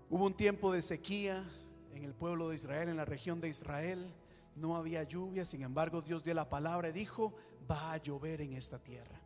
Hubo 0.08 0.24
un 0.24 0.38
tiempo 0.38 0.72
de 0.72 0.84
sequía 0.84 1.44
en 1.96 2.04
el 2.04 2.14
pueblo 2.14 2.50
de 2.50 2.56
Israel, 2.56 2.90
en 2.90 2.98
la 2.98 3.06
región 3.06 3.42
de 3.42 3.50
Israel. 3.50 4.14
No 4.56 4.78
había 4.78 5.02
lluvia, 5.02 5.44
sin 5.44 5.64
embargo 5.64 6.04
Dios 6.04 6.24
dio 6.24 6.36
la 6.36 6.48
palabra 6.48 6.90
y 6.90 6.92
dijo, 6.92 7.34
va 7.70 7.94
a 7.94 7.98
llover 7.98 8.42
en 8.42 8.54
esta 8.54 8.78
tierra. 8.78 9.20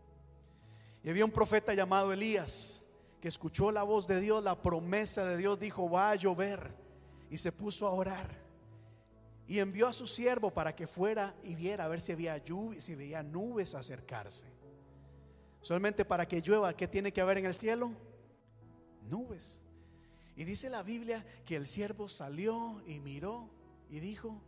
Y 1.04 1.10
había 1.10 1.26
un 1.26 1.32
profeta 1.32 1.74
llamado 1.74 2.14
Elías 2.14 2.82
que 3.22 3.28
escuchó 3.28 3.72
la 3.72 3.84
voz 3.84 4.08
de 4.08 4.20
Dios, 4.20 4.44
la 4.44 4.60
promesa 4.60 5.24
de 5.24 5.38
Dios, 5.38 5.60
dijo, 5.60 5.90
va 5.90 6.10
a 6.10 6.16
llover. 6.16 6.74
Y 7.30 7.38
se 7.38 7.52
puso 7.52 7.88
a 7.88 7.92
orar. 7.92 8.30
Y 9.48 9.60
envió 9.60 9.88
a 9.88 9.94
su 9.94 10.08
siervo 10.08 10.50
para 10.50 10.76
que 10.76 10.88
fuera 10.88 11.36
y 11.44 11.56
viera 11.56 11.86
a 11.86 11.88
ver 11.88 12.02
si 12.02 12.12
había 12.12 12.38
lluvia, 12.38 12.82
si 12.82 12.96
veía 12.96 13.22
nubes 13.22 13.76
acercarse. 13.76 14.48
Solamente 15.62 16.04
para 16.04 16.28
que 16.28 16.42
llueva, 16.42 16.76
¿qué 16.76 16.88
tiene 16.88 17.14
que 17.14 17.22
haber 17.22 17.38
en 17.38 17.46
el 17.46 17.54
cielo? 17.54 17.92
Nubes. 19.08 19.62
Y 20.36 20.44
dice 20.44 20.70
la 20.70 20.82
Biblia 20.82 21.24
que 21.46 21.56
el 21.56 21.68
siervo 21.68 22.10
salió 22.10 22.82
y 22.88 23.00
miró 23.00 23.50
y 23.90 24.00
dijo, 24.00 24.42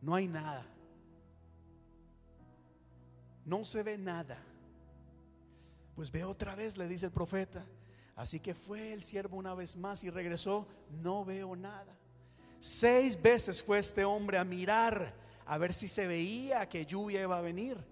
no 0.00 0.14
hay 0.14 0.26
nada. 0.26 0.66
No 3.44 3.64
se 3.64 3.82
ve 3.82 3.96
nada. 3.96 4.42
Pues 5.98 6.12
ve 6.12 6.22
otra 6.22 6.54
vez, 6.54 6.76
le 6.76 6.86
dice 6.86 7.06
el 7.06 7.10
profeta. 7.10 7.66
Así 8.14 8.38
que 8.38 8.54
fue 8.54 8.92
el 8.92 9.02
siervo 9.02 9.36
una 9.36 9.52
vez 9.52 9.74
más 9.76 10.04
y 10.04 10.10
regresó, 10.10 10.64
no 11.02 11.24
veo 11.24 11.56
nada. 11.56 11.92
Seis 12.60 13.20
veces 13.20 13.60
fue 13.60 13.80
este 13.80 14.04
hombre 14.04 14.38
a 14.38 14.44
mirar 14.44 15.12
a 15.44 15.58
ver 15.58 15.74
si 15.74 15.88
se 15.88 16.06
veía 16.06 16.68
que 16.68 16.86
lluvia 16.86 17.22
iba 17.22 17.36
a 17.36 17.40
venir. 17.40 17.84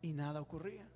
Y 0.00 0.14
nada 0.14 0.40
ocurría. 0.40 0.88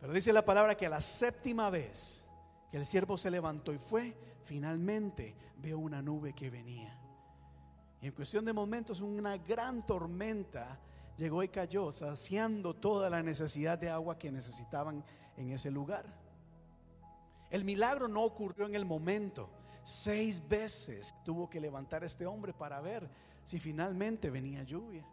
Pero 0.00 0.12
dice 0.12 0.32
la 0.32 0.44
palabra 0.44 0.76
que 0.76 0.86
a 0.86 0.90
la 0.90 1.00
séptima 1.00 1.68
vez 1.68 2.24
que 2.70 2.76
el 2.76 2.86
siervo 2.86 3.18
se 3.18 3.32
levantó 3.32 3.72
y 3.72 3.78
fue, 3.78 4.16
finalmente 4.44 5.34
veo 5.56 5.80
una 5.80 6.00
nube 6.00 6.32
que 6.32 6.48
venía. 6.48 6.96
Y 8.00 8.06
en 8.06 8.12
cuestión 8.12 8.44
de 8.44 8.52
momentos 8.52 9.00
una 9.00 9.36
gran 9.36 9.84
tormenta 9.84 10.78
llegó 11.16 11.42
y 11.42 11.48
cayó, 11.48 11.92
saciando 11.92 12.74
toda 12.74 13.10
la 13.10 13.22
necesidad 13.22 13.78
de 13.78 13.90
agua 13.90 14.18
que 14.18 14.30
necesitaban 14.30 15.04
en 15.36 15.50
ese 15.50 15.70
lugar. 15.70 16.04
El 17.50 17.64
milagro 17.64 18.08
no 18.08 18.22
ocurrió 18.22 18.66
en 18.66 18.74
el 18.74 18.84
momento. 18.84 19.50
Seis 19.84 20.46
veces 20.48 21.14
tuvo 21.24 21.50
que 21.50 21.60
levantar 21.60 22.04
este 22.04 22.26
hombre 22.26 22.52
para 22.52 22.80
ver 22.80 23.08
si 23.44 23.58
finalmente 23.58 24.30
venía 24.30 24.62
lluvia. 24.62 25.04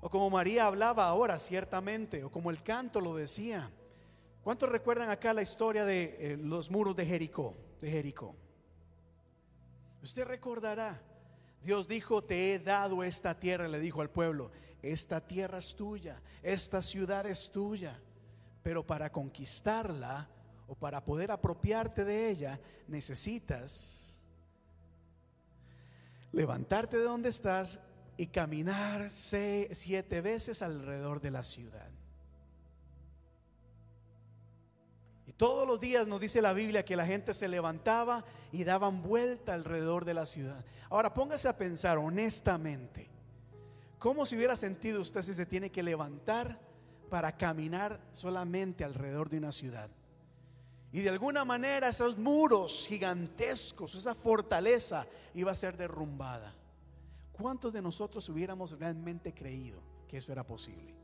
O 0.00 0.08
como 0.08 0.30
María 0.30 0.66
hablaba 0.66 1.06
ahora, 1.06 1.38
ciertamente, 1.38 2.24
o 2.24 2.30
como 2.30 2.50
el 2.50 2.62
canto 2.62 3.00
lo 3.00 3.14
decía. 3.14 3.70
¿Cuántos 4.42 4.68
recuerdan 4.68 5.10
acá 5.10 5.32
la 5.32 5.42
historia 5.42 5.84
de 5.84 6.16
eh, 6.18 6.36
los 6.36 6.70
muros 6.70 6.96
de 6.96 7.06
Jericó? 7.06 7.54
De 7.80 7.90
Jericó. 7.90 8.34
Usted 10.02 10.24
recordará, 10.24 11.00
Dios 11.62 11.86
dijo, 11.86 12.24
te 12.24 12.52
he 12.52 12.58
dado 12.58 13.04
esta 13.04 13.38
tierra, 13.38 13.68
le 13.68 13.78
dijo 13.78 14.00
al 14.00 14.10
pueblo, 14.10 14.50
esta 14.82 15.20
tierra 15.20 15.58
es 15.58 15.74
tuya, 15.76 16.20
esta 16.42 16.82
ciudad 16.82 17.26
es 17.26 17.50
tuya, 17.50 17.98
pero 18.62 18.84
para 18.84 19.10
conquistarla 19.10 20.28
o 20.66 20.74
para 20.74 21.04
poder 21.04 21.30
apropiarte 21.30 22.04
de 22.04 22.30
ella, 22.30 22.60
necesitas 22.88 24.16
levantarte 26.32 26.98
de 26.98 27.04
donde 27.04 27.28
estás 27.28 27.78
y 28.16 28.26
caminar 28.26 29.08
siete 29.10 30.20
veces 30.20 30.62
alrededor 30.62 31.20
de 31.20 31.30
la 31.30 31.42
ciudad. 31.42 31.88
Y 35.26 35.32
todos 35.32 35.66
los 35.66 35.80
días 35.80 36.06
nos 36.06 36.20
dice 36.20 36.42
la 36.42 36.52
Biblia 36.52 36.84
que 36.84 36.96
la 36.96 37.06
gente 37.06 37.32
se 37.34 37.48
levantaba 37.48 38.24
y 38.50 38.64
daban 38.64 39.02
vuelta 39.02 39.54
alrededor 39.54 40.04
de 40.04 40.14
la 40.14 40.26
ciudad. 40.26 40.64
Ahora 40.90 41.14
póngase 41.14 41.48
a 41.48 41.56
pensar 41.56 41.98
honestamente. 41.98 43.11
¿Cómo 44.02 44.26
se 44.26 44.34
hubiera 44.34 44.56
sentido 44.56 45.00
usted 45.00 45.22
si 45.22 45.32
se 45.32 45.46
tiene 45.46 45.70
que 45.70 45.80
levantar 45.80 46.58
para 47.08 47.36
caminar 47.36 48.00
solamente 48.10 48.82
alrededor 48.82 49.30
de 49.30 49.38
una 49.38 49.52
ciudad? 49.52 49.88
Y 50.90 51.02
de 51.02 51.10
alguna 51.10 51.44
manera 51.44 51.86
esos 51.86 52.18
muros 52.18 52.84
gigantescos, 52.88 53.94
esa 53.94 54.16
fortaleza 54.16 55.06
iba 55.34 55.52
a 55.52 55.54
ser 55.54 55.76
derrumbada. 55.76 56.52
¿Cuántos 57.30 57.72
de 57.72 57.80
nosotros 57.80 58.28
hubiéramos 58.28 58.76
realmente 58.76 59.32
creído 59.32 59.80
que 60.08 60.16
eso 60.16 60.32
era 60.32 60.44
posible? 60.44 60.96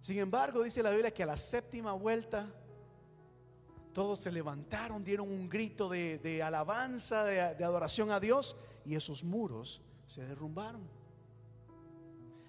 Sin 0.00 0.18
embargo, 0.18 0.62
dice 0.62 0.80
la 0.80 0.90
Biblia 0.90 1.12
que 1.12 1.24
a 1.24 1.26
la 1.26 1.36
séptima 1.36 1.92
vuelta 1.92 2.46
todos 3.92 4.20
se 4.20 4.30
levantaron, 4.30 5.02
dieron 5.02 5.28
un 5.28 5.48
grito 5.48 5.88
de, 5.88 6.40
alabanza, 6.40 7.24
de 7.24 7.64
adoración 7.64 8.12
a 8.12 8.20
Dios 8.20 8.56
y 8.88 8.94
esos 8.94 9.22
muros 9.22 9.82
se 10.06 10.24
derrumbaron. 10.24 10.80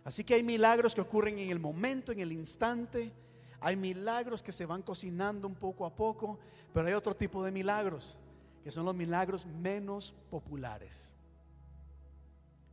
Así 0.05 0.23
que 0.23 0.35
hay 0.35 0.43
milagros 0.43 0.95
que 0.95 1.01
ocurren 1.01 1.37
en 1.37 1.49
el 1.49 1.59
momento, 1.59 2.13
en 2.13 2.21
el 2.21 2.31
instante. 2.31 3.11
Hay 3.59 3.75
milagros 3.75 4.41
que 4.41 4.53
se 4.53 4.65
van 4.65 4.81
cocinando 4.81 5.47
un 5.47 5.55
poco 5.55 5.85
a 5.85 5.93
poco, 5.93 6.39
pero 6.73 6.87
hay 6.87 6.93
otro 6.93 7.13
tipo 7.13 7.43
de 7.43 7.51
milagros, 7.51 8.17
que 8.63 8.71
son 8.71 8.85
los 8.85 8.95
milagros 8.95 9.45
menos 9.45 10.15
populares. 10.31 11.11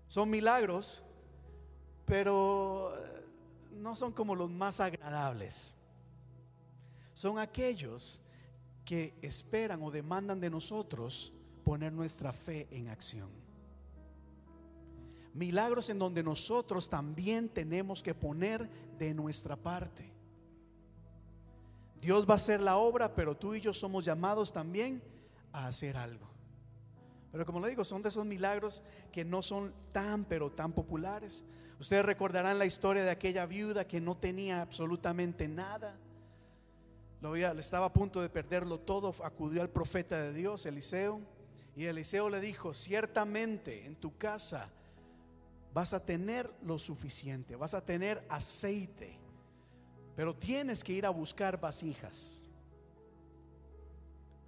Son 0.07 0.31
milagros, 0.31 1.03
pero 2.05 2.95
eh, 2.97 3.25
no 3.73 3.97
son 3.97 4.13
como 4.13 4.37
los 4.37 4.49
más 4.49 4.79
agradables. 4.79 5.75
Son 7.13 7.41
aquellos 7.41 8.23
que 8.85 9.19
esperan 9.21 9.83
o 9.83 9.91
demandan 9.91 10.39
de 10.41 10.51
nosotros 10.51 11.33
poner 11.65 11.93
nuestra 11.93 12.33
fe 12.33 12.69
en 12.71 12.89
acción. 12.89 13.46
Milagros 15.37 15.91
en 15.91 15.99
donde 15.99 16.23
nosotros 16.23 16.89
también 16.89 17.51
tenemos 17.51 18.03
que 18.03 18.15
poner 18.15 18.71
de 18.99 19.13
nuestra 19.13 19.55
parte. 19.55 20.11
Dios 22.01 22.27
va 22.27 22.33
a 22.33 22.37
hacer 22.37 22.63
la 22.63 22.79
obra, 22.79 23.15
pero 23.15 23.37
tú 23.37 23.55
y 23.55 23.61
yo 23.61 23.75
somos 23.75 24.03
llamados 24.03 24.51
también 24.51 25.03
a 25.53 25.67
hacer 25.67 25.99
algo. 25.99 26.27
Pero 27.33 27.45
como 27.45 27.61
le 27.61 27.69
digo, 27.69 27.85
son 27.85 28.01
de 28.01 28.09
esos 28.09 28.25
milagros 28.25 28.83
que 29.13 29.27
no 29.27 29.43
son 29.43 29.75
tan, 29.93 30.25
pero 30.25 30.51
tan 30.51 30.73
populares. 30.73 31.45
Ustedes 31.79 32.07
recordarán 32.07 32.59
la 32.59 32.65
historia 32.65 33.05
de 33.05 33.11
aquella 33.11 33.45
viuda 33.45 33.87
que 33.87 34.01
no 34.01 34.17
tenía 34.17 34.63
absolutamente 34.63 35.49
nada. 35.49 35.99
Lo 37.21 37.29
había, 37.29 37.53
estaba 37.53 37.87
a 37.87 37.93
punto 37.93 38.23
de 38.23 38.31
perderlo 38.31 38.81
todo. 38.81 39.15
Acudió 39.23 39.61
al 39.61 39.69
profeta 39.69 40.17
de 40.17 40.33
Dios, 40.33 40.65
Eliseo. 40.65 41.21
Y 41.75 41.85
Eliseo 41.85 42.31
le 42.31 42.41
dijo, 42.41 42.73
ciertamente 42.73 43.85
en 43.85 43.97
tu 43.97 44.17
casa 44.17 44.71
vas 45.77 45.93
a 45.93 46.01
tener 46.01 46.51
lo 46.63 46.79
suficiente, 46.79 47.55
vas 47.55 47.75
a 47.75 47.85
tener 47.85 48.25
aceite, 48.31 49.19
pero 50.17 50.35
tienes 50.35 50.83
que 50.83 50.95
ir 50.95 51.05
a 51.05 51.11
buscar 51.11 51.61
vasijas. 51.61 52.43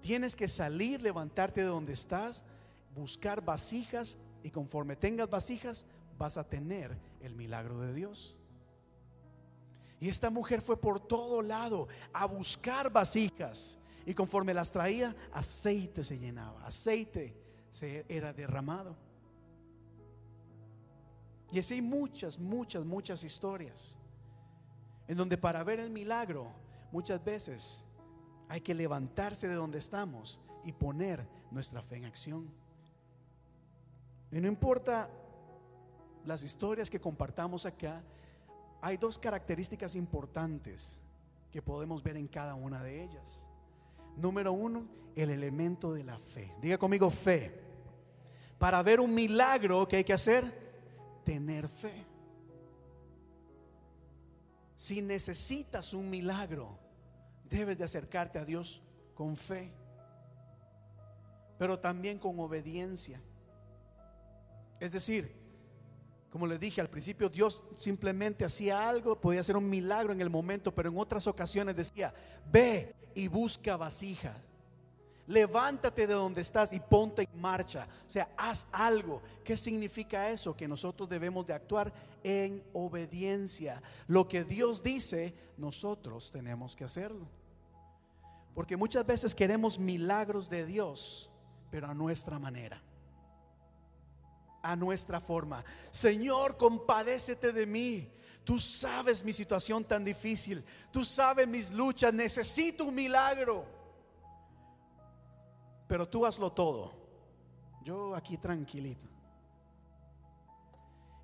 Tienes 0.01 0.35
que 0.35 0.49
salir, 0.49 1.03
levantarte 1.03 1.61
de 1.61 1.67
donde 1.67 1.93
estás, 1.93 2.47
buscar 2.95 3.45
vasijas 3.45 4.17
y 4.43 4.49
conforme 4.51 4.97
tengas 4.97 5.29
vasijas 5.29 5.85
vas 6.17 6.39
a 6.39 6.49
tener 6.49 6.97
el 7.21 7.35
milagro 7.35 7.79
de 7.83 7.93
Dios. 7.93 8.35
Y 10.01 10.09
esta 10.09 10.31
mujer 10.31 10.63
fue 10.63 10.81
por 10.81 10.99
todo 10.99 11.43
lado 11.43 11.89
a 12.15 12.25
buscar 12.25 12.91
vasijas 12.91 13.79
y 14.07 14.15
conforme 14.15 14.55
las 14.55 14.73
traía, 14.73 15.15
aceite 15.35 16.03
se 16.05 16.19
llenaba, 16.19 16.67
aceite 16.67 17.37
se 17.71 18.07
era 18.09 18.33
derramado. 18.33 19.08
Y 21.51 21.59
así 21.59 21.75
hay 21.75 21.83
muchas, 21.83 22.39
muchas, 22.39 22.85
muchas 22.85 23.25
historias 23.25 23.97
en 25.09 25.17
donde 25.17 25.39
para 25.39 25.65
ver 25.65 25.81
el 25.81 25.91
milagro 25.91 26.47
muchas 26.93 27.25
veces 27.25 27.85
hay 28.49 28.61
que 28.61 28.75
levantarse 28.75 29.49
de 29.49 29.55
donde 29.55 29.79
estamos 29.79 30.41
y 30.65 30.73
poner 30.73 31.27
nuestra 31.51 31.83
fe 31.83 31.97
en 31.97 32.05
acción. 32.05 32.49
Y 34.31 34.41
no 34.41 34.47
importa 34.47 35.09
las 36.25 36.43
historias 36.43 36.91
que 36.91 37.01
compartamos 37.01 37.65
acá, 37.65 38.03
hay 38.83 38.99
dos 38.99 39.19
características 39.19 39.97
importantes 39.97 41.01
que 41.51 41.63
podemos 41.63 42.03
ver 42.03 42.19
en 42.19 42.29
cada 42.29 42.55
una 42.55 42.83
de 42.83 43.03
ellas. 43.03 43.45
Número 44.17 44.53
uno, 44.53 44.87
el 45.17 45.31
elemento 45.31 45.93
de 45.95 46.05
la 46.05 46.19
fe. 46.19 46.53
Diga 46.61 46.77
conmigo 46.77 47.09
fe. 47.09 47.63
Para 48.59 48.83
ver 48.83 49.01
un 49.01 49.15
milagro, 49.15 49.89
¿qué 49.89 49.97
hay 49.97 50.05
que 50.05 50.13
hacer? 50.13 50.68
Tener 51.29 51.69
fe. 51.69 52.07
Si 54.77 55.03
necesitas 55.03 55.93
un 55.93 56.09
milagro, 56.09 56.79
debes 57.51 57.77
de 57.77 57.85
acercarte 57.85 58.39
a 58.39 58.47
Dios 58.47 58.81
con 59.15 59.37
fe, 59.37 59.71
pero 61.59 61.79
también 61.79 62.17
con 62.17 62.41
obediencia. 62.41 63.21
Es 64.81 64.93
decir, 64.93 65.37
como 66.31 66.47
le 66.47 66.57
dije 66.57 66.81
al 66.81 66.89
principio, 66.89 67.29
Dios 67.29 67.63
simplemente 67.75 68.47
hacía 68.47 68.89
algo, 68.89 69.21
podía 69.21 69.43
hacer 69.43 69.59
un 69.59 69.69
milagro 69.69 70.15
en 70.15 70.23
el 70.23 70.31
momento, 70.31 70.75
pero 70.75 70.89
en 70.89 70.97
otras 70.97 71.27
ocasiones 71.27 71.77
decía, 71.77 72.15
ve 72.51 72.95
y 73.15 73.29
busca 73.29 73.77
vasijas 73.77 74.48
levántate 75.29 76.07
de 76.07 76.15
donde 76.15 76.41
estás 76.41 76.73
y 76.73 76.81
ponte 76.81 77.23
en 77.23 77.41
marcha. 77.41 77.87
O 78.07 78.11
sea, 78.11 78.31
haz 78.37 78.67
algo. 78.73 79.23
¿Qué 79.45 79.57
significa 79.57 80.31
eso? 80.31 80.57
Que 80.57 80.67
nosotros 80.67 81.09
debemos 81.09 81.47
de 81.47 81.53
actuar 81.53 81.93
en 82.25 82.65
obediencia. 82.73 83.83
Lo 84.07 84.27
que 84.27 84.43
Dios 84.43 84.83
dice, 84.83 85.35
nosotros 85.59 86.31
tenemos 86.33 86.75
que 86.75 86.85
hacerlo. 86.85 87.29
Porque 88.55 88.77
muchas 88.77 89.07
veces 89.07 89.35
queremos 89.35 89.79
milagros 89.79 90.49
de 90.49 90.65
Dios, 90.65 91.31
pero 91.71 91.87
a 91.87 91.95
nuestra 91.95 92.39
manera. 92.39 92.83
A 94.63 94.75
nuestra 94.77 95.21
forma. 95.21 95.63
Señor, 95.91 96.57
compadécete 96.57 97.53
de 97.53 97.67
mí. 97.67 98.11
Tú 98.45 98.59
sabes 98.59 99.23
mi 99.23 99.35
situación 99.35 99.85
tan 99.85 100.03
difícil. 100.05 100.65
Tú 100.91 101.05
sabes 101.05 101.47
mis 101.47 101.71
luchas. 101.71 102.15
Necesito 102.15 102.85
un 102.85 102.95
milagro 102.95 103.78
pero 105.89 106.07
tú 106.07 106.27
hazlo 106.27 106.53
todo. 106.53 106.93
Yo 107.83 108.15
aquí 108.15 108.37
tranquilito. 108.37 109.07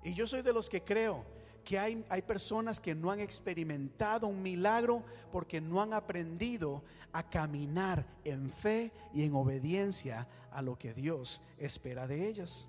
Y 0.03 0.13
yo 0.13 0.27
soy 0.27 0.41
de 0.41 0.51
los 0.51 0.69
que 0.69 0.81
creo 0.81 1.23
que 1.63 1.79
hay, 1.79 2.05
hay, 2.09 2.21
personas 2.21 2.79
que 2.79 2.93
no 2.93 3.09
han 3.09 3.19
experimentado 3.19 4.27
un 4.27 4.41
milagro 4.41 5.03
porque 5.31 5.59
no 5.59 5.81
han 5.81 5.93
aprendido 5.93 6.83
a 7.11 7.23
caminar 7.23 8.05
en 8.23 8.51
fe 8.51 8.91
y 9.13 9.23
en 9.23 9.33
obediencia 9.33 10.27
a 10.51 10.61
lo 10.61 10.77
que 10.77 10.93
Dios 10.93 11.41
espera 11.57 12.05
de 12.05 12.27
ellas. 12.27 12.67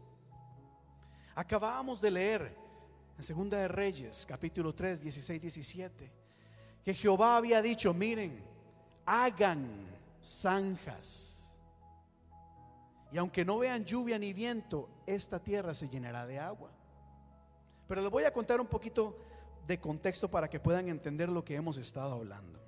Acabábamos 1.34 2.00
de 2.00 2.10
leer 2.10 2.56
en 3.18 3.22
Segunda 3.22 3.58
de 3.58 3.68
Reyes, 3.68 4.24
capítulo 4.26 4.74
3, 4.74 5.02
16, 5.02 5.42
17, 5.42 6.12
que 6.82 6.94
Jehová 6.94 7.36
había 7.36 7.60
dicho, 7.60 7.92
miren, 7.92 8.42
hagan 9.04 9.68
zanjas 10.22 11.35
y 13.16 13.18
aunque 13.18 13.46
no 13.46 13.56
vean 13.56 13.86
lluvia 13.86 14.18
ni 14.18 14.34
viento, 14.34 14.90
esta 15.06 15.42
tierra 15.42 15.72
se 15.72 15.88
llenará 15.88 16.26
de 16.26 16.38
agua. 16.38 16.70
Pero 17.88 18.02
les 18.02 18.10
voy 18.10 18.24
a 18.24 18.30
contar 18.30 18.60
un 18.60 18.66
poquito 18.66 19.16
de 19.66 19.80
contexto 19.80 20.30
para 20.30 20.50
que 20.50 20.60
puedan 20.60 20.90
entender 20.90 21.30
lo 21.30 21.42
que 21.42 21.54
hemos 21.54 21.78
estado 21.78 22.12
hablando. 22.12 22.60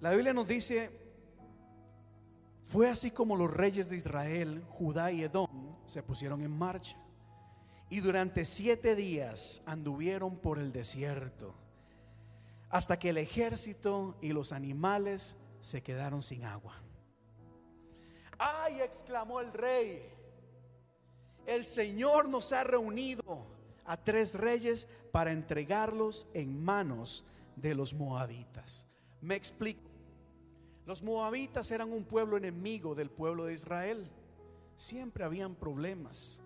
La 0.00 0.12
Biblia 0.12 0.32
nos 0.32 0.46
dice, 0.46 0.92
fue 2.66 2.88
así 2.88 3.10
como 3.10 3.34
los 3.34 3.52
reyes 3.52 3.88
de 3.88 3.96
Israel, 3.96 4.62
Judá 4.68 5.10
y 5.10 5.24
Edom 5.24 5.74
se 5.84 6.00
pusieron 6.00 6.42
en 6.42 6.56
marcha. 6.56 6.96
Y 7.90 7.98
durante 7.98 8.44
siete 8.44 8.94
días 8.94 9.60
anduvieron 9.66 10.36
por 10.36 10.60
el 10.60 10.70
desierto, 10.70 11.52
hasta 12.70 12.96
que 13.00 13.08
el 13.08 13.18
ejército 13.18 14.16
y 14.20 14.28
los 14.28 14.52
animales 14.52 15.34
se 15.60 15.82
quedaron 15.82 16.22
sin 16.22 16.44
agua. 16.44 16.80
¡Ay! 18.38 18.80
exclamó 18.80 19.40
el 19.40 19.52
rey. 19.52 20.02
El 21.46 21.64
Señor 21.64 22.28
nos 22.28 22.52
ha 22.52 22.62
reunido 22.62 23.46
a 23.84 23.96
tres 23.96 24.34
reyes 24.34 24.86
para 25.10 25.32
entregarlos 25.32 26.26
en 26.34 26.62
manos 26.62 27.24
de 27.56 27.74
los 27.74 27.94
moabitas. 27.94 28.86
Me 29.20 29.34
explico. 29.34 29.90
Los 30.86 31.02
moabitas 31.02 31.70
eran 31.70 31.92
un 31.92 32.04
pueblo 32.04 32.36
enemigo 32.36 32.94
del 32.94 33.10
pueblo 33.10 33.46
de 33.46 33.54
Israel. 33.54 34.08
Siempre 34.76 35.24
habían 35.24 35.54
problemas. 35.54 36.40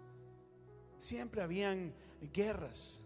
Siempre 0.98 1.42
habían 1.42 1.92
guerras. 2.32 3.00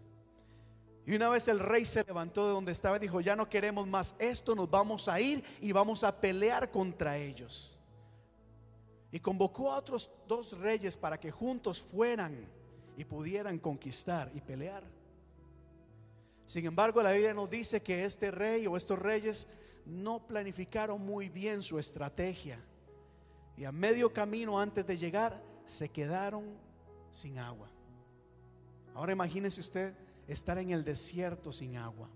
Y 1.05 1.15
una 1.15 1.29
vez 1.29 1.47
el 1.47 1.59
rey 1.59 1.85
se 1.85 2.03
levantó 2.03 2.47
de 2.47 2.53
donde 2.53 2.71
estaba 2.71 2.97
y 2.97 2.99
dijo, 2.99 3.21
ya 3.21 3.35
no 3.35 3.49
queremos 3.49 3.87
más 3.87 4.13
esto, 4.19 4.55
nos 4.55 4.69
vamos 4.69 5.07
a 5.07 5.19
ir 5.19 5.43
y 5.61 5.71
vamos 5.71 6.03
a 6.03 6.19
pelear 6.19 6.69
contra 6.69 7.17
ellos 7.17 7.76
y 9.11 9.19
convocó 9.19 9.71
a 9.71 9.77
otros 9.77 10.11
dos 10.27 10.57
reyes 10.57 10.97
para 10.97 11.19
que 11.19 11.31
juntos 11.31 11.81
fueran 11.81 12.47
y 12.97 13.05
pudieran 13.05 13.59
conquistar 13.59 14.31
y 14.33 14.41
pelear. 14.41 14.83
Sin 16.45 16.65
embargo, 16.65 17.01
la 17.03 17.11
Biblia 17.11 17.33
nos 17.33 17.49
dice 17.49 17.81
que 17.81 18.05
este 18.05 18.31
rey 18.31 18.67
o 18.67 18.77
estos 18.77 18.99
reyes 18.99 19.47
no 19.85 20.25
planificaron 20.25 21.05
muy 21.05 21.29
bien 21.29 21.61
su 21.61 21.79
estrategia. 21.79 22.59
Y 23.55 23.65
a 23.65 23.71
medio 23.71 24.13
camino 24.13 24.59
antes 24.59 24.85
de 24.85 24.97
llegar 24.97 25.41
se 25.65 25.89
quedaron 25.89 26.45
sin 27.11 27.39
agua. 27.39 27.69
Ahora 28.93 29.13
imagínese 29.13 29.61
usted 29.61 29.93
estar 30.27 30.57
en 30.57 30.71
el 30.71 30.83
desierto 30.83 31.51
sin 31.51 31.77
agua. 31.77 32.09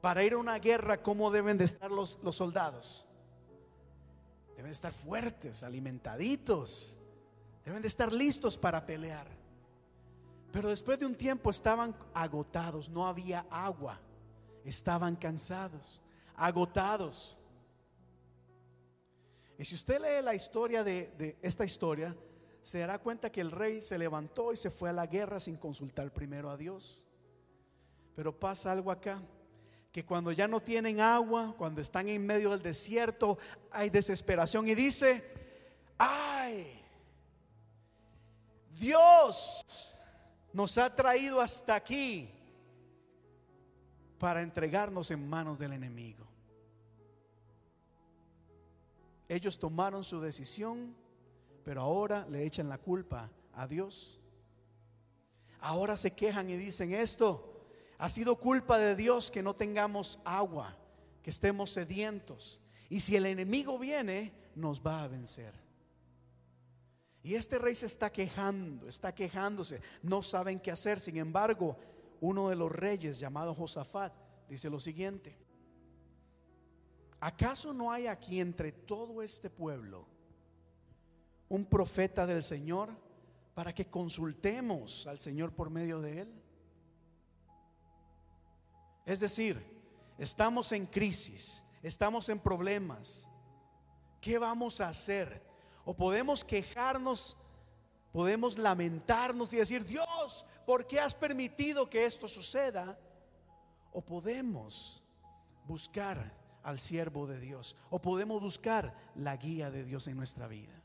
Para 0.00 0.24
ir 0.24 0.34
a 0.34 0.38
una 0.38 0.58
guerra, 0.58 1.02
¿cómo 1.02 1.30
deben 1.30 1.58
de 1.58 1.64
estar 1.64 1.90
los, 1.90 2.18
los 2.22 2.36
soldados? 2.36 3.07
Deben 4.58 4.72
estar 4.72 4.92
fuertes, 4.92 5.62
alimentaditos. 5.62 6.98
Deben 7.64 7.80
de 7.80 7.86
estar 7.86 8.12
listos 8.12 8.58
para 8.58 8.84
pelear. 8.84 9.28
Pero 10.50 10.70
después 10.70 10.98
de 10.98 11.06
un 11.06 11.14
tiempo 11.14 11.50
estaban 11.50 11.94
agotados, 12.12 12.88
no 12.88 13.06
había 13.06 13.46
agua. 13.52 14.00
Estaban 14.64 15.14
cansados, 15.14 16.02
agotados. 16.34 17.38
Y 19.56 19.64
si 19.64 19.76
usted 19.76 20.00
lee 20.00 20.24
la 20.24 20.34
historia 20.34 20.82
de, 20.82 21.14
de, 21.16 21.38
esta 21.40 21.64
historia, 21.64 22.16
se 22.60 22.80
dará 22.80 22.98
cuenta 22.98 23.30
que 23.30 23.40
el 23.40 23.52
rey 23.52 23.80
se 23.80 23.96
levantó 23.96 24.52
y 24.52 24.56
se 24.56 24.70
fue 24.70 24.90
a 24.90 24.92
la 24.92 25.06
guerra 25.06 25.38
sin 25.38 25.56
consultar 25.56 26.12
primero 26.12 26.50
a 26.50 26.56
Dios. 26.56 27.06
Pero 28.16 28.36
pasa 28.36 28.72
algo 28.72 28.90
acá 28.90 29.22
que 29.98 30.04
cuando 30.04 30.30
ya 30.30 30.46
no 30.46 30.60
tienen 30.60 31.00
agua, 31.00 31.56
cuando 31.58 31.80
están 31.80 32.08
en 32.08 32.24
medio 32.24 32.50
del 32.50 32.62
desierto, 32.62 33.36
hay 33.68 33.90
desesperación 33.90 34.68
y 34.68 34.76
dice, 34.76 35.24
ay, 35.98 36.80
Dios 38.78 39.66
nos 40.52 40.78
ha 40.78 40.94
traído 40.94 41.40
hasta 41.40 41.74
aquí 41.74 42.30
para 44.20 44.40
entregarnos 44.40 45.10
en 45.10 45.28
manos 45.28 45.58
del 45.58 45.72
enemigo. 45.72 46.24
Ellos 49.28 49.58
tomaron 49.58 50.04
su 50.04 50.20
decisión, 50.20 50.94
pero 51.64 51.80
ahora 51.80 52.24
le 52.30 52.46
echan 52.46 52.68
la 52.68 52.78
culpa 52.78 53.28
a 53.52 53.66
Dios. 53.66 54.20
Ahora 55.58 55.96
se 55.96 56.12
quejan 56.12 56.48
y 56.50 56.56
dicen 56.56 56.94
esto. 56.94 57.47
Ha 57.98 58.08
sido 58.08 58.36
culpa 58.36 58.78
de 58.78 58.94
Dios 58.94 59.30
que 59.30 59.42
no 59.42 59.54
tengamos 59.54 60.20
agua, 60.24 60.76
que 61.22 61.30
estemos 61.30 61.70
sedientos. 61.70 62.60
Y 62.88 63.00
si 63.00 63.16
el 63.16 63.26
enemigo 63.26 63.78
viene, 63.78 64.32
nos 64.54 64.80
va 64.80 65.02
a 65.02 65.08
vencer. 65.08 65.52
Y 67.22 67.34
este 67.34 67.58
rey 67.58 67.74
se 67.74 67.86
está 67.86 68.10
quejando, 68.10 68.88
está 68.88 69.14
quejándose, 69.14 69.82
no 70.02 70.22
saben 70.22 70.60
qué 70.60 70.70
hacer. 70.70 71.00
Sin 71.00 71.16
embargo, 71.16 71.76
uno 72.20 72.48
de 72.48 72.56
los 72.56 72.70
reyes 72.70 73.18
llamado 73.18 73.52
Josafat 73.54 74.12
dice 74.48 74.70
lo 74.70 74.78
siguiente. 74.78 75.36
¿Acaso 77.20 77.74
no 77.74 77.90
hay 77.90 78.06
aquí 78.06 78.40
entre 78.40 78.70
todo 78.70 79.22
este 79.22 79.50
pueblo 79.50 80.06
un 81.48 81.64
profeta 81.64 82.26
del 82.26 82.42
Señor 82.44 82.90
para 83.54 83.74
que 83.74 83.86
consultemos 83.86 85.06
al 85.08 85.18
Señor 85.18 85.52
por 85.52 85.68
medio 85.68 86.00
de 86.00 86.20
él? 86.20 86.42
Es 89.08 89.20
decir, 89.20 89.64
estamos 90.18 90.70
en 90.72 90.84
crisis, 90.84 91.64
estamos 91.82 92.28
en 92.28 92.38
problemas. 92.38 93.26
¿Qué 94.20 94.36
vamos 94.36 94.82
a 94.82 94.90
hacer? 94.90 95.42
O 95.86 95.96
podemos 95.96 96.44
quejarnos, 96.44 97.34
podemos 98.12 98.58
lamentarnos 98.58 99.54
y 99.54 99.56
decir, 99.56 99.86
Dios, 99.86 100.44
¿por 100.66 100.86
qué 100.86 101.00
has 101.00 101.14
permitido 101.14 101.88
que 101.88 102.04
esto 102.04 102.28
suceda? 102.28 102.98
O 103.94 104.02
podemos 104.02 105.02
buscar 105.64 106.36
al 106.62 106.78
siervo 106.78 107.26
de 107.26 107.40
Dios. 107.40 107.76
O 107.88 107.98
podemos 108.02 108.42
buscar 108.42 108.94
la 109.14 109.38
guía 109.38 109.70
de 109.70 109.84
Dios 109.84 110.06
en 110.06 110.18
nuestra 110.18 110.46
vida. 110.46 110.82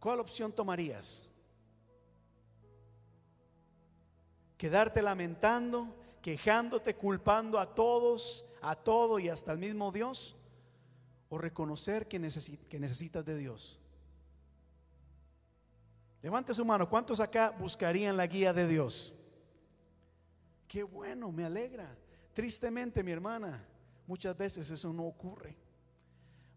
¿Cuál 0.00 0.20
opción 0.20 0.50
tomarías? 0.50 1.28
¿Quedarte 4.62 5.02
lamentando, 5.02 5.92
quejándote, 6.22 6.94
culpando 6.94 7.58
a 7.58 7.74
todos, 7.74 8.44
a 8.60 8.76
todo 8.76 9.18
y 9.18 9.28
hasta 9.28 9.50
el 9.50 9.58
mismo 9.58 9.90
Dios? 9.90 10.36
¿O 11.30 11.36
reconocer 11.36 12.06
que, 12.06 12.20
necesitas 12.20 13.24
de 13.24 13.36
Dios? 13.36 13.80
Levante 16.22 16.54
su 16.54 16.64
mano. 16.64 16.88
¿Cuántos 16.88 17.18
acá 17.18 17.50
buscarían 17.50 18.16
la 18.16 18.28
guía 18.28 18.52
de 18.52 18.68
Dios? 18.68 19.12
Qué 20.68 20.84
bueno, 20.84 21.32
me 21.32 21.44
alegra. 21.44 21.98
Tristemente, 22.32 23.02
mi 23.02 23.10
hermana, 23.10 23.66
muchas 24.06 24.38
veces 24.38 24.70
eso 24.70 24.92
no 24.92 25.06
ocurre. 25.06 25.56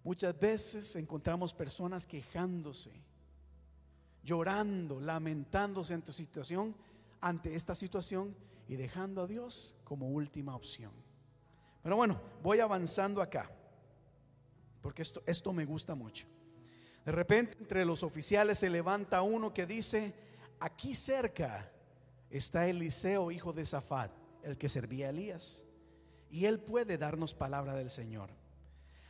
Muchas 0.04 0.40
veces 0.40 0.96
encontramos 0.96 1.56
personas 1.56 2.06
quejándose, 2.06 2.92
llorando, 4.22 5.00
lamentándose 5.00 5.96
ante 5.96 6.12
situación, 6.12 6.76
ante 7.26 7.56
esta 7.56 7.74
situación 7.74 8.38
y 8.68 8.76
dejando 8.76 9.24
a 9.24 9.28
Dios 9.28 9.76
como 9.84 10.10
última 10.10 10.56
opción. 10.56 10.92
Pero 11.82 11.96
bueno, 11.96 12.22
voy 12.44 12.60
avanzando 12.60 13.20
acá, 13.20 13.50
porque 14.80 15.02
esto, 15.02 15.24
esto 15.26 15.52
me 15.52 15.66
gusta 15.66 15.96
mucho. 15.96 16.28
De 17.04 17.12
repente 17.12 17.58
entre 17.60 17.84
los 17.84 18.04
oficiales 18.04 18.60
se 18.60 18.70
levanta 18.70 19.24
uno 19.24 19.52
que 19.56 19.66
dice, 19.66 20.14
aquí 20.60 20.94
cerca 20.94 21.72
está 22.30 22.68
Eliseo, 22.68 23.32
hijo 23.32 23.54
de 23.54 23.66
Zafat, 23.66 24.12
el 24.44 24.56
que 24.56 24.70
servía 24.70 25.08
a 25.08 25.10
Elías 25.10 25.66
y 26.30 26.46
él 26.46 26.60
puede 26.60 27.00
darnos 27.00 27.34
palabra 27.34 27.74
del 27.74 27.90
Señor. 27.90 28.30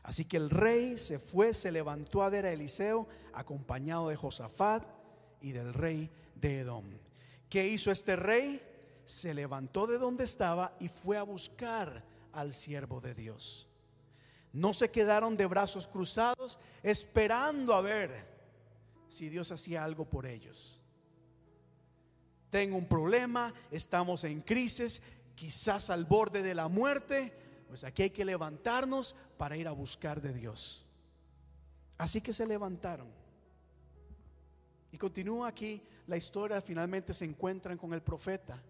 Así 0.03 0.23
que 0.23 0.37
el 0.37 0.49
rey 0.49 0.97
se 0.97 1.19
fue, 1.19 1.53
se 1.53 1.69
levantó 1.69 2.23
a 2.23 2.29
ver 2.29 2.45
a 2.45 2.53
Eliseo, 2.53 3.09
acompañado 3.33 4.07
de 4.07 4.15
Josafat 4.15 4.85
y 5.41 5.51
del 5.51 5.73
rey 5.73 6.09
de 6.35 6.59
Edom. 6.59 6.85
¿Qué 7.49 7.67
hizo 7.67 7.91
este 7.91 8.15
rey? 8.15 8.61
Se 9.05 9.33
levantó 9.33 9.87
de 9.87 9.97
donde 9.97 10.23
estaba 10.23 10.75
y 10.79 10.89
fue 10.89 11.17
a 11.17 11.23
buscar 11.23 12.03
al 12.33 12.53
siervo 12.53 13.01
de 13.01 13.13
Dios. 13.13 13.67
No 14.51 14.73
se 14.73 14.89
quedaron 14.89 15.35
de 15.37 15.45
brazos 15.45 15.87
cruzados 15.87 16.59
esperando 16.81 17.73
a 17.73 17.81
ver 17.81 18.25
si 19.07 19.29
Dios 19.29 19.51
hacía 19.51 19.83
algo 19.83 20.05
por 20.05 20.25
ellos. 20.25 20.81
Tengo 22.49 22.77
un 22.77 22.87
problema, 22.87 23.53
estamos 23.69 24.23
en 24.23 24.41
crisis, 24.41 25.01
quizás 25.35 25.89
al 25.89 26.05
borde 26.05 26.41
de 26.41 26.55
la 26.55 26.67
muerte, 26.67 27.33
pues 27.67 27.83
aquí 27.83 28.03
hay 28.03 28.09
que 28.11 28.23
levantarnos 28.23 29.15
para 29.37 29.57
ir 29.57 29.67
a 29.67 29.71
buscar 29.71 30.21
de 30.21 30.33
Dios. 30.33 30.85
Así 31.97 32.21
que 32.21 32.33
se 32.33 32.45
levantaron. 32.45 33.07
Y 34.91 34.97
continúa 34.97 35.49
aquí 35.49 35.81
la 36.07 36.17
historia, 36.17 36.61
finalmente 36.61 37.13
se 37.13 37.25
encuentran 37.25 37.77
con 37.77 37.93
el 37.93 38.01
profeta. 38.01 38.61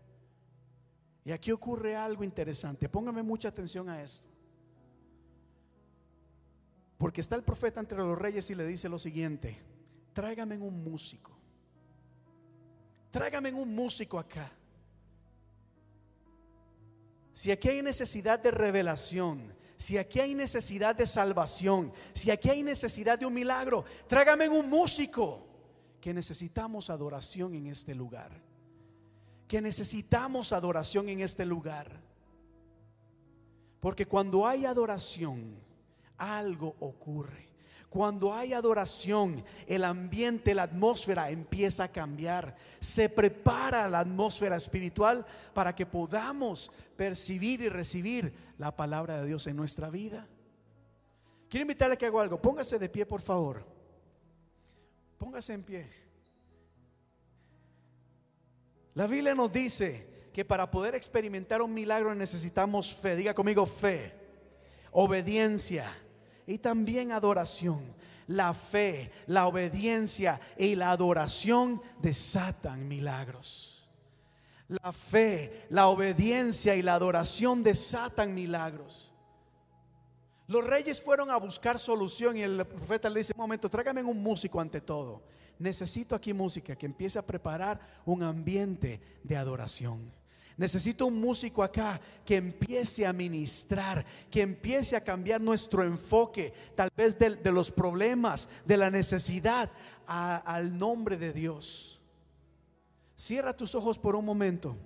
Y 1.24 1.32
aquí 1.32 1.52
ocurre 1.52 1.96
algo 1.96 2.24
interesante. 2.24 2.88
Póngame 2.88 3.24
mucha 3.24 3.50
atención 3.50 3.90
a 3.90 4.02
esto. 4.02 4.28
Porque 6.98 7.22
está 7.22 7.36
el 7.36 7.44
profeta 7.44 7.80
entre 7.80 7.98
los 7.98 8.18
reyes 8.18 8.50
y 8.50 8.56
le 8.56 8.66
dice 8.66 8.88
lo 8.88 8.98
siguiente, 8.98 9.58
tráigame 10.14 10.58
un 10.58 10.84
músico. 10.84 11.32
Tráigame 13.12 13.52
un 13.54 13.74
músico 13.76 14.18
acá. 14.20 14.52
Si 17.34 17.52
aquí 17.52 17.68
hay 17.68 17.82
necesidad 17.82 18.40
de 18.40 18.52
revelación, 18.52 19.54
si 19.76 19.98
aquí 19.98 20.20
hay 20.20 20.34
necesidad 20.34 20.96
de 20.96 21.06
salvación, 21.06 21.92
si 22.14 22.32
aquí 22.32 22.50
hay 22.50 22.64
necesidad 22.64 23.20
de 23.20 23.26
un 23.26 23.34
milagro, 23.34 23.84
trágame 24.08 24.48
un 24.48 24.70
músico. 24.70 25.45
Que 26.06 26.14
necesitamos 26.14 26.91
adoración 26.91 27.56
en 27.56 27.66
este 27.66 27.95
lugar. 27.95 28.30
Que 29.47 29.60
necesitamos 29.60 30.53
adoración 30.53 31.10
en 31.10 31.22
este 31.22 31.47
lugar. 31.47 31.99
Porque 33.80 34.06
cuando 34.06 34.45
hay 34.45 34.68
adoración, 34.68 35.56
algo 36.16 36.76
ocurre. 36.80 37.47
Cuando 37.89 38.36
hay 38.36 38.53
adoración, 38.53 39.43
el 39.66 39.84
ambiente, 39.84 40.53
la 40.53 40.62
atmósfera 40.62 41.32
empieza 41.32 41.86
a 41.86 41.91
cambiar. 41.91 42.56
Se 42.80 43.10
prepara 43.10 43.89
la 43.89 44.01
atmósfera 44.01 44.58
espiritual 44.58 45.26
para 45.56 45.74
que 45.74 45.88
podamos 45.88 46.72
percibir 46.95 47.62
y 47.62 47.70
recibir 47.70 48.32
la 48.60 48.76
palabra 48.76 49.22
de 49.22 49.26
Dios 49.26 49.47
en 49.47 49.56
nuestra 49.56 49.89
vida. 49.89 50.28
Quiero 51.49 51.64
invitarle 51.64 51.95
a 51.95 51.97
que 51.97 52.06
haga 52.06 52.22
algo. 52.22 52.39
Póngase 52.39 52.78
de 52.78 52.89
pie, 52.89 53.08
por 53.08 53.24
favor. 53.24 53.75
Póngase 55.18 55.53
en 55.53 55.63
pie. 55.63 55.89
La 58.93 59.07
Biblia 59.07 59.36
nos 59.36 59.51
dice 59.51 60.30
que 60.34 60.45
para 60.45 60.70
poder 60.70 60.95
experimentar 60.95 61.61
un 61.61 61.74
milagro 61.74 62.13
necesitamos 62.13 62.93
fe. 62.93 63.16
Diga 63.16 63.34
conmigo 63.34 63.66
fe, 63.66 64.13
obediencia 64.91 65.91
y 66.45 66.57
también 66.57 67.11
adoración. 67.11 67.93
La 68.28 68.53
fe, 68.53 69.11
la 69.28 69.47
obediencia 69.47 70.39
y 70.57 70.76
la 70.76 70.91
adoración 70.91 71.82
desatan 72.01 72.88
milagros. 72.88 73.88
La 74.68 74.91
fe, 74.91 75.68
la 75.70 75.88
obediencia 75.88 76.76
y 76.76 76.82
la 76.82 76.95
adoración 76.95 77.61
desatan 77.61 78.34
milagros. 78.34 79.14
Los 80.48 80.64
reyes 80.64 81.02
fueron 81.02 81.32
a 81.32 81.38
buscar 81.38 81.80
solución 81.80 82.38
y 82.38 82.43
el 82.43 82.66
profeta 82.66 83.10
le 83.10 83.20
dice, 83.20 83.34
un 83.36 83.41
momento, 83.41 83.70
tráigame 83.70 84.04
un 84.04 84.22
músico 84.22 84.60
ante 84.60 84.82
todo. 84.82 85.24
Necesito 85.58 86.16
aquí 86.16 86.34
música 86.34 86.76
que 86.76 86.86
empiece 86.86 87.18
a 87.18 87.26
preparar 87.26 87.80
un 88.06 88.22
ambiente 88.22 89.00
de 89.24 89.38
adoración. 89.38 90.12
Necesito 90.58 91.08
un 91.08 91.20
músico 91.20 91.64
acá 91.64 92.00
que 92.24 92.38
empiece 92.38 93.06
a 93.06 93.12
ministrar, 93.12 94.06
que 94.32 94.41
empiece 94.41 94.96
a 94.96 95.04
cambiar 95.04 95.41
nuestro 95.41 95.84
enfoque, 95.84 96.54
tal 96.76 96.89
vez 96.96 97.18
de, 97.20 97.52
los 97.52 97.72
problemas, 97.72 98.48
de 98.66 98.78
la 98.78 98.89
necesidad, 98.89 99.70
al 100.08 100.78
nombre 100.78 101.18
de 101.18 101.34
Dios. 101.34 102.02
Cierra 103.18 103.56
tus 103.56 103.76
ojos 103.76 104.00
por 104.00 104.16
un 104.16 104.24
momento 104.24 104.78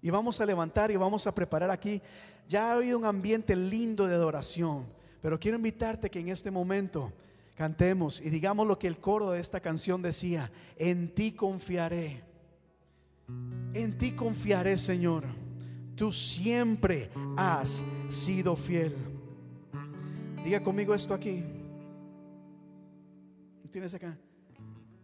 y 0.00 0.10
vamos 0.10 0.40
a 0.40 0.46
levantar 0.46 0.90
y 0.92 0.96
vamos 0.96 1.26
a 1.26 1.34
preparar 1.34 1.70
aquí. 1.70 2.00
Ya 2.48 2.70
ha 2.70 2.74
habido 2.74 2.98
un 2.98 3.04
ambiente 3.04 3.56
lindo 3.56 4.06
de 4.06 4.14
adoración, 4.14 4.86
pero 5.20 5.38
quiero 5.38 5.56
invitarte 5.56 6.10
que 6.10 6.20
en 6.20 6.28
este 6.28 6.50
momento 6.50 7.12
cantemos 7.56 8.20
y 8.20 8.30
digamos 8.30 8.66
lo 8.66 8.78
que 8.78 8.86
el 8.86 8.98
coro 8.98 9.30
de 9.30 9.40
esta 9.40 9.60
canción 9.60 10.02
decía, 10.02 10.52
en 10.76 11.08
ti 11.08 11.32
confiaré. 11.32 12.22
En 13.74 13.98
ti 13.98 14.12
confiaré, 14.12 14.76
Señor. 14.76 15.24
Tú 15.96 16.12
siempre 16.12 17.10
has 17.36 17.82
sido 18.08 18.54
fiel. 18.54 18.94
Diga 20.44 20.62
conmigo 20.62 20.94
esto 20.94 21.14
aquí. 21.14 21.42
tienes 23.72 23.92
acá. 23.94 24.16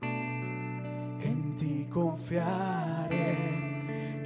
En 0.01 1.57
ti 1.57 1.86
confiaré, 1.90 3.72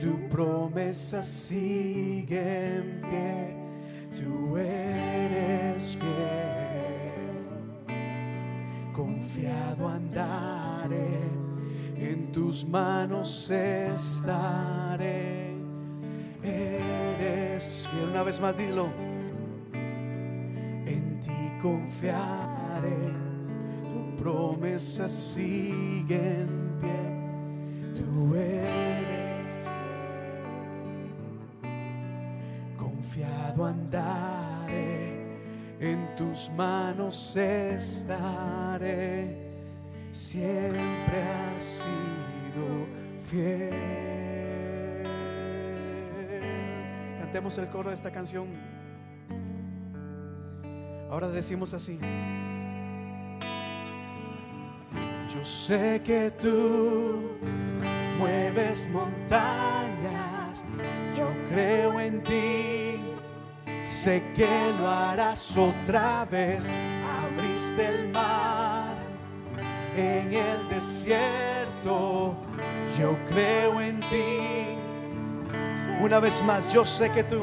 tu 0.00 0.28
promesa 0.28 1.22
sigue 1.22 2.76
en 2.76 3.00
pie, 3.02 3.56
tú 4.16 4.56
eres 4.56 5.96
fiel. 5.96 6.06
Confiado 8.92 9.88
andaré, 9.88 11.20
en 11.96 12.32
tus 12.32 12.66
manos 12.66 13.50
estaré. 13.50 15.54
Eres 16.42 17.88
fiel. 17.90 18.08
Una 18.10 18.22
vez 18.22 18.40
más, 18.40 18.56
dilo. 18.56 18.88
En 20.86 21.20
ti 21.20 21.32
confiaré, 21.60 23.12
tu 23.92 24.16
promesa 24.22 25.08
sigue 25.08 26.40
en 26.40 26.78
pie. 26.80 27.16
Tú 27.94 28.34
eres 28.34 29.25
confiado 33.16 33.64
andaré, 33.64 35.24
en 35.80 36.14
tus 36.16 36.50
manos 36.50 37.34
estaré. 37.36 39.34
Siempre 40.10 41.22
has 41.22 41.62
sido 41.62 42.86
fiel. 43.24 43.72
Cantemos 47.20 47.56
el 47.58 47.68
coro 47.68 47.88
de 47.88 47.94
esta 47.94 48.10
canción. 48.10 48.48
Ahora 51.10 51.28
decimos 51.28 51.72
así. 51.72 51.98
Yo 55.32 55.44
sé 55.44 56.02
que 56.04 56.30
tú 56.40 57.30
mueves 58.18 58.88
montañas, 58.90 60.64
yo 61.16 61.28
creo 61.48 62.00
en 62.00 62.22
ti, 62.22 62.85
sé 63.86 64.22
que 64.34 64.72
lo 64.78 64.88
harás 64.88 65.56
otra 65.56 66.24
vez, 66.24 66.68
abriste 67.22 67.86
el 67.86 68.08
mar 68.10 68.96
en 69.94 70.34
el 70.34 70.68
desierto, 70.68 72.36
yo 72.98 73.16
creo 73.28 73.80
en 73.80 74.00
ti. 74.00 74.78
Una 76.00 76.18
vez 76.18 76.42
más, 76.42 76.70
yo 76.72 76.84
sé 76.84 77.10
que 77.10 77.22
tú, 77.24 77.42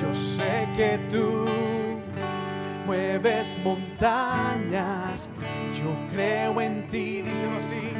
yo 0.00 0.12
sé 0.12 0.68
que 0.76 0.98
tú 1.10 1.46
mueves 2.84 3.56
montañas, 3.62 5.30
yo 5.72 5.96
creo 6.12 6.60
en 6.60 6.88
ti, 6.88 7.22
díselo 7.22 7.56
así, 7.58 7.94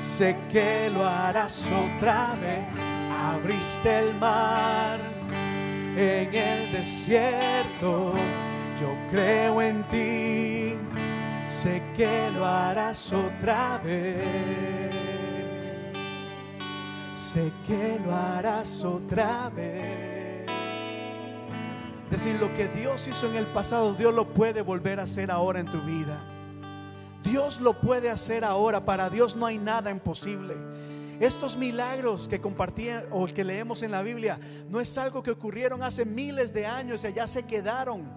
sé 0.00 0.36
que 0.50 0.90
lo 0.90 1.06
harás 1.06 1.66
otra 1.66 2.34
vez, 2.40 2.64
abriste 3.10 3.98
el 4.00 4.14
mar 4.18 5.09
en 5.96 6.34
el 6.34 6.72
desierto, 6.72 8.12
yo 8.80 8.96
creo 9.10 9.60
en 9.62 9.82
ti, 9.88 10.74
sé 11.48 11.82
que 11.96 12.30
lo 12.30 12.44
harás 12.44 13.12
otra 13.12 13.78
vez, 13.78 14.94
sé 17.14 17.52
que 17.66 18.00
lo 18.04 18.14
harás 18.14 18.84
otra 18.84 19.50
vez. 19.50 20.46
Decir 22.10 22.40
lo 22.40 22.52
que 22.54 22.68
Dios 22.68 23.06
hizo 23.06 23.28
en 23.28 23.36
el 23.36 23.46
pasado, 23.46 23.94
Dios 23.94 24.12
lo 24.12 24.34
puede 24.34 24.62
volver 24.62 24.98
a 24.98 25.04
hacer 25.04 25.30
ahora 25.30 25.60
en 25.60 25.66
tu 25.66 25.80
vida. 25.82 26.20
Dios 27.22 27.60
lo 27.60 27.74
puede 27.80 28.10
hacer 28.10 28.44
ahora. 28.44 28.84
Para 28.84 29.08
Dios 29.10 29.36
no 29.36 29.46
hay 29.46 29.58
nada 29.58 29.90
imposible. 29.90 30.56
Estos 31.20 31.54
milagros 31.54 32.26
que 32.28 32.40
compartían 32.40 33.04
o 33.10 33.26
que 33.26 33.44
leemos 33.44 33.82
en 33.82 33.90
la 33.90 34.00
Biblia 34.00 34.40
no 34.70 34.80
es 34.80 34.96
algo 34.96 35.22
que 35.22 35.30
ocurrieron 35.30 35.82
hace 35.82 36.06
miles 36.06 36.54
de 36.54 36.64
años 36.64 37.04
y 37.04 37.08
allá 37.08 37.26
se 37.26 37.42
quedaron. 37.42 38.10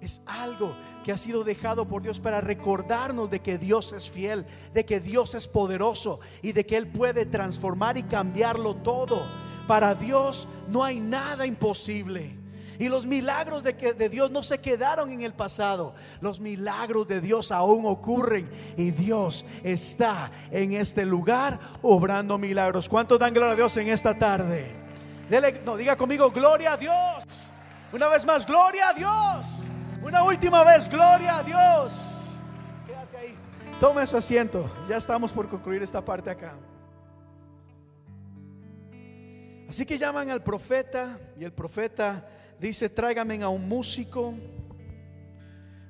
Es 0.00 0.22
algo 0.24 0.76
que 1.02 1.10
ha 1.10 1.16
sido 1.16 1.42
dejado 1.42 1.88
por 1.88 2.02
Dios 2.02 2.20
para 2.20 2.40
recordarnos 2.40 3.28
de 3.30 3.40
que 3.40 3.58
Dios 3.58 3.92
es 3.92 4.08
fiel, 4.08 4.46
de 4.72 4.86
que 4.86 5.00
Dios 5.00 5.34
es 5.34 5.48
poderoso 5.48 6.20
y 6.40 6.52
de 6.52 6.64
que 6.64 6.76
Él 6.76 6.86
puede 6.86 7.26
transformar 7.26 7.98
y 7.98 8.04
cambiarlo 8.04 8.76
todo. 8.76 9.26
Para 9.66 9.96
Dios 9.96 10.46
no 10.68 10.84
hay 10.84 11.00
nada 11.00 11.46
imposible. 11.46 12.37
Y 12.78 12.88
los 12.88 13.06
milagros 13.06 13.62
de, 13.64 13.76
que, 13.76 13.92
de 13.92 14.08
Dios 14.08 14.30
no 14.30 14.42
se 14.42 14.58
quedaron 14.58 15.10
en 15.10 15.22
el 15.22 15.34
pasado. 15.34 15.94
Los 16.20 16.38
milagros 16.38 17.08
de 17.08 17.20
Dios 17.20 17.50
aún 17.50 17.86
ocurren. 17.86 18.48
Y 18.76 18.92
Dios 18.92 19.44
está 19.64 20.30
en 20.50 20.72
este 20.72 21.04
lugar 21.04 21.58
obrando 21.82 22.38
milagros. 22.38 22.88
¿Cuántos 22.88 23.18
dan 23.18 23.34
gloria 23.34 23.52
a 23.52 23.56
Dios 23.56 23.76
en 23.76 23.88
esta 23.88 24.16
tarde? 24.16 24.72
No, 25.64 25.76
diga 25.76 25.96
conmigo, 25.96 26.30
gloria 26.30 26.74
a 26.74 26.76
Dios. 26.76 27.52
Una 27.92 28.08
vez 28.08 28.24
más, 28.24 28.46
gloria 28.46 28.90
a 28.90 28.92
Dios. 28.92 29.46
Una 30.02 30.22
última 30.22 30.62
vez, 30.62 30.88
gloria 30.88 31.38
a 31.38 31.42
Dios. 31.42 32.40
Quédate 32.86 33.16
ahí. 33.16 33.36
Toma 33.80 34.06
su 34.06 34.16
asiento. 34.16 34.70
Ya 34.88 34.96
estamos 34.96 35.32
por 35.32 35.48
concluir 35.48 35.82
esta 35.82 36.02
parte 36.04 36.30
acá. 36.30 36.54
Así 39.68 39.84
que 39.84 39.98
llaman 39.98 40.30
al 40.30 40.42
profeta 40.42 41.18
y 41.38 41.44
el 41.44 41.52
profeta 41.52 42.26
dice, 42.60 42.88
tráigame 42.88 43.42
a 43.42 43.48
un 43.48 43.68
músico, 43.68 44.34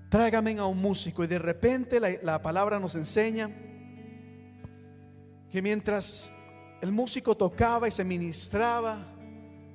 tráigame 0.09 0.59
a 0.59 0.67
un 0.67 0.81
músico. 0.81 1.25
Y 1.25 1.27
de 1.27 1.39
repente 1.39 2.01
la, 2.01 2.11
la 2.23 2.43
palabra 2.43 2.79
nos 2.79 2.95
enseña 2.95 3.51
que 5.51 5.63
mientras 5.63 6.33
el 6.81 6.93
músico 6.93 7.37
tocaba 7.37 7.89
y 7.89 7.91
se 7.91 8.05
ministraba, 8.05 9.15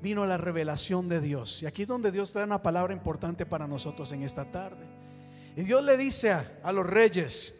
vino 0.02 0.26
la 0.26 0.38
revelación 0.38 1.07
de 1.07 1.22
Dios. 1.22 1.64
Y 1.64 1.65
aquí 1.65 1.84
es 1.84 1.88
donde 1.88 2.11
Dios 2.11 2.32
trae 2.32 2.44
una 2.44 2.61
palabra 2.61 2.94
importante 2.94 3.45
para 3.45 3.68
nosotros 3.68 4.11
en 4.11 4.24
esta 4.24 4.52
tarde. 4.52 4.86
Y 5.56 5.61
Dios 5.64 5.84
le 5.84 5.98
dice 5.98 6.32
a, 6.32 6.60
a 6.64 6.72
los 6.72 6.86
reyes, 6.86 7.56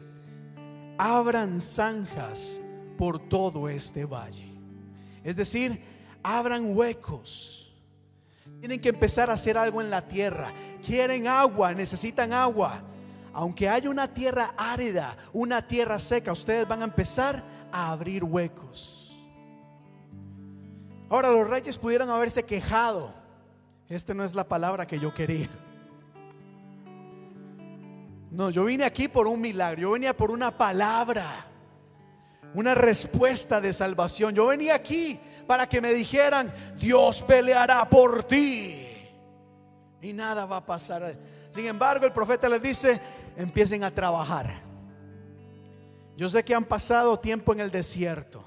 abran 0.98 1.60
zanjas 1.62 2.60
por 2.98 3.30
todo 3.30 3.70
este 3.70 4.06
valle. 4.06 4.52
Es 5.24 5.36
decir, 5.36 5.82
abran 6.22 6.76
huecos. 6.76 7.63
Tienen 8.64 8.80
que 8.80 8.88
empezar 8.88 9.30
a 9.30 9.34
hacer 9.34 9.58
algo 9.58 9.82
en 9.82 9.90
la 9.90 10.08
tierra. 10.08 10.54
Quieren 10.82 11.28
agua, 11.28 11.74
necesitan 11.74 12.32
agua. 12.32 12.82
Aunque 13.34 13.68
haya 13.68 13.90
una 13.90 14.14
tierra 14.14 14.54
árida, 14.56 15.18
una 15.34 15.68
tierra 15.68 16.00
seca, 16.00 16.32
ustedes 16.32 16.66
van 16.66 16.80
a 16.80 16.86
empezar 16.86 17.44
a 17.74 17.92
abrir 17.92 18.24
huecos. 18.24 19.22
Ahora 21.10 21.30
los 21.30 21.46
reyes 21.46 21.78
pudieran 21.78 22.10
haberse 22.10 22.44
quejado. 22.44 23.14
Esta 23.90 24.14
no 24.14 24.24
es 24.24 24.34
la 24.34 24.48
palabra 24.48 24.88
que 24.88 24.98
yo 24.98 25.14
quería. 25.14 25.50
No, 28.32 28.50
yo 28.50 28.64
vine 28.64 28.86
aquí 28.86 29.10
por 29.10 29.28
un 29.28 29.42
milagro, 29.42 29.82
yo 29.82 29.92
venía 29.92 30.16
por 30.16 30.32
una 30.32 30.58
palabra, 30.58 31.48
una 32.54 32.74
respuesta 32.76 33.60
de 33.60 33.74
salvación. 33.74 34.34
Yo 34.34 34.48
venía 34.48 34.74
aquí 34.74 35.20
para 35.48 35.68
que 35.68 35.82
me 35.82 35.94
dijeran, 35.94 36.54
Dios 36.78 37.22
peleará 37.22 37.88
por 37.90 38.24
ti. 38.24 38.88
Y 40.02 40.14
nada 40.14 40.46
va 40.46 40.58
a 40.58 40.66
pasar. 40.66 41.18
Sin 41.52 41.66
embargo, 41.66 42.06
el 42.06 42.12
profeta 42.12 42.50
les 42.50 42.62
dice, 42.62 43.02
empiecen 43.38 43.84
a 43.84 43.92
trabajar. 43.92 44.54
Yo 46.16 46.30
sé 46.30 46.44
que 46.44 46.54
han 46.54 46.66
pasado 46.66 47.20
tiempo 47.20 47.54
en 47.54 47.62
el 47.62 47.72
desierto. 47.72 48.44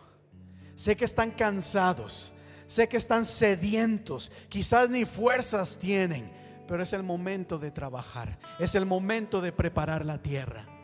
Sé 0.75 0.97
que 0.97 1.05
están 1.05 1.31
cansados. 1.31 2.33
Sé 2.67 2.89
que 2.89 2.97
están 2.97 3.25
sedientos. 3.25 4.31
Quizás 4.49 4.89
ni 4.91 5.05
fuerzas 5.05 5.79
tienen. 5.79 6.31
Pero 6.69 6.83
es 6.83 6.93
el 6.93 7.03
momento 7.03 7.59
de 7.59 7.71
trabajar. 7.71 8.39
Es 8.59 8.75
el 8.75 8.87
momento 8.87 9.41
de 9.41 9.53
preparar 9.53 10.05
la 10.05 10.19
tierra. 10.19 10.76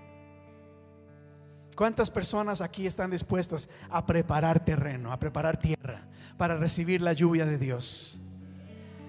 ¿Cuántas 1.83 2.13
personas 2.13 2.61
aquí 2.61 2.87
están 2.87 3.11
dispuestas 3.11 3.69
a 3.91 4.07
preparar 4.07 4.65
terreno, 4.65 5.13
a 5.13 5.19
preparar 5.19 5.59
tierra 5.59 6.07
para 6.37 6.55
recibir 6.55 7.03
la 7.03 7.13
lluvia 7.13 7.45
de 7.45 7.59
Dios? 7.59 8.21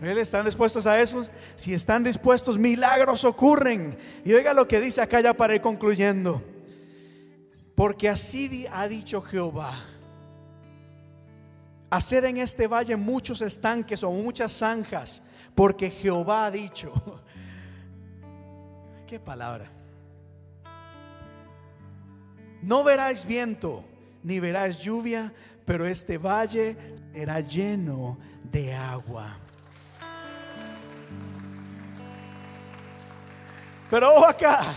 ¿Están 0.01 0.43
dispuestos 0.43 0.87
a 0.87 0.99
eso? 0.99 1.21
Si 1.55 1.71
están 1.71 2.03
dispuestos, 2.03 2.57
milagros 2.57 3.25
ocurren. 3.25 3.95
Y 4.25 4.33
oiga 4.33 4.55
lo 4.55 4.67
que 4.67 4.81
dice 4.81 5.01
acá 5.01 5.21
ya 5.21 5.35
para 5.35 5.53
ir 5.53 5.61
concluyendo. 5.61 6.41
Porque 7.75 8.09
así 8.09 8.65
ha 8.71 8.87
dicho 8.87 9.21
Jehová. 9.21 9.85
Hacer 11.91 12.25
en 12.25 12.37
este 12.37 12.65
valle 12.65 12.95
muchos 12.95 13.41
estanques 13.41 14.03
o 14.03 14.09
muchas 14.09 14.51
zanjas, 14.51 15.21
porque 15.53 15.91
Jehová 15.91 16.47
ha 16.47 16.49
dicho. 16.49 16.91
¿Qué 19.07 19.19
palabra? 19.19 19.72
No 22.63 22.83
verás 22.83 23.25
viento, 23.25 23.83
ni 24.23 24.39
verás 24.39 24.79
lluvia, 24.79 25.33
pero 25.65 25.85
este 25.85 26.17
valle 26.17 26.75
será 27.13 27.39
lleno 27.41 28.17
de 28.51 28.73
agua. 28.73 29.37
Pero 33.89 34.15
ojo 34.15 34.25
acá, 34.25 34.75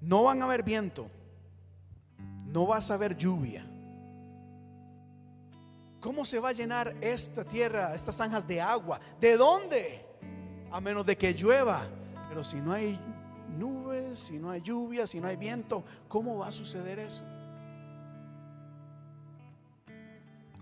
No 0.00 0.24
van 0.24 0.40
a 0.42 0.44
haber 0.46 0.62
viento. 0.62 1.08
No 2.46 2.66
vas 2.66 2.90
a 2.90 2.94
haber 2.94 3.16
lluvia. 3.16 3.64
¿Cómo 6.00 6.24
se 6.24 6.38
va 6.38 6.48
a 6.48 6.52
llenar 6.52 6.96
esta 7.00 7.44
tierra, 7.44 7.94
estas 7.94 8.16
zanjas 8.16 8.46
de 8.46 8.60
agua? 8.60 8.98
¿De 9.20 9.36
dónde? 9.36 10.04
A 10.72 10.80
menos 10.80 11.04
de 11.04 11.16
que 11.16 11.34
llueva. 11.34 11.86
Pero 12.28 12.42
si 12.42 12.56
no 12.56 12.72
hay 12.72 12.98
nubes, 13.50 14.18
si 14.18 14.38
no 14.38 14.50
hay 14.50 14.60
lluvia, 14.60 15.06
si 15.06 15.20
no 15.20 15.28
hay 15.28 15.36
viento, 15.36 15.84
¿cómo 16.08 16.38
va 16.38 16.48
a 16.48 16.52
suceder 16.52 16.98
eso? 16.98 17.24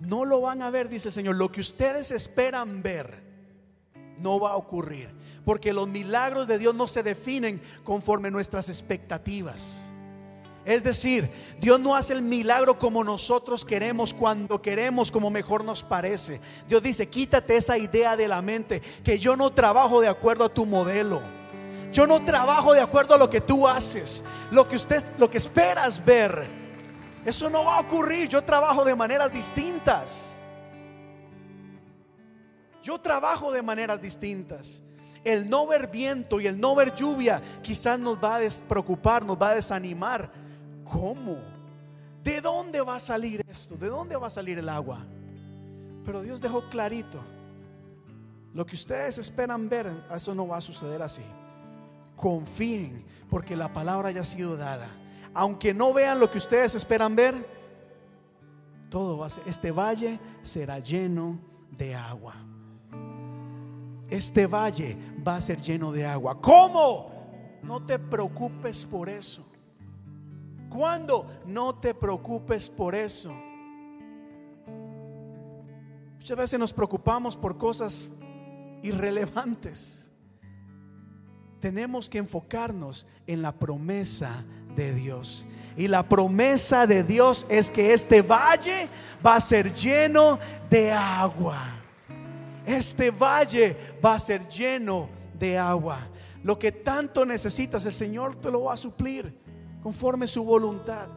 No 0.00 0.24
lo 0.24 0.40
van 0.40 0.62
a 0.62 0.70
ver, 0.70 0.88
dice 0.88 1.08
el 1.08 1.14
Señor. 1.14 1.36
Lo 1.36 1.50
que 1.50 1.60
ustedes 1.60 2.10
esperan 2.10 2.82
ver 2.82 3.22
no 4.18 4.38
va 4.38 4.52
a 4.52 4.56
ocurrir. 4.56 5.10
Porque 5.44 5.72
los 5.72 5.88
milagros 5.88 6.46
de 6.46 6.58
Dios 6.58 6.74
no 6.74 6.86
se 6.86 7.02
definen 7.02 7.60
conforme 7.84 8.30
nuestras 8.30 8.68
expectativas. 8.68 9.92
Es 10.64 10.84
decir, 10.84 11.30
Dios 11.58 11.80
no 11.80 11.96
hace 11.96 12.12
el 12.12 12.20
milagro 12.20 12.78
como 12.78 13.02
nosotros 13.02 13.64
queremos, 13.64 14.12
cuando 14.12 14.60
queremos, 14.60 15.10
como 15.10 15.30
mejor 15.30 15.64
nos 15.64 15.82
parece. 15.82 16.42
Dios 16.68 16.82
dice, 16.82 17.08
quítate 17.08 17.56
esa 17.56 17.78
idea 17.78 18.16
de 18.16 18.28
la 18.28 18.42
mente, 18.42 18.82
que 19.02 19.18
yo 19.18 19.34
no 19.34 19.50
trabajo 19.54 20.02
de 20.02 20.08
acuerdo 20.08 20.44
a 20.44 20.52
tu 20.52 20.66
modelo. 20.66 21.22
Yo 21.92 22.06
no 22.06 22.24
trabajo 22.24 22.74
de 22.74 22.80
acuerdo 22.80 23.14
a 23.14 23.18
lo 23.18 23.30
que 23.30 23.40
tú 23.40 23.66
haces. 23.66 24.22
Lo 24.50 24.68
que 24.68 24.76
usted, 24.76 25.04
lo 25.18 25.30
que 25.30 25.38
esperas 25.38 26.04
ver, 26.04 26.48
eso 27.24 27.48
no 27.48 27.64
va 27.64 27.76
a 27.76 27.80
ocurrir. 27.80 28.28
Yo 28.28 28.42
trabajo 28.42 28.84
de 28.84 28.94
maneras 28.94 29.32
distintas. 29.32 30.40
Yo 32.82 32.98
trabajo 32.98 33.52
de 33.52 33.62
maneras 33.62 34.00
distintas. 34.00 34.82
El 35.24 35.50
no 35.50 35.66
ver 35.66 35.90
viento 35.90 36.40
y 36.40 36.46
el 36.46 36.58
no 36.58 36.74
ver 36.74 36.94
lluvia 36.94 37.42
quizás 37.62 37.98
nos 37.98 38.22
va 38.22 38.36
a 38.36 38.38
despreocupar, 38.38 39.24
nos 39.24 39.36
va 39.36 39.50
a 39.50 39.54
desanimar. 39.56 40.30
¿Cómo? 40.84 41.36
¿De 42.22 42.40
dónde 42.40 42.80
va 42.80 42.96
a 42.96 43.00
salir 43.00 43.44
esto? 43.48 43.76
¿De 43.76 43.88
dónde 43.88 44.16
va 44.16 44.28
a 44.28 44.30
salir 44.30 44.58
el 44.58 44.68
agua? 44.68 45.04
Pero 46.04 46.22
Dios 46.22 46.40
dejó 46.40 46.68
clarito. 46.68 47.20
Lo 48.54 48.64
que 48.64 48.76
ustedes 48.76 49.18
esperan 49.18 49.68
ver, 49.68 49.92
eso 50.14 50.34
no 50.34 50.48
va 50.48 50.56
a 50.56 50.60
suceder 50.60 51.02
así. 51.02 51.22
Confíen, 52.20 53.04
porque 53.30 53.56
la 53.56 53.72
palabra 53.72 54.10
ya 54.10 54.22
ha 54.22 54.24
sido 54.24 54.56
dada. 54.56 54.88
Aunque 55.34 55.72
no 55.72 55.92
vean 55.92 56.18
lo 56.18 56.30
que 56.30 56.38
ustedes 56.38 56.74
esperan 56.74 57.14
ver, 57.14 57.46
todo 58.90 59.18
va 59.18 59.26
a 59.26 59.30
ser, 59.30 59.44
este 59.46 59.70
valle 59.70 60.18
será 60.42 60.78
lleno 60.78 61.38
de 61.70 61.94
agua. 61.94 62.34
Este 64.08 64.46
valle 64.46 64.96
va 65.26 65.36
a 65.36 65.40
ser 65.40 65.60
lleno 65.60 65.92
de 65.92 66.06
agua. 66.06 66.40
¿Cómo? 66.40 67.10
No 67.62 67.84
te 67.84 67.98
preocupes 67.98 68.84
por 68.84 69.08
eso. 69.08 69.44
¿Cuándo? 70.70 71.26
No 71.46 71.74
te 71.74 71.94
preocupes 71.94 72.68
por 72.68 72.94
eso. 72.94 73.32
Muchas 76.16 76.36
veces 76.36 76.58
nos 76.58 76.72
preocupamos 76.72 77.36
por 77.36 77.56
cosas 77.56 78.08
irrelevantes. 78.82 80.07
Tenemos 81.60 82.08
que 82.08 82.18
enfocarnos 82.18 83.06
en 83.26 83.42
la 83.42 83.52
promesa 83.52 84.44
de 84.76 84.94
Dios. 84.94 85.46
Y 85.76 85.88
la 85.88 86.08
promesa 86.08 86.86
de 86.86 87.02
Dios 87.02 87.46
es 87.48 87.70
que 87.70 87.92
este 87.92 88.22
valle 88.22 88.88
va 89.24 89.36
a 89.36 89.40
ser 89.40 89.72
lleno 89.72 90.38
de 90.70 90.92
agua. 90.92 91.74
Este 92.66 93.10
valle 93.10 93.76
va 94.04 94.14
a 94.14 94.18
ser 94.18 94.46
lleno 94.48 95.08
de 95.38 95.58
agua. 95.58 96.08
Lo 96.42 96.58
que 96.58 96.70
tanto 96.70 97.24
necesitas, 97.24 97.84
el 97.86 97.92
Señor 97.92 98.36
te 98.36 98.50
lo 98.50 98.64
va 98.64 98.74
a 98.74 98.76
suplir 98.76 99.34
conforme 99.82 100.26
su 100.26 100.44
voluntad. 100.44 101.08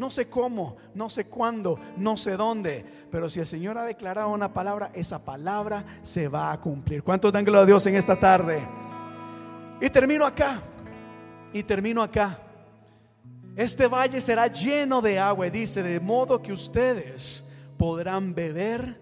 No 0.00 0.08
sé 0.08 0.30
cómo, 0.30 0.78
no 0.94 1.10
sé 1.10 1.26
cuándo, 1.26 1.78
no 1.98 2.16
sé 2.16 2.34
dónde, 2.34 2.86
pero 3.10 3.28
si 3.28 3.38
el 3.38 3.44
Señor 3.44 3.76
ha 3.76 3.84
declarado 3.84 4.30
una 4.30 4.50
palabra, 4.50 4.90
esa 4.94 5.22
palabra 5.22 5.84
se 6.02 6.26
va 6.26 6.52
a 6.52 6.58
cumplir. 6.58 7.02
¿Cuántos 7.02 7.30
dan 7.30 7.44
gloria 7.44 7.64
a 7.64 7.66
Dios 7.66 7.84
en 7.84 7.96
esta 7.96 8.18
tarde? 8.18 8.66
Y 9.78 9.90
termino 9.90 10.24
acá, 10.24 10.62
y 11.52 11.62
termino 11.62 12.02
acá. 12.02 12.38
Este 13.54 13.86
valle 13.88 14.22
será 14.22 14.46
lleno 14.46 15.02
de 15.02 15.18
agua, 15.18 15.50
dice, 15.50 15.82
de 15.82 16.00
modo 16.00 16.40
que 16.40 16.54
ustedes 16.54 17.46
podrán 17.76 18.34
beber, 18.34 18.98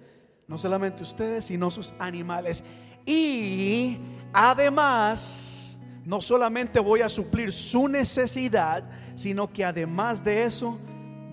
no 0.49 0.59
solamente 0.59 1.05
ustedes, 1.05 1.45
sino 1.45 1.71
sus 1.71 1.95
animales. 2.01 2.65
Y 3.07 3.99
además, 4.33 5.79
no 6.05 6.21
solamente 6.21 6.81
voy 6.81 7.03
a 7.03 7.09
suplir 7.09 7.53
su 7.53 7.87
necesidad, 7.87 8.83
sino 9.19 9.53
que 9.53 9.65
además 9.65 10.23
de 10.23 10.45
eso, 10.45 10.79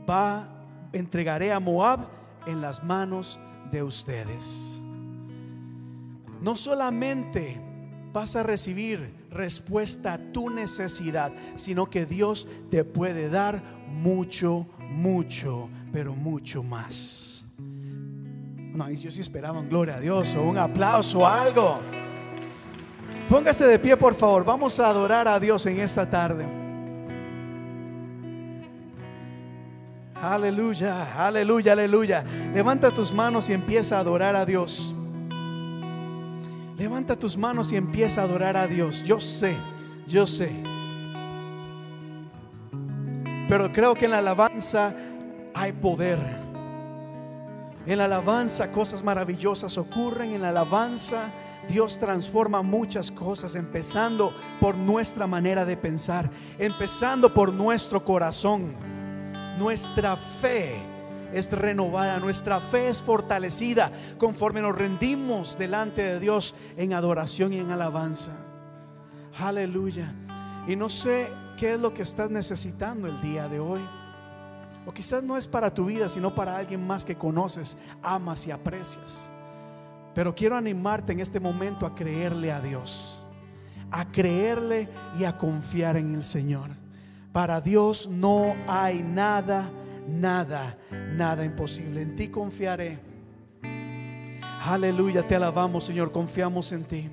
va, 0.10 0.50
entregaré 0.92 1.54
a 1.54 1.60
Moab 1.60 2.08
en 2.48 2.60
las 2.60 2.84
manos 2.84 3.40
de 3.72 3.84
ustedes. 3.84 4.82
No 6.42 6.58
solamente 6.58 7.62
vas 8.12 8.36
a 8.36 8.42
recibir 8.42 9.14
respuesta 9.30 10.14
a 10.14 10.18
tu 10.18 10.50
necesidad, 10.50 11.32
sino 11.54 11.86
que 11.86 12.08
Dios 12.08 12.48
te 12.72 12.84
puede 12.84 13.30
dar 13.30 13.62
mucho, 13.88 14.66
mucho, 14.90 15.70
pero 15.94 16.16
mucho 16.16 16.64
más. 16.64 17.46
No, 17.60 18.90
yo 18.90 19.12
sí 19.12 19.22
esperaba 19.22 19.60
un 19.60 19.70
gloria 19.70 19.98
a 19.98 20.00
Dios 20.00 20.34
o 20.34 20.42
un 20.42 20.58
aplauso 20.58 21.20
o 21.20 21.28
algo. 21.28 21.80
Póngase 23.30 23.68
de 23.68 23.78
pie, 23.78 23.96
por 23.96 24.16
favor. 24.16 24.44
Vamos 24.44 24.80
a 24.80 24.88
adorar 24.88 25.28
a 25.28 25.40
Dios 25.40 25.68
en 25.68 25.80
esta 25.80 26.10
tarde. 26.10 26.65
Aleluya, 30.26 31.14
aleluya, 31.24 31.74
aleluya. 31.74 32.24
Levanta 32.52 32.90
tus 32.90 33.14
manos 33.14 33.48
y 33.48 33.54
empieza 33.54 33.98
a 33.98 34.00
adorar 34.00 34.36
a 34.36 34.44
Dios. 34.44 34.96
Levanta 36.78 37.16
tus 37.16 37.38
manos 37.38 37.72
y 37.72 37.76
empieza 37.76 38.22
a 38.22 38.24
adorar 38.24 38.58
a 38.58 38.66
Dios. 38.66 39.04
Yo 39.04 39.20
sé, 39.20 39.56
yo 40.08 40.26
sé. 40.26 40.52
Pero 43.48 43.72
creo 43.72 43.94
que 43.94 44.06
en 44.06 44.12
la 44.12 44.18
alabanza 44.18 44.96
hay 45.54 45.74
poder. 45.74 46.18
En 47.86 48.00
la 48.00 48.06
alabanza 48.06 48.72
cosas 48.72 49.04
maravillosas 49.04 49.78
ocurren. 49.78 50.32
En 50.32 50.42
la 50.42 50.50
alabanza 50.50 51.32
Dios 51.70 52.00
transforma 52.00 52.64
muchas 52.64 53.12
cosas, 53.12 53.54
empezando 53.54 54.34
por 54.60 54.76
nuestra 54.76 55.28
manera 55.28 55.66
de 55.66 55.78
pensar, 55.78 56.32
empezando 56.58 57.32
por 57.32 57.54
nuestro 57.54 58.04
corazón 58.04 58.95
nuestra 59.58 60.16
fe 60.16 60.82
es 61.34 61.52
renovada, 61.52 62.20
nuestra 62.20 62.60
fe 62.60 62.90
es 62.90 63.02
fortalecida 63.02 63.92
conforme 64.18 64.62
nos 64.62 64.76
rendimos 64.76 65.58
delante 65.58 66.02
de 66.04 66.20
Dios 66.20 66.56
en 66.78 66.94
adoración 66.94 67.54
y 67.54 67.60
en 67.60 67.72
alabanza. 67.72 68.32
Aleluya. 69.38 70.14
Y 70.68 70.76
no 70.76 70.90
sé 70.90 71.30
qué 71.58 71.74
es 71.74 71.80
lo 71.80 71.94
que 71.94 72.04
estás 72.04 72.30
necesitando 72.30 73.08
el 73.08 73.22
día 73.22 73.48
de 73.48 73.60
hoy. 73.60 73.82
O 74.86 74.94
quizás 74.94 75.24
no 75.24 75.36
es 75.36 75.48
para 75.48 75.74
tu 75.74 75.86
vida, 75.86 76.10
sino 76.10 76.34
para 76.34 76.58
alguien 76.58 76.86
más 76.86 77.04
que 77.04 77.18
conoces, 77.18 77.76
amas 78.04 78.46
y 78.48 78.52
aprecias. 78.52 79.32
Pero 80.14 80.34
quiero 80.34 80.56
animarte 80.56 81.12
en 81.12 81.20
este 81.20 81.40
momento 81.40 81.86
a 81.86 81.96
creerle 81.96 82.52
a 82.52 82.62
Dios, 82.62 83.22
a 83.92 84.12
creerle 84.12 84.88
y 85.20 85.26
a 85.26 85.38
confiar 85.38 85.98
en 85.98 86.16
el 86.16 86.24
Señor. 86.24 86.85
Para 87.36 87.60
Dios 87.60 88.08
no 88.08 88.56
hay 88.66 89.04
nada, 89.04 89.70
nada, 90.08 90.78
nada 90.90 91.44
imposible. 91.44 92.02
En 92.02 92.16
ti 92.16 92.30
confiaré. 92.30 92.98
Aleluya, 94.64 95.28
te 95.28 95.36
alabamos 95.36 95.84
Señor, 95.84 96.14
confiamos 96.14 96.72
en 96.72 96.86
ti. 96.86 97.10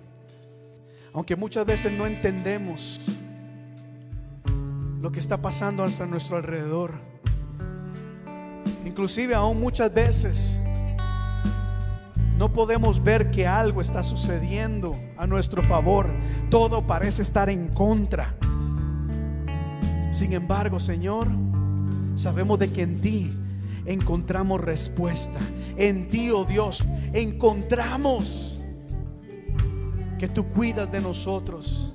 Aunque 1.13 1.35
muchas 1.35 1.67
veces 1.67 1.91
no 1.91 2.07
entendemos 2.07 3.01
lo 5.01 5.11
que 5.11 5.19
está 5.19 5.43
pasando 5.43 5.83
a 5.83 6.07
nuestro 6.07 6.37
alrededor. 6.37 6.93
Inclusive 8.87 9.35
aún 9.35 9.59
muchas 9.59 9.93
veces 9.93 10.63
no 12.39 12.53
podemos 12.53 13.03
ver 13.03 13.33
que 13.33 13.49
algo 13.49 13.81
está 13.81 14.05
sucediendo 14.05 14.95
a 15.17 15.27
nuestro 15.27 15.65
favor. 15.65 16.09
Todo 16.49 16.87
parece 16.87 17.23
estar 17.23 17.51
en 17.51 17.67
contra. 17.67 18.37
Sin 20.13 20.35
embargo, 20.35 20.79
Señor, 20.79 21.27
sabemos 22.15 22.59
de 22.59 22.71
que 22.71 22.83
en 22.83 23.01
ti 23.01 23.33
encontramos 23.87 24.61
respuesta. 24.61 25.41
En 25.77 26.07
ti, 26.09 26.31
oh 26.31 26.45
Dios, 26.45 26.85
encontramos 27.15 28.61
que 30.19 30.29
tú 30.29 30.45
cuidas 30.45 30.93
de 30.93 31.01
nosotros. 31.01 31.95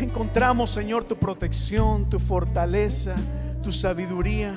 Encontramos, 0.00 0.70
Señor, 0.70 1.04
tu 1.04 1.16
protección, 1.16 2.08
tu 2.08 2.18
fortaleza, 2.18 3.14
tu 3.62 3.70
sabiduría. 3.70 4.54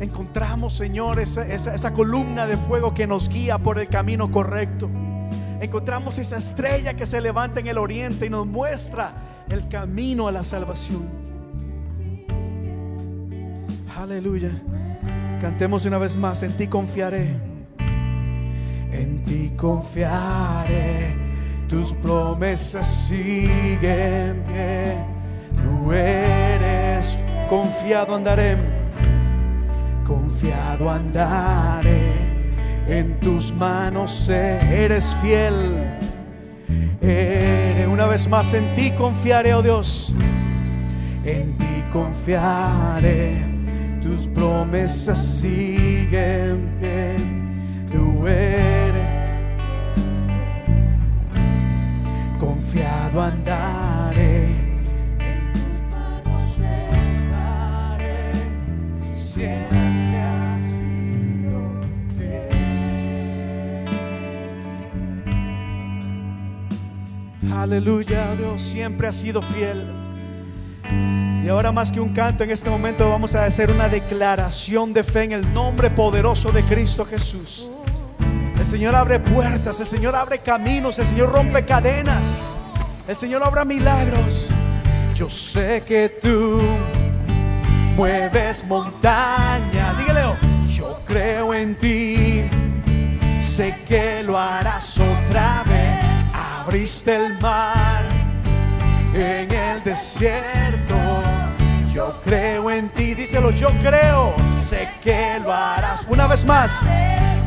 Encontramos, 0.00 0.74
Señor, 0.74 1.20
esa, 1.20 1.46
esa, 1.46 1.92
columna 1.92 2.46
de 2.46 2.56
fuego 2.56 2.92
que 2.92 3.06
nos 3.06 3.28
guía 3.28 3.56
por 3.58 3.78
el 3.78 3.88
camino 3.88 4.30
correcto. 4.30 4.90
Encontramos 5.60 6.18
esa 6.18 6.38
estrella 6.38 6.94
que 6.94 7.06
se 7.06 7.20
levanta 7.20 7.60
en 7.60 7.68
el 7.68 7.78
oriente 7.78 8.26
y 8.26 8.30
nos 8.30 8.46
muestra 8.46 9.29
el 9.50 9.68
camino 9.68 10.28
a 10.28 10.32
la 10.32 10.44
salvación. 10.44 11.08
Aleluya. 13.96 14.50
Cantemos 15.40 15.84
una 15.84 15.98
vez 15.98 16.16
más, 16.16 16.42
en 16.42 16.52
ti 16.52 16.66
confiaré. 16.66 17.36
En 18.92 19.22
ti 19.24 19.52
confiaré, 19.56 21.14
tus 21.68 21.92
promesas 21.94 22.86
siguen. 23.08 24.42
Tú 25.54 25.92
eres 25.92 27.16
confiado 27.48 28.14
andaré, 28.16 28.56
confiado 30.06 30.90
andaré. 30.90 32.30
En 32.88 33.20
tus 33.20 33.52
manos 33.52 34.28
eres 34.28 35.14
fiel. 35.22 35.79
Eres 37.00 37.88
una 37.88 38.06
vez 38.06 38.28
más 38.28 38.52
en 38.52 38.74
ti 38.74 38.90
confiaré, 38.92 39.54
oh 39.54 39.62
Dios. 39.62 40.14
En 41.24 41.56
ti 41.56 41.82
confiaré 41.92 43.42
tus 44.02 44.26
promesas 44.28 45.18
siguen 45.18 46.68
pie. 46.78 47.16
Tú 47.90 48.26
eres 48.26 49.20
confiado 52.38 53.22
andaré. 53.22 54.48
En 55.18 55.52
tus 55.52 55.82
manos 55.90 56.58
estaré. 57.08 58.32
Siempre 59.14 59.89
Aleluya, 67.48 68.34
Dios 68.36 68.60
siempre 68.60 69.08
ha 69.08 69.12
sido 69.12 69.40
fiel. 69.40 69.86
Y 71.42 71.48
ahora 71.48 71.72
más 71.72 71.90
que 71.90 72.00
un 72.00 72.12
canto, 72.12 72.44
en 72.44 72.50
este 72.50 72.68
momento 72.68 73.08
vamos 73.08 73.34
a 73.34 73.44
hacer 73.44 73.70
una 73.70 73.88
declaración 73.88 74.92
de 74.92 75.02
fe 75.02 75.24
en 75.24 75.32
el 75.32 75.54
nombre 75.54 75.90
poderoso 75.90 76.52
de 76.52 76.62
Cristo 76.64 77.06
Jesús. 77.06 77.70
El 78.58 78.66
Señor 78.66 78.94
abre 78.94 79.18
puertas, 79.20 79.80
el 79.80 79.86
Señor 79.86 80.14
abre 80.14 80.40
caminos, 80.40 80.98
el 80.98 81.06
Señor 81.06 81.32
rompe 81.32 81.64
cadenas, 81.64 82.54
el 83.08 83.16
Señor 83.16 83.42
obra 83.42 83.64
milagros. 83.64 84.50
Yo 85.14 85.30
sé 85.30 85.82
que 85.86 86.18
tú 86.20 86.60
mueves 87.96 88.64
montaña. 88.66 89.94
Dígale, 89.98 90.24
oh, 90.24 90.36
yo 90.68 91.00
creo 91.06 91.54
en 91.54 91.74
ti. 91.76 92.44
Sé 93.40 93.76
que 93.88 94.22
lo 94.22 94.38
harás 94.38 94.98
otra. 94.98 95.59
Abriste 96.70 97.16
el 97.16 97.36
mar 97.40 98.06
en 99.12 99.50
el 99.50 99.82
desierto. 99.82 100.94
Yo 101.92 102.14
creo 102.22 102.70
en 102.70 102.88
ti, 102.90 103.12
díselo, 103.12 103.50
yo 103.50 103.70
creo, 103.82 104.36
sé 104.60 104.88
que 105.02 105.40
lo 105.42 105.52
harás. 105.52 106.06
Una 106.08 106.28
vez 106.28 106.44
más, 106.44 106.70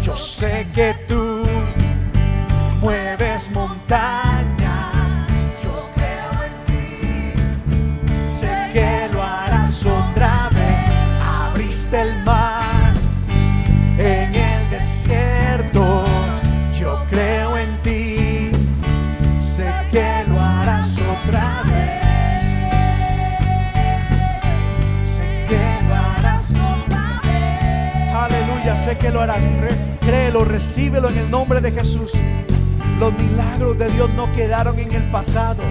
yo 0.02 0.14
sé 0.18 0.68
que 0.76 0.94
tú 1.08 1.46
mueves 2.82 3.50
montañas. 3.52 4.53
Que 29.00 29.10
lo 29.10 29.22
harás. 29.22 29.44
Créelo, 30.02 30.46
recíbelo 30.46 31.10
en 31.10 31.18
el 31.18 31.32
nombre 31.32 31.60
de 31.60 31.72
Jesús. 31.72 32.14
Los 33.00 33.12
milagros 33.14 33.78
de 33.78 33.90
Dios 33.90 34.10
no 34.16 34.32
quedaron 34.34 34.78
en 34.80 34.92
el 34.94 35.04
pasado. 35.12 35.64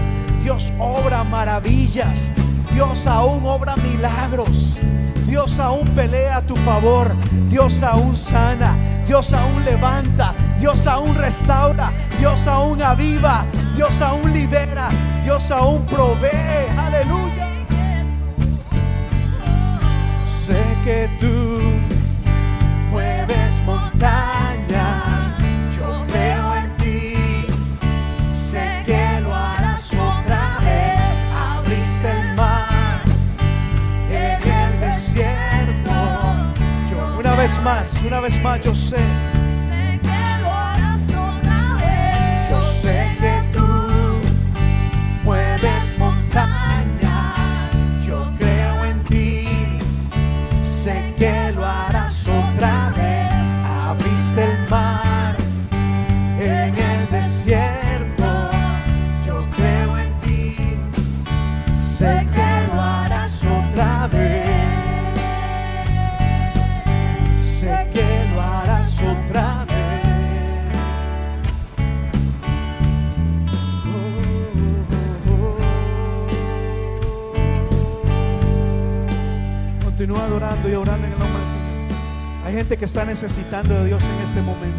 Dios 0.43 0.71
obra 0.77 1.23
maravillas. 1.23 2.29
Dios 2.73 3.07
aún 3.07 3.45
obra 3.45 3.75
milagros. 3.77 4.79
Dios 5.25 5.57
aún 5.57 5.87
pelea 5.95 6.37
a 6.37 6.41
tu 6.41 6.55
favor. 6.57 7.15
Dios 7.49 7.81
aún 7.81 8.15
sana. 8.15 8.75
Dios 9.07 9.33
aún 9.33 9.63
levanta. 9.63 10.35
Dios 10.59 10.85
aún 10.85 11.15
restaura. 11.15 11.91
Dios 12.19 12.45
aún 12.45 12.83
aviva. 12.83 13.45
Dios 13.75 14.01
aún 14.01 14.33
libera. 14.33 14.89
Dios 15.23 15.49
aún 15.49 15.85
provee. 15.85 16.67
Aleluya. 16.77 17.47
Sé 20.45 20.61
que 20.83 21.09
tú 21.19 21.52
una 38.05 38.19
vez 38.19 38.41
más, 38.41 38.59
yo 38.61 38.75
sé. 38.75 39.32
Adorando 80.15 80.69
y 80.69 80.73
orando 80.73 81.07
en 81.07 81.13
el 81.13 81.19
nombre 81.19 81.39
del 81.39 81.47
Señor. 81.49 82.45
Hay 82.45 82.53
gente 82.53 82.77
que 82.77 82.85
está 82.85 83.03
necesitando 83.03 83.73
de 83.73 83.85
Dios 83.85 84.03
en 84.03 84.21
este 84.23 84.41
momento. 84.41 84.77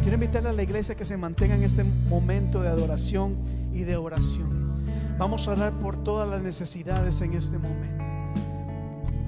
Quiero 0.00 0.14
invitarle 0.14 0.48
a 0.48 0.52
la 0.52 0.62
iglesia 0.62 0.94
que 0.94 1.04
se 1.04 1.16
mantenga 1.16 1.54
en 1.54 1.62
este 1.62 1.84
momento 1.84 2.62
de 2.62 2.68
adoración 2.68 3.36
y 3.72 3.82
de 3.82 3.96
oración. 3.96 4.82
Vamos 5.18 5.46
a 5.46 5.52
orar 5.52 5.72
por 5.74 6.02
todas 6.02 6.28
las 6.28 6.42
necesidades 6.42 7.20
en 7.20 7.34
este 7.34 7.58
momento. 7.58 8.02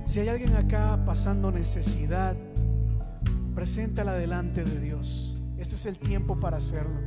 Si 0.06 0.20
hay 0.20 0.28
alguien 0.28 0.56
acá 0.56 0.98
pasando 1.04 1.52
necesidad, 1.52 2.36
preséntala 3.54 4.14
delante 4.14 4.64
de 4.64 4.80
Dios. 4.80 5.36
Este 5.58 5.74
es 5.74 5.86
el 5.86 5.98
tiempo 5.98 6.40
para 6.40 6.56
hacerlo. 6.56 7.00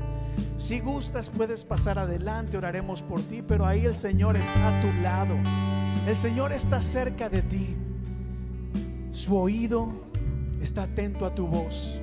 Si 0.57 0.80
gustas, 0.80 1.30
puedes 1.30 1.65
pasar 1.65 1.99
adelante, 1.99 2.57
oraremos 2.57 3.01
por 3.01 3.22
ti, 3.22 3.41
pero 3.41 3.65
ahí 3.65 3.85
el 3.85 3.95
Señor 3.95 4.38
está 4.38 4.77
a 4.77 4.81
tu 4.81 4.91
lado. 5.01 5.35
El 6.07 6.15
Señor 6.15 6.53
está 6.53 6.81
cerca 6.81 7.30
de 7.30 7.41
ti. 7.41 7.76
Su 9.18 9.35
oído 9.35 9.89
está 10.61 10.84
atento 10.84 11.26
a 11.26 11.34
tu 11.34 11.48
voz. 11.48 11.99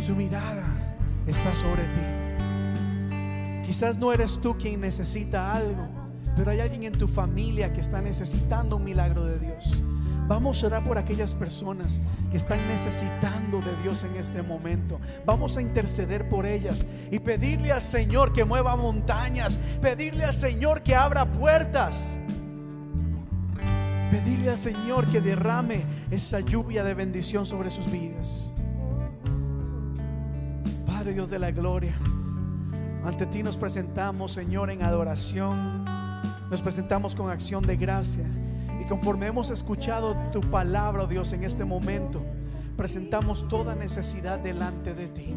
Su 0.00 0.16
mirada 0.16 0.96
está 1.26 1.54
sobre 1.54 1.82
ti. 1.82 3.62
Quizás 3.62 3.98
no 3.98 4.10
eres 4.10 4.40
tú 4.40 4.56
quien 4.56 4.80
necesita 4.80 5.54
algo, 5.54 5.86
pero 6.34 6.50
hay 6.50 6.60
alguien 6.60 6.84
en 6.84 6.94
tu 6.94 7.08
familia 7.08 7.74
que 7.74 7.82
está 7.82 8.00
necesitando 8.00 8.76
un 8.76 8.84
milagro 8.84 9.26
de 9.26 9.38
Dios. 9.38 9.82
Vamos 10.26 10.64
a 10.64 10.68
orar 10.68 10.84
por 10.84 10.96
aquellas 10.96 11.34
personas 11.34 12.00
que 12.30 12.38
están 12.38 12.66
necesitando 12.66 13.60
de 13.60 13.76
Dios 13.82 14.02
en 14.04 14.16
este 14.16 14.40
momento. 14.40 14.98
Vamos 15.26 15.58
a 15.58 15.60
interceder 15.60 16.26
por 16.30 16.46
ellas 16.46 16.86
y 17.10 17.18
pedirle 17.18 17.70
al 17.70 17.82
Señor 17.82 18.32
que 18.32 18.46
mueva 18.46 18.76
montañas, 18.76 19.60
pedirle 19.82 20.24
al 20.24 20.32
Señor 20.32 20.82
que 20.82 20.94
abra 20.94 21.26
puertas. 21.26 22.19
Pedirle 24.10 24.50
al 24.50 24.58
Señor 24.58 25.06
que 25.06 25.20
derrame 25.20 25.84
esa 26.10 26.40
lluvia 26.40 26.82
de 26.82 26.94
bendición 26.94 27.46
sobre 27.46 27.70
sus 27.70 27.88
vidas. 27.90 28.52
Padre 30.84 31.14
Dios 31.14 31.30
de 31.30 31.38
la 31.38 31.52
gloria, 31.52 31.94
ante 33.04 33.24
ti 33.26 33.42
nos 33.42 33.56
presentamos, 33.56 34.32
Señor, 34.32 34.70
en 34.70 34.82
adoración. 34.82 35.84
Nos 36.50 36.60
presentamos 36.60 37.14
con 37.14 37.30
acción 37.30 37.64
de 37.64 37.76
gracia. 37.76 38.24
Y 38.82 38.88
conforme 38.88 39.28
hemos 39.28 39.50
escuchado 39.50 40.16
tu 40.32 40.40
palabra, 40.40 41.04
oh 41.04 41.06
Dios, 41.06 41.32
en 41.32 41.44
este 41.44 41.64
momento, 41.64 42.20
presentamos 42.76 43.46
toda 43.46 43.76
necesidad 43.76 44.40
delante 44.40 44.92
de 44.92 45.08
ti. 45.08 45.36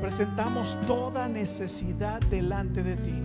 Presentamos 0.00 0.78
toda 0.86 1.28
necesidad 1.28 2.20
delante 2.22 2.82
de 2.82 2.96
ti. 2.96 3.24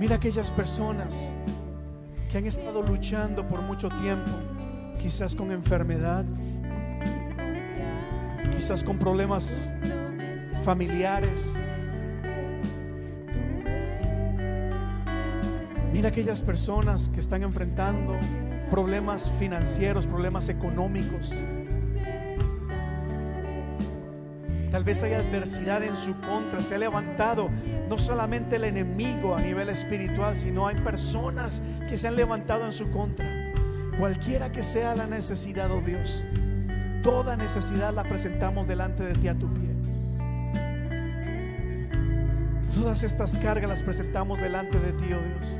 Mira 0.00 0.16
aquellas 0.16 0.50
personas 0.50 1.30
que 2.32 2.38
han 2.38 2.46
estado 2.46 2.80
luchando 2.80 3.46
por 3.46 3.60
mucho 3.60 3.90
tiempo, 3.90 4.30
quizás 4.98 5.36
con 5.36 5.52
enfermedad, 5.52 6.24
quizás 8.56 8.82
con 8.82 8.98
problemas 8.98 9.70
familiares. 10.64 11.52
Mira 15.92 16.08
aquellas 16.08 16.40
personas 16.40 17.10
que 17.10 17.20
están 17.20 17.42
enfrentando 17.42 18.16
problemas 18.70 19.30
financieros, 19.38 20.06
problemas 20.06 20.48
económicos. 20.48 21.34
Tal 24.70 24.84
vez 24.84 25.02
hay 25.02 25.14
adversidad 25.14 25.82
en 25.82 25.96
su 25.96 26.18
contra. 26.20 26.62
Se 26.62 26.76
ha 26.76 26.78
levantado 26.78 27.50
no 27.88 27.98
solamente 27.98 28.56
el 28.56 28.64
enemigo 28.64 29.34
a 29.34 29.40
nivel 29.40 29.68
espiritual, 29.68 30.36
sino 30.36 30.68
hay 30.68 30.76
personas 30.76 31.62
que 31.88 31.98
se 31.98 32.06
han 32.06 32.14
levantado 32.14 32.64
en 32.66 32.72
su 32.72 32.88
contra. 32.90 33.26
Cualquiera 33.98 34.52
que 34.52 34.62
sea 34.62 34.94
la 34.94 35.06
necesidad, 35.06 35.70
oh 35.72 35.80
Dios, 35.80 36.24
toda 37.02 37.36
necesidad 37.36 37.92
la 37.92 38.04
presentamos 38.04 38.68
delante 38.68 39.02
de 39.02 39.14
ti 39.14 39.28
a 39.28 39.34
tu 39.34 39.52
pie. 39.52 39.70
Todas 42.74 43.02
estas 43.02 43.34
cargas 43.36 43.68
las 43.68 43.82
presentamos 43.82 44.40
delante 44.40 44.78
de 44.78 44.92
ti, 44.92 45.12
oh 45.12 45.20
Dios. 45.20 45.56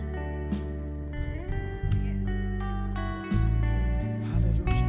Aleluya. 4.36 4.86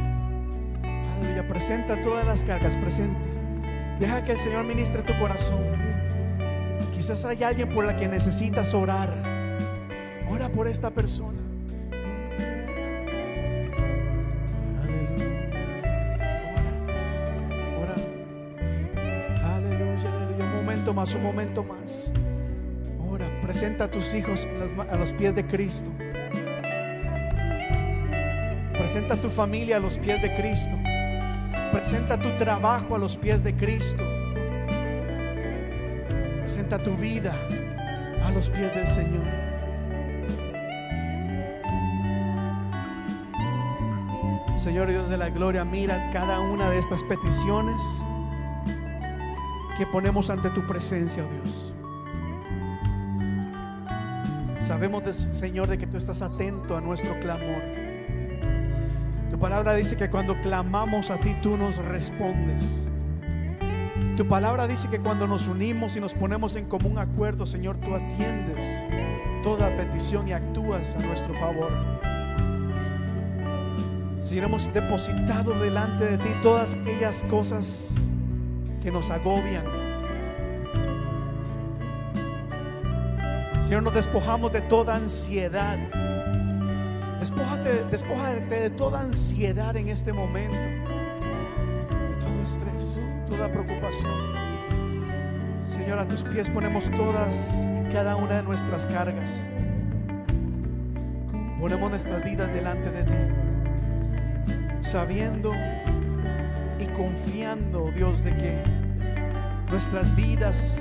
Aleluya. 1.16 1.48
Presenta 1.48 2.00
todas 2.02 2.24
las 2.24 2.44
cargas, 2.44 2.76
presente. 2.76 3.51
Deja 4.00 4.24
que 4.24 4.32
el 4.32 4.38
Señor 4.38 4.64
ministre 4.64 5.02
tu 5.02 5.16
corazón. 5.18 5.62
Quizás 6.92 7.24
hay 7.24 7.42
alguien 7.42 7.68
por 7.68 7.84
la 7.84 7.96
que 7.96 8.08
necesitas 8.08 8.74
orar. 8.74 9.12
Ora 10.28 10.48
por 10.48 10.68
esta 10.68 10.90
persona. 10.90 11.38
Ora. 17.80 17.94
Aleluya. 19.56 20.10
Un 20.38 20.54
momento 20.56 20.94
más, 20.94 21.14
un 21.14 21.22
momento 21.22 21.64
más. 21.64 22.12
Ora, 23.10 23.28
presenta 23.42 23.84
a 23.84 23.90
tus 23.90 24.14
hijos 24.14 24.48
a 24.90 24.96
los 24.96 25.12
pies 25.12 25.34
de 25.34 25.46
Cristo. 25.46 25.90
Presenta 28.72 29.14
a 29.14 29.16
tu 29.16 29.28
familia 29.28 29.76
a 29.76 29.80
los 29.80 29.98
pies 29.98 30.22
de 30.22 30.34
Cristo. 30.36 30.91
Presenta 31.72 32.18
tu 32.18 32.36
trabajo 32.36 32.94
a 32.94 32.98
los 32.98 33.16
pies 33.16 33.42
de 33.42 33.56
Cristo. 33.56 34.04
Presenta 36.40 36.78
tu 36.78 36.94
vida 36.96 37.34
a 38.22 38.30
los 38.30 38.48
pies 38.50 38.74
del 38.74 38.86
Señor. 38.86 39.24
Señor 44.56 44.88
Dios 44.90 45.08
de 45.08 45.16
la 45.16 45.30
gloria, 45.30 45.64
mira 45.64 46.10
cada 46.12 46.38
una 46.38 46.70
de 46.70 46.78
estas 46.78 47.02
peticiones 47.04 47.82
que 49.76 49.86
ponemos 49.86 50.30
ante 50.30 50.50
tu 50.50 50.64
presencia, 50.66 51.24
oh 51.24 51.28
Dios. 51.42 51.74
Sabemos, 54.60 55.02
Señor, 55.32 55.68
de 55.68 55.78
que 55.78 55.86
tú 55.88 55.96
estás 55.96 56.22
atento 56.22 56.76
a 56.76 56.80
nuestro 56.80 57.18
clamor. 57.18 57.91
Palabra 59.42 59.74
dice 59.74 59.96
que 59.96 60.08
cuando 60.08 60.40
clamamos 60.40 61.10
a 61.10 61.18
ti, 61.18 61.34
tú 61.42 61.56
nos 61.56 61.76
respondes. 61.76 62.86
Tu 64.16 64.28
palabra 64.28 64.68
dice 64.68 64.88
que 64.88 65.00
cuando 65.00 65.26
nos 65.26 65.48
unimos 65.48 65.96
y 65.96 66.00
nos 66.00 66.14
ponemos 66.14 66.54
en 66.54 66.66
común 66.66 66.96
acuerdo, 66.96 67.44
Señor, 67.44 67.76
tú 67.78 67.92
atiendes 67.92 68.62
toda 69.42 69.76
petición 69.76 70.28
y 70.28 70.32
actúas 70.32 70.94
a 70.94 71.00
nuestro 71.00 71.34
favor. 71.34 71.72
Señor, 74.20 74.44
hemos 74.44 74.72
depositado 74.72 75.58
delante 75.58 76.04
de 76.04 76.18
ti 76.18 76.28
todas 76.40 76.74
aquellas 76.74 77.24
cosas 77.24 77.90
que 78.80 78.92
nos 78.92 79.10
agobian. 79.10 79.64
Señor, 83.64 83.82
nos 83.82 83.94
despojamos 83.94 84.52
de 84.52 84.60
toda 84.60 84.94
ansiedad. 84.94 85.80
Despójate, 87.22 87.84
despójate 87.88 88.62
de 88.62 88.70
toda 88.70 89.00
ansiedad 89.00 89.76
en 89.76 89.90
este 89.90 90.12
momento, 90.12 90.58
de 90.58 92.16
todo 92.20 92.42
estrés, 92.42 93.00
toda 93.28 93.48
preocupación. 93.48 94.12
Señor, 95.62 96.00
a 96.00 96.08
tus 96.08 96.24
pies 96.24 96.50
ponemos 96.50 96.90
todas, 96.90 97.54
cada 97.92 98.16
una 98.16 98.38
de 98.38 98.42
nuestras 98.42 98.88
cargas. 98.88 99.46
Ponemos 101.60 101.90
nuestras 101.90 102.24
vidas 102.24 102.52
delante 102.52 102.90
de 102.90 103.04
ti, 103.04 103.14
sabiendo 104.82 105.52
y 106.80 106.86
confiando, 106.86 107.92
Dios, 107.94 108.24
de 108.24 108.34
que 108.34 108.64
nuestras 109.70 110.16
vidas 110.16 110.76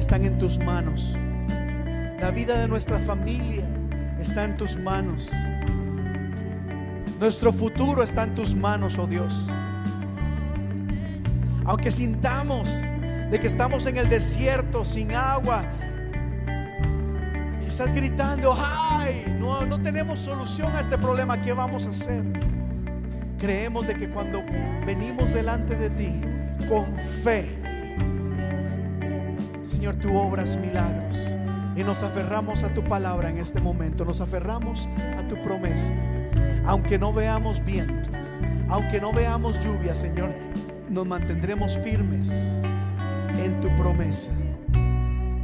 están 0.00 0.24
en 0.24 0.36
tus 0.36 0.58
manos. 0.58 1.16
La 2.18 2.32
vida 2.32 2.58
de 2.58 2.66
nuestra 2.66 2.98
familia 2.98 3.64
está 4.20 4.42
en 4.46 4.56
tus 4.56 4.76
manos. 4.76 5.30
Nuestro 7.18 7.50
futuro 7.50 8.02
está 8.02 8.24
en 8.24 8.34
tus 8.34 8.54
manos, 8.54 8.98
oh 8.98 9.06
Dios. 9.06 9.48
Aunque 11.64 11.90
sintamos 11.90 12.68
de 13.30 13.40
que 13.40 13.46
estamos 13.46 13.86
en 13.86 13.96
el 13.96 14.08
desierto 14.08 14.84
sin 14.84 15.12
agua, 15.12 15.64
quizás 17.64 17.92
gritando, 17.94 18.54
ay, 18.56 19.34
no, 19.40 19.64
no 19.64 19.80
tenemos 19.80 20.20
solución 20.20 20.76
a 20.76 20.80
este 20.80 20.98
problema, 20.98 21.40
¿qué 21.40 21.52
vamos 21.52 21.86
a 21.86 21.90
hacer? 21.90 22.22
Creemos 23.38 23.86
de 23.86 23.94
que 23.94 24.10
cuando 24.10 24.42
venimos 24.84 25.32
delante 25.32 25.74
de 25.74 25.90
ti 25.90 26.20
con 26.68 26.84
fe, 27.24 27.58
Señor, 29.62 29.96
tú 29.96 30.16
obras 30.16 30.54
milagros 30.56 31.30
y 31.74 31.82
nos 31.82 32.02
aferramos 32.02 32.62
a 32.62 32.68
tu 32.74 32.84
palabra 32.84 33.30
en 33.30 33.38
este 33.38 33.60
momento, 33.60 34.04
nos 34.04 34.20
aferramos 34.20 34.86
a 35.18 35.26
tu 35.26 35.40
promesa. 35.42 35.94
Aunque 36.66 36.98
no 36.98 37.12
veamos 37.12 37.64
viento, 37.64 38.10
aunque 38.68 39.00
no 39.00 39.12
veamos 39.12 39.62
lluvia, 39.64 39.94
Señor, 39.94 40.34
nos 40.88 41.06
mantendremos 41.06 41.78
firmes 41.78 42.30
en 43.36 43.60
tu 43.60 43.68
promesa. 43.76 44.32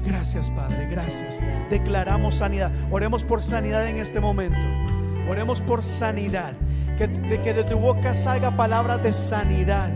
Gracias, 0.04 0.50
Padre, 0.50 0.88
gracias. 0.90 1.40
Declaramos 1.70 2.36
sanidad. 2.36 2.72
Oremos 2.90 3.22
por 3.24 3.42
sanidad 3.42 3.86
en 3.86 3.98
este 3.98 4.18
momento. 4.18 4.58
Oremos 5.30 5.60
por 5.60 5.84
sanidad. 5.84 6.54
Que, 6.98 7.06
de 7.06 7.40
que 7.40 7.54
de 7.54 7.64
tu 7.64 7.78
boca 7.78 8.14
salga 8.14 8.50
palabras 8.50 9.02
de 9.02 9.12
sanidad. 9.12 9.90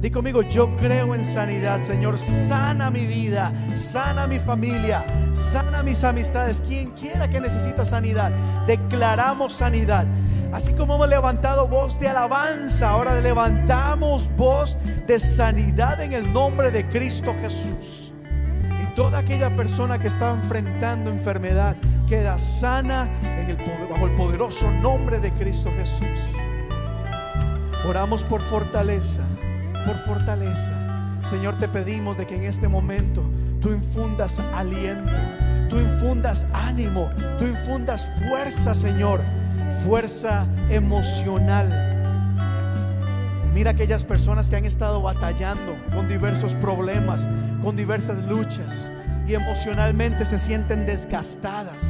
Di 0.00 0.10
conmigo, 0.10 0.42
yo 0.42 0.76
creo 0.76 1.14
en 1.14 1.24
sanidad, 1.24 1.80
Señor. 1.80 2.18
Sana 2.18 2.90
mi 2.90 3.06
vida, 3.06 3.52
sana 3.74 4.26
mi 4.26 4.38
familia, 4.38 5.04
sana 5.34 5.82
mis 5.82 6.04
amistades. 6.04 6.60
Quien 6.60 6.90
quiera 6.90 7.28
que 7.28 7.40
necesita 7.40 7.84
sanidad, 7.84 8.30
declaramos 8.66 9.54
sanidad. 9.54 10.06
Así 10.52 10.72
como 10.74 10.94
hemos 10.96 11.08
levantado 11.08 11.66
voz 11.66 11.98
de 11.98 12.08
alabanza, 12.08 12.90
ahora 12.90 13.20
levantamos 13.20 14.30
voz 14.36 14.76
de 15.06 15.18
sanidad 15.18 16.00
en 16.00 16.12
el 16.12 16.32
nombre 16.32 16.70
de 16.70 16.86
Cristo 16.88 17.34
Jesús. 17.40 18.12
Y 18.82 18.94
toda 18.94 19.18
aquella 19.18 19.54
persona 19.56 19.98
que 19.98 20.08
está 20.08 20.30
enfrentando 20.30 21.10
enfermedad 21.10 21.74
queda 22.06 22.38
sana 22.38 23.10
bajo 23.90 24.06
el 24.06 24.14
poderoso 24.14 24.70
nombre 24.70 25.18
de 25.18 25.30
Cristo 25.32 25.70
Jesús. 25.76 26.18
Oramos 27.86 28.24
por 28.24 28.40
fortaleza, 28.42 29.22
por 29.86 29.96
fortaleza. 29.98 30.72
Señor, 31.24 31.58
te 31.58 31.68
pedimos 31.68 32.18
de 32.18 32.26
que 32.26 32.34
en 32.34 32.44
este 32.44 32.68
momento 32.68 33.22
tú 33.60 33.70
infundas 33.70 34.40
aliento, 34.54 35.12
tú 35.70 35.78
infundas 35.78 36.46
ánimo, 36.52 37.10
tú 37.38 37.46
infundas 37.46 38.06
fuerza, 38.28 38.74
Señor, 38.74 39.22
fuerza 39.84 40.46
emocional. 40.68 41.94
Mira 43.54 43.70
aquellas 43.70 44.04
personas 44.04 44.50
que 44.50 44.56
han 44.56 44.66
estado 44.66 45.00
batallando 45.00 45.76
con 45.94 46.08
diversos 46.08 46.54
problemas, 46.56 47.28
con 47.62 47.76
diversas 47.76 48.18
luchas 48.26 48.90
y 49.26 49.34
emocionalmente 49.34 50.24
se 50.24 50.38
sienten 50.38 50.84
desgastadas. 50.84 51.84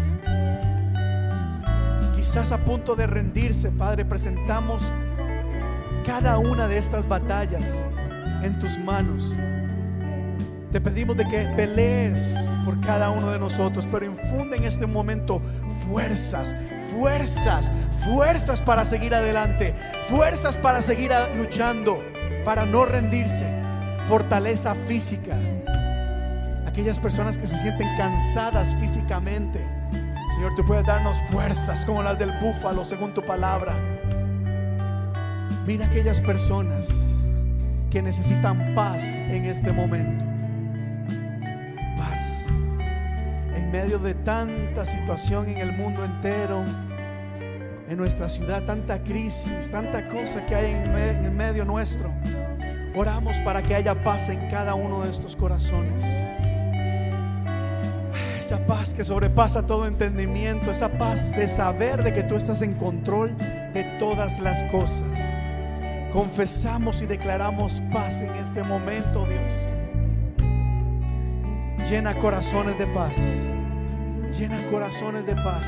Quizás 2.15 2.53
a 2.53 2.59
punto 2.59 2.95
de 2.95 3.07
rendirse, 3.07 3.71
Padre, 3.71 4.05
presentamos 4.05 4.93
cada 6.07 6.39
una 6.39 6.69
de 6.69 6.79
estas 6.79 7.09
batallas 7.09 7.65
en 8.43 8.57
tus 8.61 8.79
manos. 8.79 9.35
Te 10.71 10.81
pedimos 10.81 11.17
de 11.17 11.27
que 11.27 11.41
pelees 11.57 12.33
por 12.65 12.81
cada 12.81 13.11
uno 13.11 13.33
de 13.33 13.39
nosotros, 13.41 13.87
pero 13.91 14.07
infunde 14.07 14.57
en 14.57 14.65
este 14.65 14.87
momento 14.87 15.43
fuerzas, 15.89 16.55
fuerzas, 16.93 17.73
fuerzas 18.05 18.63
para 18.63 18.85
seguir 18.85 19.15
adelante, 19.15 19.75
fuerzas 20.09 20.57
para 20.57 20.81
seguir 20.81 21.11
luchando, 21.37 21.99
para 22.45 22.65
no 22.65 22.87
rendirse, 22.87 23.47
fortaleza 24.09 24.77
física. 24.87 25.37
Aquellas 26.67 27.01
personas 27.01 27.37
que 27.37 27.47
se 27.47 27.57
sienten 27.57 27.89
cansadas 27.97 28.77
físicamente, 28.77 29.61
Señor, 30.37 30.55
tú 30.55 30.65
puedes 30.67 30.87
darnos 30.87 31.17
fuerzas 31.31 31.85
como 31.85 32.03
las 32.03 32.19
del 32.19 32.31
búfalo, 32.41 32.85
según 32.85 33.13
tu 33.15 33.25
palabra. 33.25 33.96
Mira 35.67 35.87
aquellas 35.87 36.21
personas 36.21 36.89
que 37.91 38.03
necesitan 38.03 38.75
paz 38.75 39.03
en 39.19 39.47
este 39.47 39.73
momento. 39.73 40.25
Paz. 41.97 42.19
En 43.57 43.71
medio 43.71 43.99
de 43.99 44.15
tanta 44.15 44.85
situación 44.85 45.49
en 45.49 45.59
el 45.59 45.73
mundo 45.73 46.05
entero, 46.05 46.65
en 47.89 47.97
nuestra 47.97 48.29
ciudad, 48.29 48.65
tanta 48.65 49.03
crisis, 49.03 49.71
tanta 49.71 50.09
cosa 50.09 50.45
que 50.47 50.55
hay 50.55 50.73
en, 50.73 50.97
en 50.97 51.37
medio 51.37 51.65
nuestro. 51.65 52.11
Oramos 52.95 53.39
para 53.41 53.63
que 53.63 53.75
haya 53.75 53.95
paz 54.03 54.29
en 54.29 54.49
cada 54.51 54.75
uno 54.75 55.03
de 55.03 55.11
estos 55.11 55.37
corazones. 55.37 56.05
Esa 58.39 58.65
paz 58.67 58.95
que 58.95 59.03
sobrepasa 59.03 59.67
todo 59.67 59.87
entendimiento, 59.87 60.71
esa 60.71 60.89
paz 60.89 61.33
de 61.33 61.49
saber 61.49 62.03
de 62.03 62.15
que 62.15 62.23
tú 62.23 62.37
estás 62.37 62.63
en 62.63 62.75
control 62.75 63.37
de 63.39 63.97
todas 63.99 64.39
las 64.39 64.63
cosas. 64.71 65.36
Confesamos 66.17 67.03
y 67.03 67.07
declaramos 67.07 67.83
paz 67.93 68.23
en 68.23 68.31
este 68.37 68.63
momento, 68.63 69.27
Dios. 69.27 69.53
Llena 71.91 72.19
corazones 72.19 72.79
de 72.79 72.87
paz. 72.87 73.19
Llena 74.33 74.67
corazones 74.71 75.27
de 75.27 75.35
paz. 75.35 75.63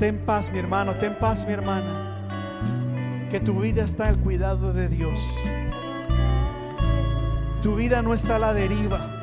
Ten 0.00 0.18
paz, 0.18 0.50
mi 0.50 0.58
hermano, 0.58 0.96
ten 0.96 1.16
paz, 1.16 1.46
mi 1.46 1.52
hermana. 1.52 3.28
Que 3.30 3.38
tu 3.38 3.60
vida 3.60 3.84
está 3.84 4.08
al 4.08 4.18
cuidado 4.18 4.72
de 4.72 4.88
Dios. 4.88 5.20
Tu 7.62 7.76
vida 7.76 8.02
no 8.02 8.14
está 8.14 8.34
a 8.34 8.40
la 8.40 8.52
deriva. 8.52 9.22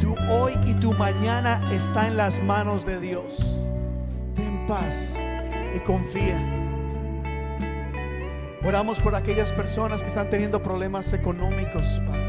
Tu 0.00 0.14
hoy 0.30 0.52
y 0.64 0.74
tu 0.74 0.92
mañana 0.92 1.68
está 1.72 2.06
en 2.06 2.16
las 2.16 2.40
manos 2.44 2.86
de 2.86 3.00
Dios. 3.00 3.60
Ten 4.36 4.68
paz 4.68 5.16
y 5.74 5.80
confía. 5.80 6.55
Oramos 8.66 8.98
por 8.98 9.14
aquellas 9.14 9.52
personas 9.52 10.02
que 10.02 10.08
están 10.08 10.28
teniendo 10.28 10.60
problemas 10.60 11.12
económicos, 11.12 12.00
Padre. 12.04 12.26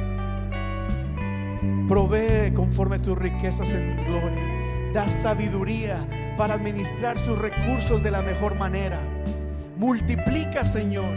Provee 1.88 2.54
conforme 2.54 3.00
tus 3.00 3.18
riquezas 3.18 3.74
en 3.74 3.96
gloria. 4.06 4.92
Da 4.94 5.10
sabiduría 5.10 6.36
para 6.38 6.54
administrar 6.54 7.18
sus 7.18 7.40
recursos 7.40 8.04
de 8.04 8.12
la 8.12 8.22
mejor 8.22 8.56
manera. 8.56 9.00
Multiplica, 9.78 10.64
Señor. 10.64 11.12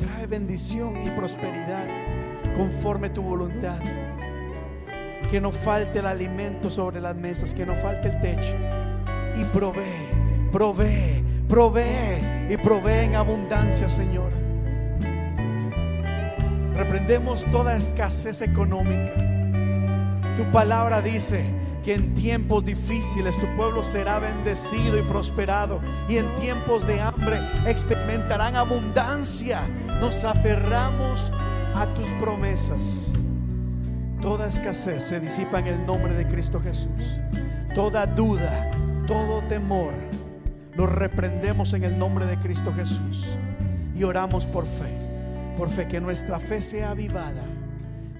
Trae 0.00 0.26
bendición 0.26 1.06
y 1.06 1.10
prosperidad 1.10 1.86
conforme 2.56 3.08
tu 3.10 3.22
voluntad. 3.22 3.78
Que 5.30 5.40
no 5.40 5.52
falte 5.52 6.00
el 6.00 6.06
alimento 6.06 6.70
sobre 6.70 7.00
las 7.00 7.14
mesas, 7.14 7.54
que 7.54 7.64
no 7.64 7.74
falte 7.76 8.08
el 8.08 8.20
techo. 8.20 8.56
Y 9.40 9.44
provee, 9.44 10.50
provee, 10.50 11.27
provee 11.48 12.20
y 12.50 12.56
provee 12.56 13.04
en 13.04 13.16
abundancia, 13.16 13.88
Señor. 13.88 14.30
Reprendemos 16.74 17.44
toda 17.50 17.76
escasez 17.76 18.42
económica. 18.42 19.12
Tu 20.36 20.44
palabra 20.52 21.02
dice 21.02 21.44
que 21.82 21.94
en 21.94 22.14
tiempos 22.14 22.64
difíciles 22.64 23.36
tu 23.38 23.46
pueblo 23.56 23.82
será 23.82 24.18
bendecido 24.18 24.98
y 24.98 25.02
prosperado. 25.02 25.80
Y 26.08 26.18
en 26.18 26.32
tiempos 26.36 26.86
de 26.86 27.00
hambre 27.00 27.40
experimentarán 27.66 28.54
abundancia. 28.54 29.62
Nos 30.00 30.22
aferramos 30.24 31.32
a 31.74 31.86
tus 31.94 32.12
promesas. 32.20 33.12
Toda 34.20 34.48
escasez 34.48 35.02
se 35.02 35.18
disipa 35.18 35.60
en 35.60 35.68
el 35.68 35.86
nombre 35.86 36.14
de 36.14 36.28
Cristo 36.28 36.60
Jesús. 36.60 37.20
Toda 37.74 38.06
duda, 38.06 38.70
todo 39.06 39.40
temor, 39.42 39.92
lo 40.78 40.86
reprendemos 40.86 41.72
en 41.72 41.82
el 41.82 41.98
nombre 41.98 42.24
de 42.24 42.36
Cristo 42.36 42.72
Jesús. 42.72 43.26
Y 43.96 44.04
oramos 44.04 44.46
por 44.46 44.64
fe, 44.64 44.96
por 45.56 45.68
fe, 45.68 45.88
que 45.88 46.00
nuestra 46.00 46.38
fe 46.38 46.62
sea 46.62 46.90
avivada, 46.92 47.42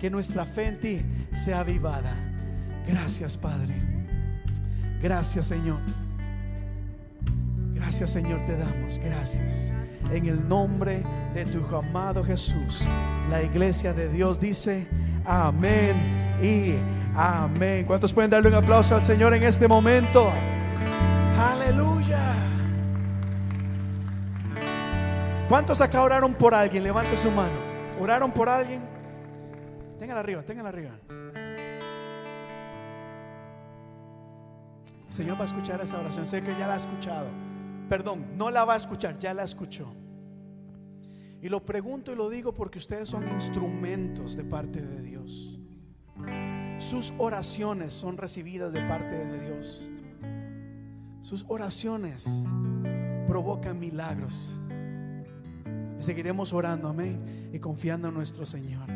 que 0.00 0.10
nuestra 0.10 0.44
fe 0.44 0.66
en 0.66 0.80
ti 0.80 1.02
sea 1.32 1.60
avivada. 1.60 2.16
Gracias 2.84 3.36
Padre. 3.36 3.76
Gracias 5.00 5.46
Señor. 5.46 5.78
Gracias 7.74 8.10
Señor 8.10 8.44
te 8.44 8.56
damos. 8.56 8.98
Gracias. 8.98 9.72
En 10.12 10.26
el 10.26 10.48
nombre 10.48 11.04
de 11.34 11.44
tu 11.44 11.64
amado 11.76 12.24
Jesús. 12.24 12.88
La 13.30 13.40
iglesia 13.40 13.94
de 13.94 14.08
Dios 14.08 14.40
dice 14.40 14.88
amén 15.24 15.96
y 16.42 16.74
amén. 17.14 17.84
¿Cuántos 17.86 18.12
pueden 18.12 18.32
darle 18.32 18.48
un 18.48 18.56
aplauso 18.56 18.96
al 18.96 19.02
Señor 19.02 19.32
en 19.32 19.44
este 19.44 19.68
momento? 19.68 20.32
Aleluya. 21.38 22.34
¿Cuántos 25.48 25.80
acá 25.80 26.02
oraron 26.02 26.34
por 26.34 26.52
alguien? 26.52 26.82
Levante 26.82 27.16
su 27.16 27.30
mano. 27.30 27.56
¿Oraron 28.00 28.32
por 28.32 28.48
alguien? 28.48 28.82
Téngala 30.00 30.20
arriba, 30.20 30.42
téngala 30.42 30.68
arriba. 30.68 30.90
El 35.06 35.12
Señor 35.12 35.38
va 35.38 35.42
a 35.42 35.46
escuchar 35.46 35.80
esa 35.80 36.00
oración. 36.00 36.26
Sé 36.26 36.42
que 36.42 36.56
ya 36.58 36.66
la 36.66 36.74
ha 36.74 36.76
escuchado. 36.76 37.28
Perdón, 37.88 38.26
no 38.36 38.50
la 38.50 38.64
va 38.64 38.74
a 38.74 38.76
escuchar, 38.76 39.18
ya 39.18 39.32
la 39.32 39.44
escuchó. 39.44 39.88
Y 41.40 41.48
lo 41.48 41.64
pregunto 41.64 42.12
y 42.12 42.16
lo 42.16 42.28
digo 42.28 42.52
porque 42.52 42.78
ustedes 42.78 43.08
son 43.08 43.30
instrumentos 43.30 44.36
de 44.36 44.44
parte 44.44 44.82
de 44.82 45.02
Dios. 45.02 45.60
Sus 46.78 47.14
oraciones 47.16 47.92
son 47.92 48.16
recibidas 48.16 48.72
de 48.72 48.82
parte 48.88 49.24
de 49.24 49.38
Dios. 49.38 49.88
Sus 51.28 51.44
oraciones 51.46 52.24
provocan 53.26 53.78
milagros. 53.78 54.50
Y 55.98 56.02
seguiremos 56.02 56.54
orando, 56.54 56.88
amén, 56.88 57.50
y 57.52 57.58
confiando 57.58 58.08
en 58.08 58.14
nuestro 58.14 58.46
Señor. 58.46 58.88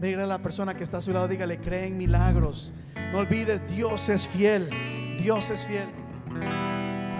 Dígale 0.00 0.24
a 0.24 0.26
la 0.26 0.42
persona 0.42 0.74
que 0.74 0.82
está 0.82 0.96
a 0.96 1.00
su 1.00 1.12
lado, 1.12 1.28
dígale, 1.28 1.60
cree 1.60 1.86
en 1.86 1.96
milagros. 1.96 2.74
No 3.12 3.18
olvide, 3.18 3.60
Dios 3.68 4.08
es 4.08 4.26
fiel. 4.26 4.68
Dios 5.22 5.48
es 5.50 5.64
fiel. 5.64 5.88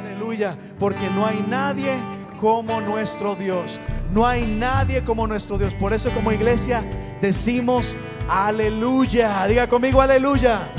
Aleluya, 0.01 0.59
porque 0.81 1.09
no 1.11 1.25
hay 1.25 1.47
nadie 1.47 1.95
como 2.41 2.81
nuestro 2.81 3.37
Dios. 3.37 3.81
No 4.13 4.27
hay 4.27 4.45
nadie 4.45 5.05
como 5.05 5.29
nuestro 5.29 5.59
Dios. 5.59 5.77
Por 5.77 5.93
eso 5.93 6.11
como 6.13 6.33
iglesia 6.33 6.85
decimos 7.23 7.97
aleluya. 8.29 9.47
Diga 9.47 9.69
conmigo 9.69 10.03
aleluya. 10.03 10.73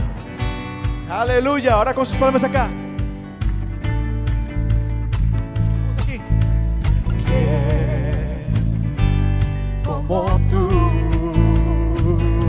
Aleluya. 1.10 1.76
Ahora 1.76 1.94
con 1.94 2.06
sus 2.06 2.18
palmas 2.18 2.44
acá. 2.44 2.70
Como 10.12 10.42
tú, 10.50 10.68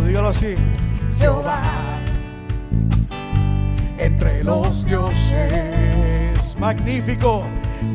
Dígalo 0.06 0.28
así. 0.30 0.56
Jehová, 1.18 1.62
entre 3.98 4.42
los 4.42 4.84
dioses, 4.84 6.56
Magnífico. 6.58 7.44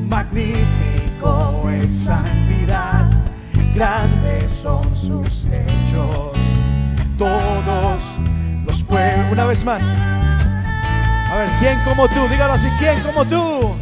magnífico 0.10 1.66
en 1.70 1.94
santidad, 1.94 3.10
grandes 3.76 4.54
son 4.54 4.84
sus 4.96 5.46
hechos, 5.48 6.38
todos 7.18 8.16
los 8.66 8.84
pueblos. 8.86 9.32
Una 9.34 9.46
vez 9.48 9.66
más. 9.66 9.84
A 9.84 11.36
ver, 11.40 11.50
¿quién 11.60 11.78
como 11.84 12.08
tú? 12.08 12.26
Dígalo 12.30 12.54
así. 12.54 12.68
¿Quién 12.80 13.02
como 13.02 13.26
tú? 13.26 13.76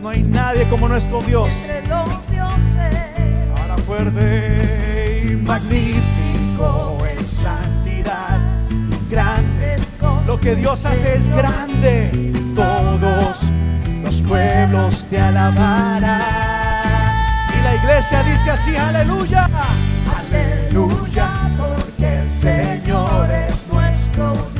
No 0.00 0.10
hay 0.10 0.22
nadie 0.22 0.68
como 0.68 0.86
nuestro 0.86 1.20
Dios. 1.22 1.52
entre 1.68 1.88
los 1.88 2.08
dioses, 2.30 3.50
Ahora 3.58 3.76
fuerte 3.78 5.24
y 5.28 5.34
magnífico 5.34 7.04
en 7.04 7.26
santidad, 7.26 8.38
grandes 9.10 9.82
son 9.98 10.24
Lo 10.24 10.38
que 10.38 10.54
Dios 10.54 10.84
hace 10.84 11.16
es 11.16 11.26
grande. 11.26 12.32
todos 12.54 13.38
los 14.04 14.20
pueblos 14.22 15.08
te 15.10 15.18
alabarán. 15.18 16.22
Y 17.58 17.62
la 17.64 17.74
iglesia 17.74 18.22
dice 18.22 18.50
así, 18.50 18.76
aleluya. 18.76 19.50
Aleluya, 20.16 21.50
porque 21.58 22.20
el 22.20 22.28
Señor 22.30 23.28
es 23.48 23.66
nuestro 23.66 24.51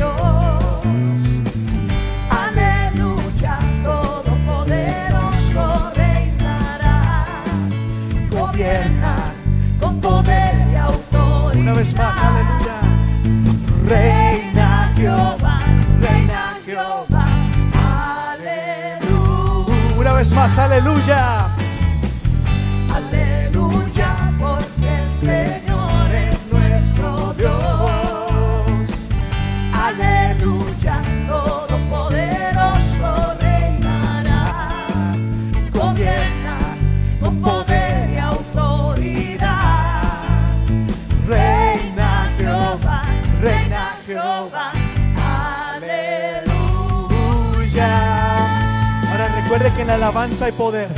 más, 20.33 20.59
aleluya. 20.59 21.62
En 49.83 49.89
la 49.89 49.95
alabanza 49.97 50.45
hay 50.47 50.53
poder. 50.53 50.89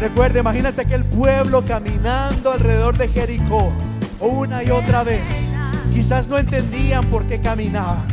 Recuerde, 0.00 0.40
imagínate 0.40 0.82
aquel 0.82 1.02
pueblo 1.04 1.64
caminando 1.64 2.52
alrededor 2.52 2.96
de 2.96 3.08
Jericó 3.08 3.72
una 4.20 4.62
y 4.62 4.70
otra 4.70 5.02
vez. 5.02 5.56
Quizás 5.92 6.28
no 6.28 6.38
entendían 6.38 7.04
por 7.06 7.24
qué 7.24 7.40
caminaban. 7.40 8.06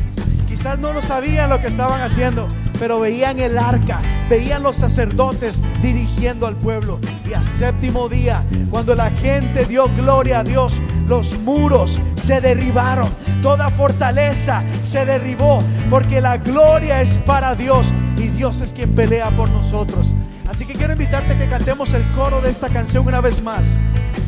Quizás 0.47 0.80
no 0.80 0.93
lo 0.93 1.03
sabían 1.03 1.49
lo 1.52 1.61
que 1.61 1.68
estaban 1.68 2.02
haciendo, 2.02 2.49
pero 2.80 2.99
veían 2.99 3.39
el 3.39 3.57
arca, 3.57 4.02
veían 4.27 4.64
los 4.64 4.77
sacerdotes 4.77 5.61
dirigiendo 5.84 6.47
al 6.47 6.56
pueblo. 6.56 6.99
Y 7.30 7.34
a 7.34 7.43
séptimo 7.43 8.10
día, 8.10 8.43
cuando 8.72 8.95
la 8.95 9.11
gente 9.11 9.65
dio 9.65 9.88
gloria 9.89 10.39
a 10.39 10.43
Dios, 10.43 10.81
los 11.07 11.38
muros 11.39 12.02
se 12.15 12.41
derribaron, 12.41 13.10
toda 13.43 13.69
fortaleza 13.69 14.64
se 14.84 15.06
derribó, 15.06 15.61
porque 15.91 16.19
la 16.19 16.38
gloria 16.38 17.02
es 17.02 17.18
para 17.19 17.53
Dios 17.53 17.93
y 18.18 18.28
Dios 18.30 18.62
es 18.62 18.74
quien 18.74 18.94
pelea 18.96 19.30
por 19.32 19.50
nosotros. 19.50 20.14
Así 20.48 20.66
que 20.66 20.74
quiero 20.74 20.94
invitarte 20.94 21.34
a 21.34 21.38
que 21.38 21.48
cantemos 21.48 21.94
el 21.94 22.04
coro 22.12 22.42
de 22.42 22.52
esta 22.52 22.70
canción 22.70 23.08
una 23.08 23.22
vez 23.22 23.42
más. 23.42 23.66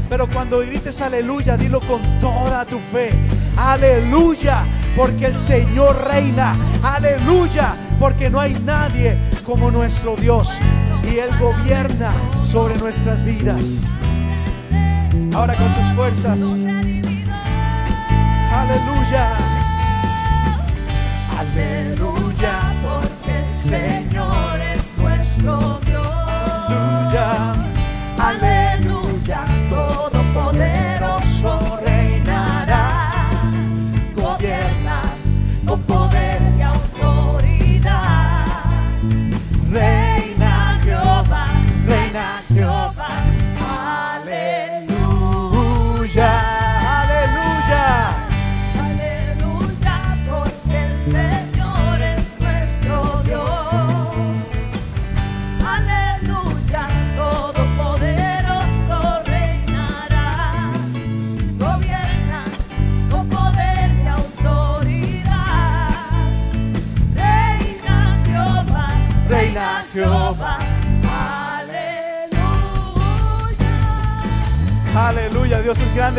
Pero 0.09 0.27
cuando 0.27 0.59
grites 0.59 1.01
aleluya, 1.01 1.57
dilo 1.57 1.81
con 1.81 2.01
toda 2.19 2.65
tu 2.65 2.79
fe. 2.91 3.11
Aleluya, 3.57 4.65
porque 4.95 5.27
el 5.27 5.35
Señor 5.35 6.05
reina. 6.05 6.55
Aleluya, 6.81 7.75
porque 7.99 8.29
no 8.29 8.39
hay 8.39 8.53
nadie 8.53 9.17
como 9.43 9.69
nuestro 9.69 10.15
Dios. 10.15 10.49
Y 11.03 11.19
Él 11.19 11.29
gobierna 11.39 12.13
sobre 12.43 12.77
nuestras 12.77 13.23
vidas. 13.23 13.65
Ahora 15.33 15.55
con 15.55 15.73
tus 15.73 15.85
fuerzas. 15.93 16.39
Aleluya. 18.51 19.56
Porque 23.69 23.96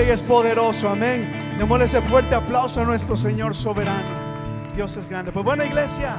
Es 0.09 0.23
poderoso, 0.23 0.89
amén. 0.89 1.31
Démosle 1.59 1.85
ese 1.85 2.01
fuerte 2.01 2.35
aplauso 2.35 2.81
a 2.81 2.85
nuestro 2.85 3.15
Señor 3.15 3.55
soberano. 3.55 4.09
Dios 4.75 4.97
es 4.97 5.07
grande. 5.11 5.33
Pues 5.33 5.45
bueno, 5.45 5.67
iglesia, 5.67 6.17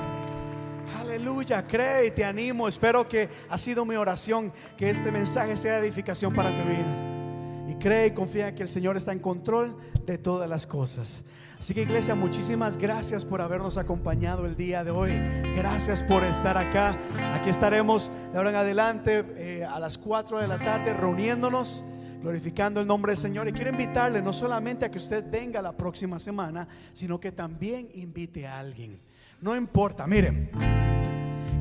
aleluya, 0.99 1.65
cree 1.65 2.05
y 2.05 2.11
te 2.11 2.23
animo. 2.23 2.67
Espero 2.67 3.07
que 3.07 3.27
ha 3.49 3.57
sido 3.57 3.85
mi 3.85 3.95
oración 3.95 4.53
que 4.77 4.91
este 4.91 5.11
mensaje 5.11 5.57
sea 5.57 5.79
edificación 5.79 6.35
para 6.35 6.51
tu 6.51 6.69
vida. 6.69 7.67
Y 7.67 7.79
cree 7.79 8.05
y 8.05 8.11
confía 8.11 8.53
que 8.53 8.61
el 8.61 8.69
Señor 8.69 8.95
está 8.95 9.11
en 9.11 9.19
control 9.19 9.75
de 10.05 10.19
todas 10.19 10.47
las 10.47 10.67
cosas. 10.67 11.25
Así 11.59 11.73
que 11.73 11.81
iglesia, 11.81 12.13
muchísimas 12.13 12.77
gracias 12.77 13.25
por 13.25 13.41
habernos 13.41 13.77
acompañado 13.77 14.45
el 14.45 14.55
día 14.55 14.83
de 14.83 14.91
hoy. 14.91 15.13
Gracias 15.55 16.03
por 16.03 16.23
estar 16.23 16.57
acá. 16.57 16.95
Aquí 17.33 17.49
estaremos 17.49 18.11
de 18.31 18.37
ahora 18.37 18.51
en 18.51 18.55
adelante 18.55 19.25
eh, 19.35 19.65
a 19.67 19.79
las 19.79 19.97
4 19.97 20.37
de 20.37 20.47
la 20.47 20.59
tarde 20.59 20.93
reuniéndonos 20.93 21.83
glorificando 22.21 22.81
el 22.81 22.87
nombre 22.87 23.11
del 23.11 23.17
Señor. 23.17 23.47
Y 23.47 23.53
quiero 23.53 23.71
invitarle 23.71 24.21
no 24.21 24.33
solamente 24.33 24.85
a 24.85 24.91
que 24.91 24.97
usted 24.97 25.23
venga 25.29 25.61
la 25.61 25.71
próxima 25.71 26.19
semana, 26.19 26.67
sino 26.93 27.19
que 27.19 27.31
también 27.31 27.89
invite 27.93 28.47
a 28.47 28.59
alguien. 28.59 28.99
No 29.41 29.55
importa, 29.55 30.05
miren. 30.05 30.98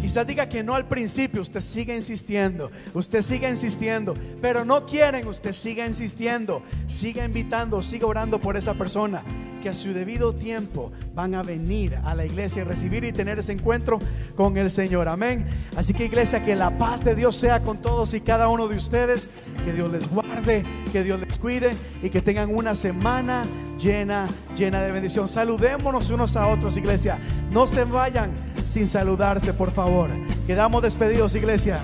Quizás 0.00 0.26
diga 0.26 0.48
que 0.48 0.62
no 0.62 0.74
al 0.74 0.86
principio, 0.86 1.42
usted 1.42 1.60
sigue 1.60 1.94
insistiendo, 1.94 2.70
usted 2.94 3.20
sigue 3.22 3.50
insistiendo, 3.50 4.14
pero 4.40 4.64
no 4.64 4.86
quieren, 4.86 5.26
usted 5.26 5.52
siga 5.52 5.86
insistiendo, 5.86 6.62
siga 6.86 7.24
invitando, 7.24 7.82
siga 7.82 8.06
orando 8.06 8.40
por 8.40 8.56
esa 8.56 8.74
persona, 8.74 9.24
que 9.60 9.68
a 9.68 9.74
su 9.74 9.92
debido 9.92 10.32
tiempo 10.32 10.92
van 11.14 11.34
a 11.34 11.42
venir 11.42 11.98
a 12.04 12.14
la 12.14 12.24
iglesia 12.24 12.62
y 12.62 12.64
recibir 12.64 13.02
y 13.02 13.12
tener 13.12 13.40
ese 13.40 13.52
encuentro 13.52 13.98
con 14.36 14.56
el 14.56 14.70
Señor. 14.70 15.08
Amén. 15.08 15.46
Así 15.76 15.92
que 15.92 16.04
iglesia, 16.04 16.44
que 16.44 16.54
la 16.54 16.78
paz 16.78 17.04
de 17.04 17.16
Dios 17.16 17.34
sea 17.34 17.60
con 17.62 17.78
todos 17.78 18.14
y 18.14 18.20
cada 18.20 18.48
uno 18.48 18.68
de 18.68 18.76
ustedes, 18.76 19.28
que 19.64 19.72
Dios 19.72 19.90
les 19.90 20.08
guarde, 20.08 20.62
que 20.92 21.02
Dios 21.02 21.18
les 21.18 21.38
cuide 21.40 21.74
y 22.02 22.10
que 22.10 22.22
tengan 22.22 22.54
una 22.54 22.76
semana 22.76 23.44
llena, 23.78 24.28
llena 24.56 24.80
de 24.80 24.92
bendición. 24.92 25.26
Saludémonos 25.26 26.10
unos 26.10 26.36
a 26.36 26.46
otros, 26.46 26.76
iglesia. 26.76 27.18
No 27.50 27.66
se 27.66 27.82
vayan 27.84 28.32
sin 28.69 28.86
saludarse, 28.86 29.53
por 29.55 29.70
favor. 29.70 30.11
Quedamos 30.47 30.82
despedidos, 30.82 31.35
iglesia. 31.35 31.81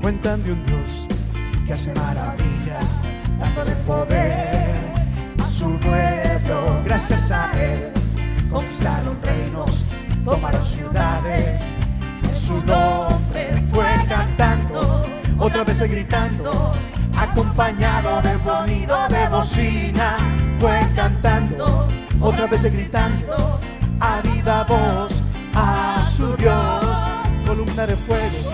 Cuentan 0.00 0.42
de 0.44 0.52
un 0.52 0.66
Dios 0.66 1.08
que 1.66 1.72
hace 1.72 1.92
maravillas, 1.94 3.00
dándole 3.40 3.72
poder 3.86 4.74
a 5.42 5.48
su 5.50 5.76
pueblo. 5.80 6.82
gracias 6.84 7.30
a 7.30 7.50
Él. 7.60 7.92
Conquistaron 8.50 9.20
reinos, 9.22 9.84
tomaron 10.24 10.64
ciudades. 10.64 11.62
En 12.22 12.36
su 12.36 12.54
nombre 12.62 13.64
fue 13.72 13.92
cantando, 14.08 15.04
Otra 15.38 15.64
vez 15.64 15.82
gritando, 15.82 16.72
acompañado 17.16 18.22
de 18.22 18.38
sonido 18.44 19.08
de 19.08 19.28
bocina. 19.28 20.16
Fue 20.58 20.80
cantando, 20.94 21.88
otra 22.20 22.46
vez 22.46 22.62
gritando, 22.62 23.58
a 24.00 24.20
viva 24.22 24.64
voz 24.64 25.25
a 25.56 26.02
su 26.04 26.36
Dios. 26.36 26.84
columna 27.46 27.86
de 27.86 27.96
fuego, 27.96 28.50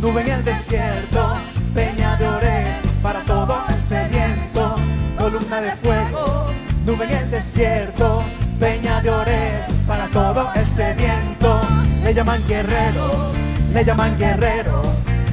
Nube 0.00 0.20
en 0.20 0.28
el 0.32 0.44
desierto, 0.44 1.34
peña 1.74 2.16
de 2.16 2.28
oré 2.28 2.64
para 3.02 3.20
todo 3.22 3.56
el 3.68 3.80
sediento. 3.80 4.76
Columna 5.16 5.60
de 5.60 5.70
fuego, 5.76 6.50
nube 6.84 7.04
en 7.04 7.12
el 7.12 7.30
desierto, 7.30 8.22
peña 8.60 9.00
de 9.00 9.10
oré 9.10 9.64
para 9.86 10.06
todo 10.08 10.50
el 10.54 10.66
sediento. 10.66 11.60
le 12.02 12.12
llaman 12.12 12.42
guerrero, 12.46 13.32
Le 13.72 13.84
llaman 13.84 14.16
guerrero, 14.18 14.82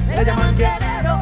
le 0.08 0.24
llaman 0.24 0.56
guerrero. 0.56 1.21